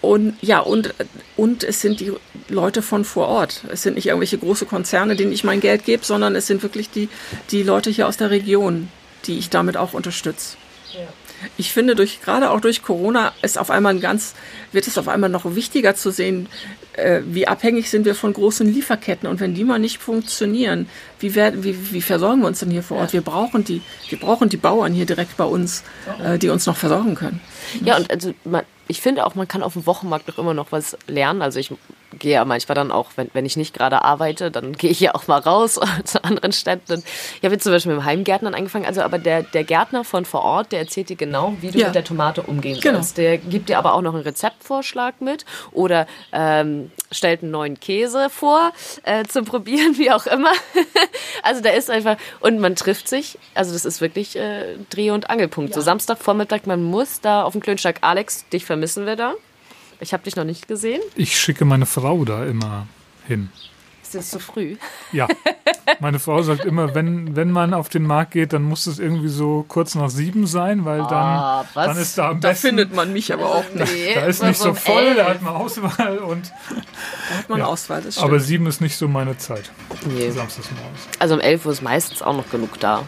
Und 0.00 0.36
ja, 0.40 0.58
und, 0.60 0.94
und 1.36 1.64
es 1.64 1.80
sind 1.80 2.00
die 2.00 2.12
Leute 2.48 2.82
von 2.82 3.04
vor 3.04 3.28
Ort. 3.28 3.62
Es 3.72 3.82
sind 3.82 3.94
nicht 3.94 4.06
irgendwelche 4.06 4.38
große 4.38 4.66
Konzerne, 4.66 5.16
denen 5.16 5.32
ich 5.32 5.44
mein 5.44 5.60
Geld 5.60 5.84
gebe, 5.84 6.04
sondern 6.04 6.34
es 6.36 6.46
sind 6.46 6.62
wirklich 6.62 6.90
die, 6.90 7.08
die 7.50 7.62
Leute 7.62 7.90
hier 7.90 8.08
aus 8.08 8.16
der 8.16 8.30
Region, 8.30 8.88
die 9.26 9.38
ich 9.38 9.48
damit 9.48 9.76
auch 9.76 9.92
unterstütze. 9.92 10.56
Ja 10.92 11.08
ich 11.56 11.72
finde, 11.72 11.94
durch, 11.94 12.20
gerade 12.22 12.50
auch 12.50 12.60
durch 12.60 12.82
Corona 12.82 13.32
ist 13.42 13.58
auf 13.58 13.70
einmal 13.70 13.94
ein 13.94 14.00
ganz, 14.00 14.34
wird 14.72 14.86
es 14.86 14.98
auf 14.98 15.08
einmal 15.08 15.30
noch 15.30 15.54
wichtiger 15.54 15.94
zu 15.94 16.10
sehen, 16.10 16.48
äh, 16.94 17.20
wie 17.24 17.46
abhängig 17.46 17.90
sind 17.90 18.04
wir 18.04 18.14
von 18.14 18.32
großen 18.32 18.66
Lieferketten 18.66 19.28
und 19.28 19.40
wenn 19.40 19.54
die 19.54 19.64
mal 19.64 19.78
nicht 19.78 19.98
funktionieren, 19.98 20.88
wie, 21.20 21.34
werden, 21.34 21.64
wie, 21.64 21.92
wie 21.92 22.02
versorgen 22.02 22.40
wir 22.42 22.48
uns 22.48 22.60
denn 22.60 22.70
hier 22.70 22.82
vor 22.82 22.98
Ort? 22.98 23.12
Wir 23.12 23.22
brauchen 23.22 23.64
die, 23.64 23.82
wir 24.08 24.18
brauchen 24.18 24.48
die 24.48 24.56
Bauern 24.56 24.92
hier 24.92 25.06
direkt 25.06 25.36
bei 25.36 25.44
uns, 25.44 25.84
äh, 26.22 26.38
die 26.38 26.48
uns 26.48 26.66
noch 26.66 26.76
versorgen 26.76 27.14
können. 27.14 27.40
Ja, 27.84 27.96
und 27.96 28.10
also 28.10 28.34
man, 28.44 28.64
ich 28.88 29.00
finde 29.00 29.24
auch, 29.26 29.34
man 29.34 29.48
kann 29.48 29.62
auf 29.62 29.72
dem 29.72 29.86
Wochenmarkt 29.86 30.28
doch 30.28 30.38
immer 30.38 30.54
noch 30.54 30.72
was 30.72 30.96
lernen. 31.06 31.42
Also 31.42 31.58
ich 31.58 31.72
gehe 32.18 32.34
ja 32.34 32.44
manchmal 32.44 32.74
dann 32.74 32.90
auch, 32.90 33.10
wenn, 33.16 33.30
wenn 33.32 33.46
ich 33.46 33.56
nicht 33.56 33.74
gerade 33.74 34.02
arbeite, 34.02 34.50
dann 34.50 34.72
gehe 34.76 34.90
ich 34.90 35.00
ja 35.00 35.14
auch 35.14 35.26
mal 35.26 35.38
raus 35.38 35.80
zu 36.04 36.22
anderen 36.24 36.52
Städten. 36.52 37.02
Ich 37.38 37.44
habe 37.44 37.54
jetzt 37.54 37.64
zum 37.64 37.72
Beispiel 37.72 37.92
mit 37.92 38.02
dem 38.02 38.04
Heimgärtnern 38.04 38.54
angefangen, 38.54 38.86
also 38.86 39.02
aber 39.02 39.18
der, 39.18 39.42
der 39.42 39.64
Gärtner 39.64 40.04
von 40.04 40.24
vor 40.24 40.42
Ort, 40.42 40.72
der 40.72 40.80
erzählt 40.80 41.08
dir 41.08 41.16
genau, 41.16 41.54
wie 41.60 41.70
du 41.70 41.78
ja. 41.78 41.86
mit 41.86 41.94
der 41.94 42.04
Tomate 42.04 42.42
umgehen 42.42 42.80
genau. 42.80 42.96
sollst. 42.96 43.18
Der 43.18 43.38
gibt 43.38 43.68
dir 43.68 43.78
aber 43.78 43.94
auch 43.94 44.02
noch 44.02 44.14
einen 44.14 44.22
Rezeptvorschlag 44.22 45.20
mit 45.20 45.44
oder 45.72 46.06
ähm, 46.32 46.90
stellt 47.10 47.42
einen 47.42 47.50
neuen 47.50 47.78
Käse 47.80 48.30
vor 48.30 48.72
äh, 49.04 49.24
zum 49.24 49.44
Probieren, 49.44 49.98
wie 49.98 50.10
auch 50.10 50.26
immer. 50.26 50.52
also 51.42 51.62
da 51.62 51.70
ist 51.70 51.90
einfach, 51.90 52.16
und 52.40 52.58
man 52.58 52.76
trifft 52.76 53.08
sich, 53.08 53.38
also 53.54 53.72
das 53.72 53.84
ist 53.84 54.00
wirklich 54.00 54.36
äh, 54.36 54.76
Dreh- 54.90 55.10
und 55.10 55.30
Angelpunkt. 55.30 55.70
Ja. 55.70 55.76
So 55.76 55.80
Samstagvormittag, 55.80 56.66
man 56.66 56.82
muss 56.82 57.20
da 57.20 57.44
auf 57.44 57.52
dem 57.52 57.60
Klönschlag, 57.60 57.98
Alex, 58.02 58.48
dich 58.48 58.64
vermissen 58.64 59.06
wir 59.06 59.16
da. 59.16 59.34
Ich 60.02 60.12
habe 60.12 60.24
dich 60.24 60.34
noch 60.34 60.44
nicht 60.44 60.66
gesehen. 60.66 61.00
Ich 61.14 61.38
schicke 61.38 61.64
meine 61.64 61.86
Frau 61.86 62.24
da 62.24 62.44
immer 62.44 62.86
hin. 63.28 63.50
ist 64.02 64.14
jetzt 64.14 64.30
zu 64.32 64.40
früh. 64.40 64.76
Ja. 65.12 65.28
Meine 66.00 66.18
Frau 66.18 66.42
sagt 66.42 66.64
immer, 66.64 66.94
wenn, 66.94 67.36
wenn 67.36 67.50
man 67.52 67.72
auf 67.72 67.88
den 67.88 68.02
Markt 68.04 68.32
geht, 68.32 68.52
dann 68.52 68.62
muss 68.64 68.86
es 68.86 68.98
irgendwie 68.98 69.28
so 69.28 69.64
kurz 69.68 69.94
nach 69.94 70.10
sieben 70.10 70.46
sein, 70.48 70.84
weil 70.84 70.98
dann, 70.98 71.12
Ah, 71.12 71.64
was? 71.74 71.86
dann 71.86 71.96
ist 71.98 72.18
da 72.18 72.30
am 72.30 72.40
Da 72.40 72.48
besten. 72.48 72.66
findet 72.68 72.94
man 72.96 73.12
mich 73.12 73.32
aber 73.32 73.46
auch 73.46 73.64
nicht. 73.74 73.92
Nee, 73.92 74.14
da 74.14 74.22
ist 74.26 74.42
nicht 74.42 74.58
so 74.58 74.74
voll, 74.74 75.14
da 75.14 75.22
elf. 75.22 75.28
hat 75.36 75.42
man 75.42 75.54
Auswahl 75.54 76.18
und. 76.18 76.50
Da 77.30 77.38
hat 77.38 77.48
man 77.48 77.58
Ja. 77.60 77.66
Auswahl, 77.66 78.02
das 78.02 78.14
stimmt. 78.14 78.28
Aber 78.28 78.40
sieben 78.40 78.66
ist 78.66 78.80
nicht 78.80 78.96
so 78.96 79.06
meine 79.08 79.38
Zeit. 79.38 79.70
Nee. 80.06 80.30
Samstags 80.30 80.68
morgens. 80.72 81.00
Also 81.20 81.34
um 81.34 81.40
11 81.40 81.64
Uhr 81.66 81.72
ist 81.72 81.82
meistens 81.82 82.22
auch 82.22 82.36
noch 82.36 82.50
genug 82.50 82.78
da. 82.80 83.04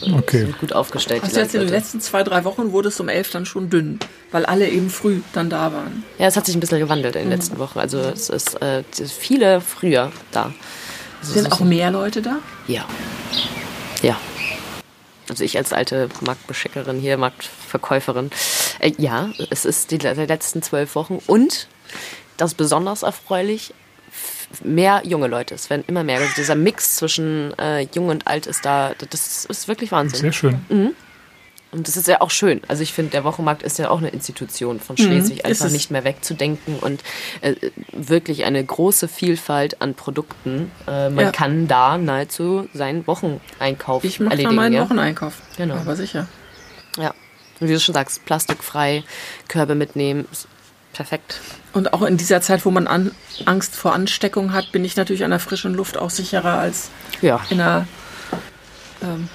Das 0.00 0.08
äh, 0.08 0.12
Okay. 0.12 0.38
sind 0.44 0.58
gut 0.58 0.72
aufgestellt. 0.72 1.22
also 1.22 1.34
die 1.36 1.40
jetzt 1.42 1.54
in 1.54 1.60
den 1.60 1.68
letzten 1.70 2.00
zwei, 2.00 2.22
drei 2.22 2.44
Wochen 2.44 2.72
wurde 2.72 2.88
es 2.88 2.98
um 3.00 3.08
elf 3.08 3.30
dann 3.30 3.46
schon 3.46 3.70
dünn, 3.70 3.98
weil 4.30 4.44
alle 4.46 4.68
eben 4.68 4.90
früh 4.90 5.20
dann 5.32 5.50
da 5.50 5.72
waren. 5.72 6.04
Ja, 6.18 6.26
es 6.26 6.36
hat 6.36 6.46
sich 6.46 6.54
ein 6.56 6.60
bisschen 6.60 6.78
gewandelt 6.80 7.16
in 7.16 7.22
den 7.22 7.30
letzten 7.30 7.58
Wochen. 7.58 7.78
Also 7.78 7.98
es 7.98 8.28
ist 8.30 8.60
äh, 8.62 8.82
ist 8.98 9.12
viele 9.12 9.60
früher 9.60 10.12
da. 10.32 10.52
Also 11.20 11.32
Sind 11.34 11.52
auch 11.52 11.60
ist- 11.60 11.66
mehr 11.66 11.90
Leute 11.90 12.22
da? 12.22 12.38
Ja. 12.66 12.84
Ja. 14.02 14.16
Also 15.28 15.44
ich 15.44 15.58
als 15.58 15.72
alte 15.72 16.08
Marktbeschickerin 16.22 16.98
hier, 17.00 17.18
Marktverkäuferin. 17.18 18.30
Äh, 18.78 18.92
ja, 18.96 19.30
es 19.50 19.64
ist 19.64 19.90
die 19.90 19.98
le- 19.98 20.14
letzten 20.26 20.62
zwölf 20.62 20.94
Wochen 20.94 21.18
und 21.26 21.68
das 22.36 22.52
ist 22.52 22.56
besonders 22.56 23.02
erfreulich, 23.02 23.74
mehr 24.64 25.02
junge 25.04 25.26
Leute. 25.26 25.54
Es 25.54 25.68
werden 25.70 25.84
immer 25.86 26.04
mehr. 26.04 26.18
Also 26.20 26.32
dieser 26.36 26.54
Mix 26.54 26.96
zwischen 26.96 27.56
äh, 27.58 27.86
jung 27.94 28.08
und 28.08 28.26
alt 28.26 28.46
ist 28.46 28.64
da, 28.64 28.92
das 29.10 29.44
ist 29.44 29.68
wirklich 29.68 29.92
Wahnsinn. 29.92 30.20
Sehr 30.20 30.32
schön. 30.32 30.60
Mhm. 30.68 30.90
Und 31.70 31.86
das 31.86 31.98
ist 31.98 32.08
ja 32.08 32.22
auch 32.22 32.30
schön. 32.30 32.62
Also 32.66 32.82
ich 32.82 32.94
finde, 32.94 33.10
der 33.10 33.24
Wochenmarkt 33.24 33.62
ist 33.62 33.78
ja 33.78 33.90
auch 33.90 33.98
eine 33.98 34.08
Institution 34.08 34.80
von 34.80 34.96
Schleswig, 34.96 35.40
ist 35.40 35.44
einfach 35.44 35.70
nicht 35.70 35.90
mehr 35.90 36.02
wegzudenken 36.02 36.78
und 36.78 37.02
äh, 37.42 37.56
wirklich 37.92 38.44
eine 38.44 38.64
große 38.64 39.06
Vielfalt 39.06 39.82
an 39.82 39.92
Produkten. 39.92 40.70
Äh, 40.86 41.10
man 41.10 41.26
Ja. 41.26 41.30
kann 41.30 41.68
da 41.68 41.98
nahezu 41.98 42.66
seinen 42.72 43.06
Wocheneinkauf 43.06 44.02
Ich 44.04 44.18
mache 44.18 44.30
da 44.30 44.36
erledigen. 44.36 44.54
meinen 44.54 44.72
ja? 44.76 44.84
Wocheneinkauf. 44.84 45.34
Genau. 45.58 45.74
Aber 45.74 45.94
sicher. 45.94 46.26
ja. 46.96 47.12
Und 47.60 47.68
wie 47.68 47.72
du 47.74 47.80
schon 47.80 47.92
sagst, 47.94 48.24
plastikfrei, 48.24 49.02
Körbe 49.48 49.74
mitnehmen, 49.74 50.26
perfekt. 50.98 51.40
Und 51.72 51.92
auch 51.92 52.02
in 52.02 52.16
dieser 52.16 52.40
Zeit, 52.40 52.64
wo 52.66 52.72
man 52.72 52.88
an, 52.88 53.12
Angst 53.44 53.76
vor 53.76 53.92
Ansteckung 53.94 54.52
hat, 54.52 54.72
bin 54.72 54.84
ich 54.84 54.96
natürlich 54.96 55.22
an 55.22 55.30
der 55.30 55.38
frischen 55.38 55.72
Luft 55.72 55.96
auch 55.96 56.10
sicherer 56.10 56.58
als 56.58 56.90
Ja. 57.22 57.40
in 57.50 57.58
der. 57.58 57.86
Ähm, 59.00 59.28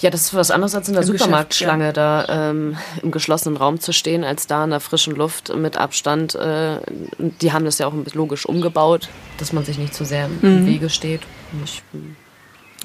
Ja, 0.00 0.08
das 0.10 0.22
ist 0.22 0.34
was 0.34 0.50
anderes 0.50 0.74
als 0.74 0.88
in 0.88 0.94
der 0.94 1.02
Supermarktschlange, 1.02 1.92
da 1.92 2.26
ähm, 2.28 2.76
im 3.02 3.10
geschlossenen 3.10 3.56
Raum 3.58 3.78
zu 3.78 3.92
stehen, 3.92 4.24
als 4.24 4.46
da 4.46 4.64
in 4.64 4.70
der 4.70 4.80
frischen 4.80 5.14
Luft 5.14 5.54
mit 5.54 5.76
Abstand. 5.76 6.34
Äh, 6.34 6.78
die 7.18 7.52
haben 7.52 7.66
das 7.66 7.78
ja 7.78 7.86
auch 7.86 7.92
ein 7.92 8.02
bisschen 8.04 8.18
logisch 8.18 8.46
umgebaut, 8.46 9.08
dass 9.38 9.52
man 9.52 9.64
sich 9.66 9.76
nicht 9.78 9.94
zu 9.94 10.04
sehr 10.06 10.30
im 10.42 10.66
Wege 10.66 10.88
steht. 10.88 11.22
Und 11.52 11.64
Ich, 11.64 11.82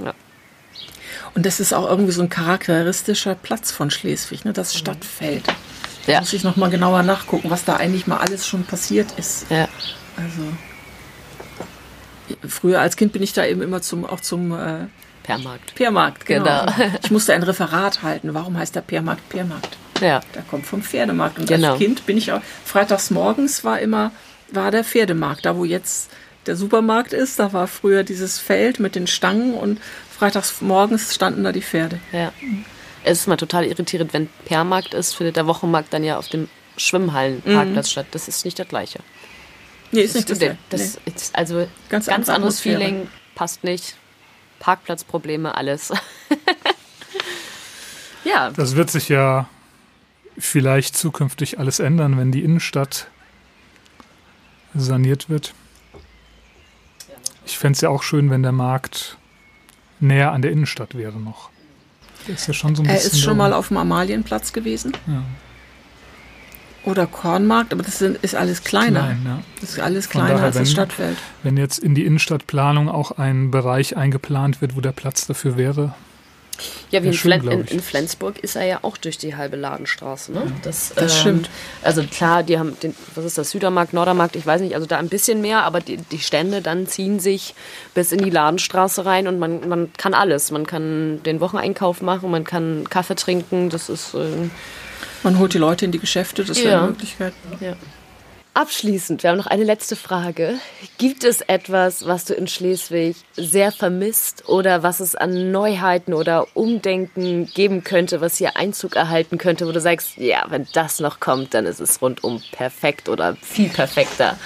ja. 0.04 0.14
und 1.34 1.46
das 1.46 1.62
ist 1.62 1.74
auch 1.74 1.90
irgendwie 1.90 2.12
so 2.12 2.22
ein 2.22 2.30
charakteristischer 2.30 3.36
Platz 3.36 3.72
von 3.72 3.90
Schleswig, 3.90 4.44
ne? 4.44 4.52
das 4.52 4.76
Stadtfeld. 4.76 5.44
Da 6.06 6.14
Ja. 6.14 6.20
muss 6.22 6.34
ich 6.34 6.44
noch 6.44 6.56
mal 6.56 6.70
genauer 6.70 7.04
nachgucken, 7.04 7.50
was 7.50 7.64
da 7.66 7.76
eigentlich 7.78 8.08
mal 8.08 8.18
alles 8.18 8.48
schon 8.48 8.64
passiert 8.64 9.12
ist. 9.18 9.46
ja. 9.50 9.68
Also 10.18 10.42
früher 12.48 12.80
als 12.82 12.96
Kind 12.96 13.14
bin 13.14 13.24
ich 13.24 13.34
da 13.34 13.46
eben 13.46 13.62
immer 13.62 13.82
zum 13.82 14.06
auch 14.06 14.20
zum 14.20 14.52
äh, 14.52 14.88
Permarkt. 15.24 15.76
Peermarkt, 15.76 16.26
genau. 16.26 16.66
Genau. 16.66 16.90
Ich 17.04 17.12
musste 17.12 17.34
ein 17.34 17.44
Referat 17.44 18.02
halten. 18.04 18.34
Warum 18.34 18.58
heißt 18.58 18.76
der 18.76 18.82
Peermarkt 18.82 19.28
Peermarkt? 19.30 19.78
Ja. 20.00 20.22
Der 20.34 20.42
kommt 20.44 20.66
vom 20.66 20.82
Pferdemarkt. 20.82 21.38
Und 21.40 21.48
Genau. 21.48 21.72
als 21.72 21.78
Kind 21.80 22.06
bin 22.06 22.18
ich 22.18 22.32
auch, 22.32 22.42
freitags 22.66 23.12
morgens 23.12 23.64
war 23.64 23.80
immer, 23.80 24.12
war 24.52 24.72
der 24.72 24.84
Pferdemarkt. 24.84 25.46
Da 25.46 25.56
wo 25.56 25.64
jetzt 25.66 26.10
der 26.48 26.56
Supermarkt 26.56 27.14
ist, 27.14 27.38
da 27.38 27.54
war 27.54 27.68
früher 27.68 28.04
dieses 28.04 28.40
Feld 28.40 28.80
mit 28.80 28.96
den 28.96 29.06
Stangen 29.08 29.54
und 29.54 29.80
freitags 30.18 30.62
morgens 30.62 31.14
standen 31.14 31.44
da 31.44 31.52
die 31.52 31.62
Pferde. 31.62 32.00
ja. 32.12 32.32
Es 33.04 33.22
ist 33.22 33.28
mal 33.28 33.38
total 33.38 33.66
irritierend, 33.66 34.14
wenn 34.14 34.28
Permarkt 34.46 34.94
ist, 34.94 35.14
findet 35.14 35.36
der 35.36 35.48
Wochenmarkt 35.48 35.92
dann 35.94 36.04
ja 36.04 36.18
auf 36.18 36.28
dem 36.28 36.50
Schwimmhallenparkplatz 36.78 37.90
statt. 37.90 38.08
Das 38.12 38.28
ist 38.28 38.46
nicht 38.46 38.60
das 38.60 38.68
Gleiche. 38.68 39.00
Nee, 39.92 40.02
ist 40.02 40.16
nicht 40.16 40.30
das. 40.30 40.40
das, 40.40 40.56
das 40.70 41.00
das 41.06 41.16
ist 41.16 41.36
also 41.36 41.68
Ganz 41.90 42.06
ganz, 42.06 42.08
andere 42.08 42.36
anderes 42.36 42.60
Atmosphäre. 42.60 42.80
Feeling, 42.80 43.08
passt 43.36 43.64
nicht. 43.64 43.96
Parkplatzprobleme, 44.60 45.56
alles. 45.56 45.92
ja, 48.24 48.52
Das 48.52 48.76
wird 48.76 48.92
sich 48.92 49.10
ja 49.10 49.50
vielleicht 50.38 50.96
zukünftig 50.96 51.60
alles 51.60 51.80
ändern, 51.80 52.18
wenn 52.18 52.32
die 52.32 52.44
Innenstadt 52.44 53.08
saniert 54.74 55.30
wird. 55.30 55.54
Ich 57.46 57.58
fände 57.58 57.76
es 57.76 57.82
ja 57.82 57.90
auch 57.90 58.04
schön, 58.04 58.30
wenn 58.30 58.44
der 58.44 58.52
Markt 58.52 59.18
näher 60.00 60.32
an 60.32 60.42
der 60.42 60.52
Innenstadt 60.52 60.96
wäre 60.96 61.20
noch. 61.20 61.50
Der 62.28 62.36
ist 62.36 62.48
ja 62.48 62.54
schon 62.54 62.76
so 62.76 62.84
ein 62.84 62.88
er 62.88 62.94
bisschen. 62.96 63.12
ist 63.12 63.22
schon 63.22 63.38
mal 63.38 63.54
auf 63.54 63.70
dem 63.70 63.78
Amalienplatz 63.78 64.54
gewesen. 64.54 64.94
Ja. 65.08 65.24
Oder 66.84 67.06
Kornmarkt, 67.06 67.74
aber 67.74 67.84
das 67.84 68.00
sind, 68.00 68.18
ist 68.24 68.34
alles 68.34 68.64
kleiner. 68.64 69.02
Klein, 69.02 69.22
ja. 69.24 69.40
Das 69.60 69.72
ist 69.72 69.80
alles 69.80 70.08
Von 70.08 70.22
kleiner 70.22 70.34
daher, 70.34 70.46
als 70.46 70.58
das 70.58 70.72
Stadtfeld. 70.72 71.18
Wenn 71.44 71.58
jetzt 71.58 71.78
in 71.78 71.94
die 71.94 72.06
Innenstadtplanung 72.06 72.90
auch 72.90 73.12
ein 73.12 73.52
Bereich 73.52 73.98
eingeplant 73.98 74.62
wird, 74.62 74.76
wo 74.76 74.82
der 74.82 74.92
Platz 74.92 75.28
dafür 75.28 75.58
wäre. 75.58 75.94
Ja, 76.92 77.02
wie 77.04 77.08
in, 77.08 77.14
schön, 77.14 77.42
Flen 77.42 77.62
in, 77.62 77.66
in 77.68 77.80
Flensburg 77.82 78.40
ist 78.40 78.56
er 78.56 78.66
ja 78.66 78.80
auch 78.82 78.98
durch 78.98 79.18
die 79.18 79.36
halbe 79.36 79.56
Ladenstraße. 79.56 80.32
Ne? 80.32 80.52
Das, 80.64 80.94
Das 80.96 81.20
stimmt. 81.20 81.50
Also 81.82 82.04
klar, 82.04 82.44
die 82.44 82.58
haben 82.60 82.78
den, 82.82 82.96
was 83.16 83.26
ist 83.26 83.38
das, 83.38 83.52
Südermarkt, 83.52 83.94
Nordermarkt, 83.94 84.36
ich 84.36 84.46
weiß 84.46 84.62
nicht, 84.62 84.76
also 84.76 84.86
da 84.88 84.98
ein 84.98 85.10
bisschen 85.10 85.42
mehr, 85.42 85.64
aber 85.64 85.80
die, 85.80 85.98
die 85.98 86.20
Stände 86.20 86.62
dann 86.62 86.88
ziehen 86.88 87.20
sich 87.20 87.56
bis 87.94 88.12
in 88.12 88.24
die 88.24 88.30
Ladenstraße 88.30 89.06
rein 89.06 89.28
und 89.28 89.40
man, 89.40 89.68
man 89.70 89.92
kann 89.98 90.14
alles. 90.14 90.52
Man 90.52 90.66
kann 90.66 91.22
den 91.24 91.40
Wocheneinkauf 91.40 92.02
machen, 92.02 92.30
man 92.32 92.44
kann 92.44 92.86
Kaffee 92.90 93.16
trinken, 93.16 93.70
das 93.70 93.90
ist. 93.90 94.14
Äh, 94.14 94.50
Man 95.24 95.38
holt 95.40 95.54
die 95.54 95.58
Leute 95.60 95.86
in 95.86 95.92
die 95.92 96.00
Geschäfte, 96.00 96.44
das 96.44 96.58
wäre 96.58 96.70
Ja. 96.70 96.78
eine 96.80 96.88
Möglichkeit. 96.90 97.34
ja. 97.60 97.74
Abschließend, 98.54 99.24
wir 99.24 99.30
haben 99.30 99.38
noch 99.38 99.48
eine 99.48 99.64
letzte 99.64 99.96
Frage. 99.96 100.56
Gibt 100.98 101.24
es 101.24 101.40
etwas, 101.40 102.06
was 102.06 102.26
du 102.26 102.34
in 102.34 102.48
Schleswig 102.48 103.16
sehr 103.38 103.72
vermisst 103.72 104.50
oder 104.50 104.84
was 104.84 105.00
es 105.00 105.16
an 105.16 105.52
Neuheiten 105.52 106.14
oder 106.14 106.46
Umdenken 106.54 107.50
geben 107.54 107.86
könnte, 107.86 108.20
was 108.20 108.36
hier 108.36 108.58
Einzug 108.58 108.98
erhalten 108.98 109.38
könnte, 109.38 109.66
wo 109.68 109.72
du 109.72 109.80
sagst, 109.80 110.18
ja, 110.18 110.46
wenn 110.50 110.68
das 110.74 111.00
noch 111.00 111.22
kommt, 111.22 111.54
dann 111.54 111.66
ist 111.66 111.80
es 111.80 112.02
rundum 112.02 112.44
perfekt 112.52 113.08
oder 113.08 113.38
viel 113.42 113.70
perfekter? 113.70 114.38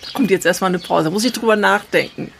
Da 0.00 0.10
kommt 0.14 0.30
jetzt 0.30 0.46
erstmal 0.46 0.70
eine 0.70 0.78
Pause, 0.78 1.04
da 1.04 1.10
muss 1.10 1.24
ich 1.26 1.32
drüber 1.32 1.56
nachdenken. 1.56 2.32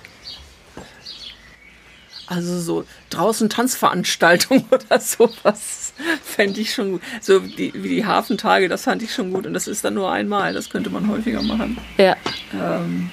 Also 2.33 2.59
so 2.61 2.85
draußen 3.11 3.51
Tanzveranstaltungen 3.51 4.65
oder 4.71 4.99
sowas 4.99 5.93
fände 6.25 6.61
ich 6.63 6.73
schon 6.73 6.93
gut. 6.93 7.03
So 7.21 7.41
die, 7.41 7.73
wie 7.75 7.91
die 7.91 8.07
Hafentage, 8.07 8.69
das 8.69 8.85
fand 8.85 9.03
ich 9.03 9.13
schon 9.13 9.33
gut. 9.33 9.47
Und 9.47 9.53
das 9.53 9.69
ist 9.69 9.85
dann 9.85 9.95
nur 9.95 10.11
einmal, 10.11 10.55
das 10.55 10.71
könnte 10.71 10.89
man 10.89 11.09
häufiger 11.09 11.43
machen. 11.43 11.77
Ja. 11.99 12.17
Ähm, 12.55 13.11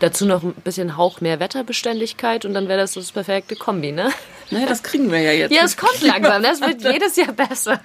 Dazu 0.00 0.26
noch 0.26 0.42
ein 0.42 0.52
bisschen 0.52 0.96
Hauch 0.96 1.20
mehr 1.20 1.40
Wetterbeständigkeit 1.40 2.44
und 2.44 2.54
dann 2.54 2.68
wäre 2.68 2.78
das 2.78 2.92
das 2.92 3.12
perfekte 3.12 3.54
Kombi, 3.54 3.92
ne? 3.92 4.10
naja, 4.50 4.66
das 4.66 4.82
kriegen 4.82 5.10
wir 5.10 5.20
ja 5.20 5.32
jetzt. 5.32 5.52
Ja, 5.52 5.62
es 5.62 5.76
kommt 5.76 6.00
langsam, 6.00 6.42
das 6.42 6.60
wird 6.60 6.82
jedes 6.92 7.16
Jahr 7.16 7.32
besser. 7.32 7.80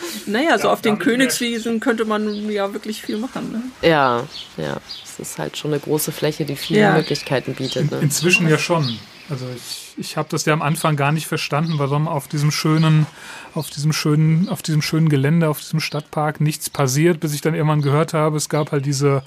Naja, 0.26 0.58
so 0.58 0.68
auf 0.70 0.80
den 0.80 0.98
Königswiesen 0.98 1.80
könnte 1.80 2.04
man 2.04 2.50
ja 2.50 2.72
wirklich 2.72 3.02
viel 3.02 3.18
machen. 3.18 3.52
Ne? 3.52 3.88
Ja, 3.88 4.24
ja. 4.56 4.76
Es 5.04 5.18
ist 5.18 5.38
halt 5.38 5.56
schon 5.56 5.72
eine 5.72 5.80
große 5.80 6.12
Fläche, 6.12 6.44
die 6.44 6.56
viele 6.56 6.80
Ja. 6.80 6.92
Möglichkeiten 6.94 7.54
bietet. 7.54 7.90
Ne? 7.90 7.98
Inzwischen 8.00 8.48
ja 8.48 8.58
schon. 8.58 8.98
Also 9.30 9.46
ich, 9.54 9.94
ich 9.98 10.16
habe 10.16 10.28
das 10.30 10.44
ja 10.46 10.52
am 10.52 10.62
Anfang 10.62 10.96
gar 10.96 11.12
nicht 11.12 11.26
verstanden, 11.26 11.74
warum 11.76 12.08
auf 12.08 12.28
diesem 12.28 12.50
schönen, 12.50 13.06
auf 13.54 13.68
diesem 13.68 13.92
schönen, 13.92 14.48
auf 14.48 14.62
diesem 14.62 14.80
schönen 14.80 15.08
Gelände, 15.08 15.48
auf 15.48 15.60
diesem 15.60 15.80
Stadtpark 15.80 16.40
nichts 16.40 16.70
passiert, 16.70 17.20
bis 17.20 17.34
ich 17.34 17.40
dann 17.40 17.54
irgendwann 17.54 17.82
gehört 17.82 18.14
habe, 18.14 18.36
es 18.36 18.48
gab 18.48 18.72
halt 18.72 18.86
diese 18.86 19.22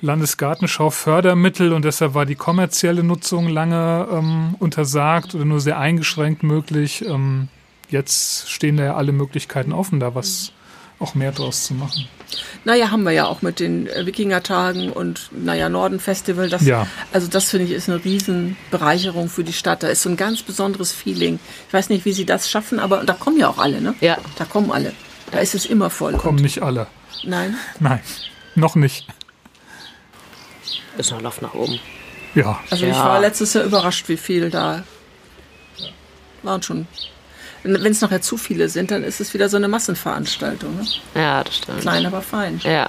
Landesgartenschau 0.00 0.90
Fördermittel 0.90 1.72
und 1.72 1.84
deshalb 1.84 2.14
war 2.14 2.26
die 2.26 2.34
kommerzielle 2.34 3.02
Nutzung 3.02 3.48
lange 3.48 4.06
ähm, 4.12 4.54
untersagt 4.58 5.34
oder 5.34 5.44
nur 5.44 5.60
sehr 5.60 5.78
eingeschränkt 5.78 6.42
möglich. 6.42 7.04
Ähm, 7.06 7.48
jetzt 7.88 8.50
stehen 8.50 8.76
da 8.76 8.84
ja 8.84 8.94
alle 8.96 9.12
Möglichkeiten 9.12 9.72
offen, 9.72 10.00
da 10.00 10.14
was 10.14 10.52
auch 10.98 11.14
mehr 11.14 11.30
draus 11.32 11.64
zu 11.66 11.74
machen. 11.74 12.08
Naja, 12.64 12.90
haben 12.90 13.04
wir 13.04 13.12
ja 13.12 13.26
auch 13.26 13.40
mit 13.40 13.60
den 13.60 13.86
äh, 13.86 14.04
Wikingertagen 14.04 14.90
und 14.92 15.30
naja, 15.32 15.68
Norden-Festival. 15.68 16.50
Das, 16.50 16.62
Ja. 16.62 16.86
Also 17.12 17.28
das 17.28 17.48
finde 17.50 17.66
ich 17.66 17.72
ist 17.72 17.88
eine 17.88 18.04
Riesenbereicherung 18.04 19.28
für 19.28 19.44
die 19.44 19.52
Stadt. 19.52 19.82
Da 19.82 19.88
ist 19.88 20.02
so 20.02 20.08
ein 20.10 20.16
ganz 20.16 20.42
besonderes 20.42 20.92
Feeling. 20.92 21.38
Ich 21.68 21.72
weiß 21.72 21.88
nicht, 21.88 22.04
wie 22.04 22.12
sie 22.12 22.26
das 22.26 22.50
schaffen, 22.50 22.80
aber 22.80 23.04
da 23.04 23.14
kommen 23.14 23.38
ja 23.38 23.48
auch 23.48 23.58
alle, 23.58 23.80
ne? 23.80 23.94
Ja. 24.00 24.18
Da 24.36 24.44
kommen 24.44 24.70
alle. 24.72 24.92
Da 25.30 25.38
ist 25.38 25.54
es 25.54 25.66
immer 25.66 25.88
voll. 25.88 26.14
Kommen 26.14 26.42
nicht 26.42 26.62
alle. 26.62 26.88
Nein. 27.24 27.56
Nein, 27.80 28.00
noch 28.56 28.74
nicht. 28.74 29.06
Ist 30.96 31.12
noch 31.12 31.22
Luft 31.22 31.42
nach 31.42 31.54
oben. 31.54 31.78
Ja, 32.34 32.58
Also 32.70 32.84
ich 32.86 32.92
Ja. 32.96 33.04
war 33.04 33.20
letztes 33.20 33.54
Jahr 33.54 33.64
überrascht, 33.64 34.08
wie 34.08 34.16
viel 34.16 34.50
da 34.50 34.82
waren 36.42 36.62
schon. 36.62 36.86
Wenn 37.62 37.92
es 37.92 38.00
nachher 38.00 38.22
zu 38.22 38.36
viele 38.36 38.68
sind, 38.68 38.90
dann 38.90 39.02
ist 39.02 39.20
es 39.20 39.34
wieder 39.34 39.48
so 39.48 39.56
eine 39.56 39.68
Massenveranstaltung. 39.68 40.76
Ne? 40.76 40.86
Ja, 41.14 41.44
das 41.44 41.56
stimmt. 41.56 41.80
Klein, 41.80 42.06
aber 42.06 42.22
fein. 42.22 42.60
Ja. 42.64 42.88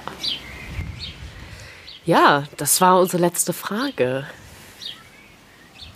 Ja, 2.04 2.44
das 2.56 2.80
war 2.80 3.00
unsere 3.00 3.22
letzte 3.22 3.52
Frage. 3.52 4.26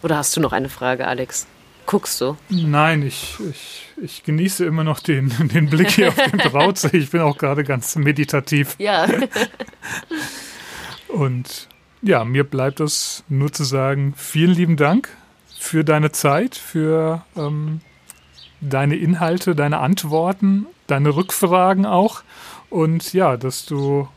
Oder 0.03 0.19
hast 0.19 0.37
du 0.37 0.41
noch 0.41 0.53
eine 0.53 0.69
Frage, 0.69 1.07
Alex? 1.07 1.47
Guckst 1.87 2.21
du? 2.21 2.37
Nein, 2.49 3.03
ich, 3.03 3.37
ich, 3.51 3.89
ich 4.03 4.23
genieße 4.23 4.65
immer 4.65 4.85
noch 4.85 5.01
den, 5.01 5.33
den 5.49 5.69
Blick 5.69 5.91
hier 5.91 6.09
auf 6.09 6.17
den 6.17 6.39
Brautsee. 6.39 6.97
Ich 6.97 7.11
bin 7.11 7.21
auch 7.21 7.37
gerade 7.37 7.65
ganz 7.65 7.97
meditativ. 7.97 8.75
Ja. 8.79 9.07
Und 11.09 11.69
ja, 12.03 12.25
mir 12.25 12.45
bleibt 12.45 12.81
es 12.81 13.25
nur 13.29 13.53
zu 13.53 13.65
sagen, 13.65 14.15
vielen 14.17 14.53
lieben 14.53 14.77
Dank 14.77 15.09
für 15.59 15.85
deine 15.85 16.13
Zeit, 16.13 16.57
für 16.57 17.25
ähm, 17.37 17.81
deine 18.69 18.97
Inhalte, 18.97 19.55
deine 19.55 19.79
Antworten, 19.79 20.67
deine 20.87 21.15
Rückfragen 21.15 21.87
auch. 21.87 22.23
Und 22.71 23.13
ja, 23.13 23.37
dass 23.37 23.67
du 23.67 24.09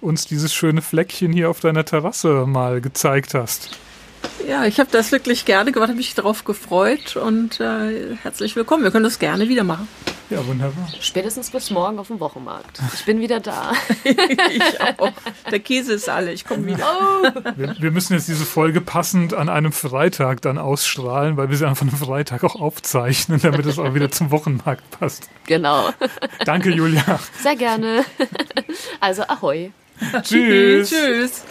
uns 0.00 0.26
dieses 0.26 0.54
schöne 0.54 0.82
Fleckchen 0.82 1.32
hier 1.32 1.50
auf 1.50 1.60
deiner 1.60 1.84
Terrasse 1.84 2.46
mal 2.46 2.80
gezeigt 2.80 3.34
hast. 3.34 3.78
Ja, 4.46 4.64
ich 4.64 4.78
habe 4.78 4.90
das 4.92 5.10
wirklich 5.12 5.44
gerne 5.44 5.72
gemacht, 5.72 5.88
habe 5.88 5.96
mich 5.96 6.14
darauf 6.14 6.44
gefreut 6.44 7.16
und 7.16 7.60
äh, 7.60 8.16
herzlich 8.22 8.56
willkommen. 8.56 8.84
Wir 8.84 8.90
können 8.90 9.04
das 9.04 9.18
gerne 9.18 9.48
wieder 9.48 9.64
machen. 9.64 9.88
Ja, 10.30 10.44
wunderbar. 10.46 10.88
Spätestens 11.00 11.50
bis 11.50 11.70
morgen 11.70 11.98
auf 11.98 12.08
dem 12.08 12.18
Wochenmarkt. 12.18 12.80
Ich 12.94 13.04
bin 13.04 13.20
wieder 13.20 13.40
da. 13.40 13.72
ich 14.04 14.80
auch. 14.80 15.12
Der 15.50 15.60
Käse 15.60 15.92
ist 15.92 16.08
alle, 16.08 16.32
ich 16.32 16.44
komme 16.44 16.66
wieder. 16.66 16.84
Oh. 16.84 17.28
Wir, 17.56 17.76
wir, 17.78 17.90
müssen 17.90 18.14
jetzt 18.14 18.28
diese 18.28 18.44
Folge 18.44 18.80
passend 18.80 19.34
an 19.34 19.48
einem 19.48 19.72
Freitag 19.72 20.40
dann 20.42 20.58
ausstrahlen, 20.58 21.36
weil 21.36 21.50
wir 21.50 21.56
sie 21.56 21.66
einfach 21.66 21.82
am 21.82 21.90
Freitag 21.90 22.42
auch 22.42 22.56
aufzeichnen, 22.56 23.40
damit 23.42 23.66
es 23.66 23.78
auch 23.78 23.94
wieder 23.94 24.10
zum 24.10 24.30
Wochenmarkt 24.30 24.90
passt. 24.98 25.28
Genau. 25.46 25.90
Danke, 26.44 26.70
Julia. 26.70 27.20
Sehr 27.42 27.56
gerne. 27.56 28.04
Also, 29.00 29.22
ahoi. 29.24 29.72
Tschüss. 30.22 30.90
Tschüss. 30.90 31.44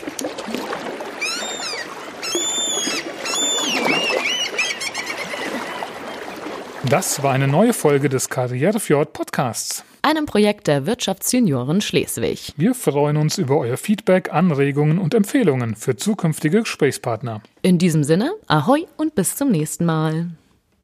Das 6.90 7.24
war 7.24 7.32
eine 7.32 7.48
neue 7.48 7.72
Folge 7.72 8.10
des 8.10 8.28
Karrierefjord 8.28 9.14
Podcasts. 9.14 9.86
Einem 10.02 10.26
Projekt 10.26 10.68
der 10.68 10.86
Wirtschaftsjunioren 10.86 11.80
Schleswig. 11.80 12.52
Wir 12.58 12.76
freuen 12.76 13.16
uns 13.16 13.38
über 13.38 13.58
euer 13.58 13.78
Feedback, 13.78 14.34
Anregungen 14.34 15.00
und 15.00 15.14
Empfehlungen 15.14 15.78
für 15.78 15.96
zukünftige 15.96 16.60
Gesprächspartner. 16.60 17.42
In 17.62 17.78
diesem 17.78 18.04
Sinne, 18.04 18.34
ahoi 18.48 18.86
und 18.98 19.16
bis 19.16 19.38
zum 19.38 19.50
nächsten 19.50 19.86
Mal. 19.86 20.32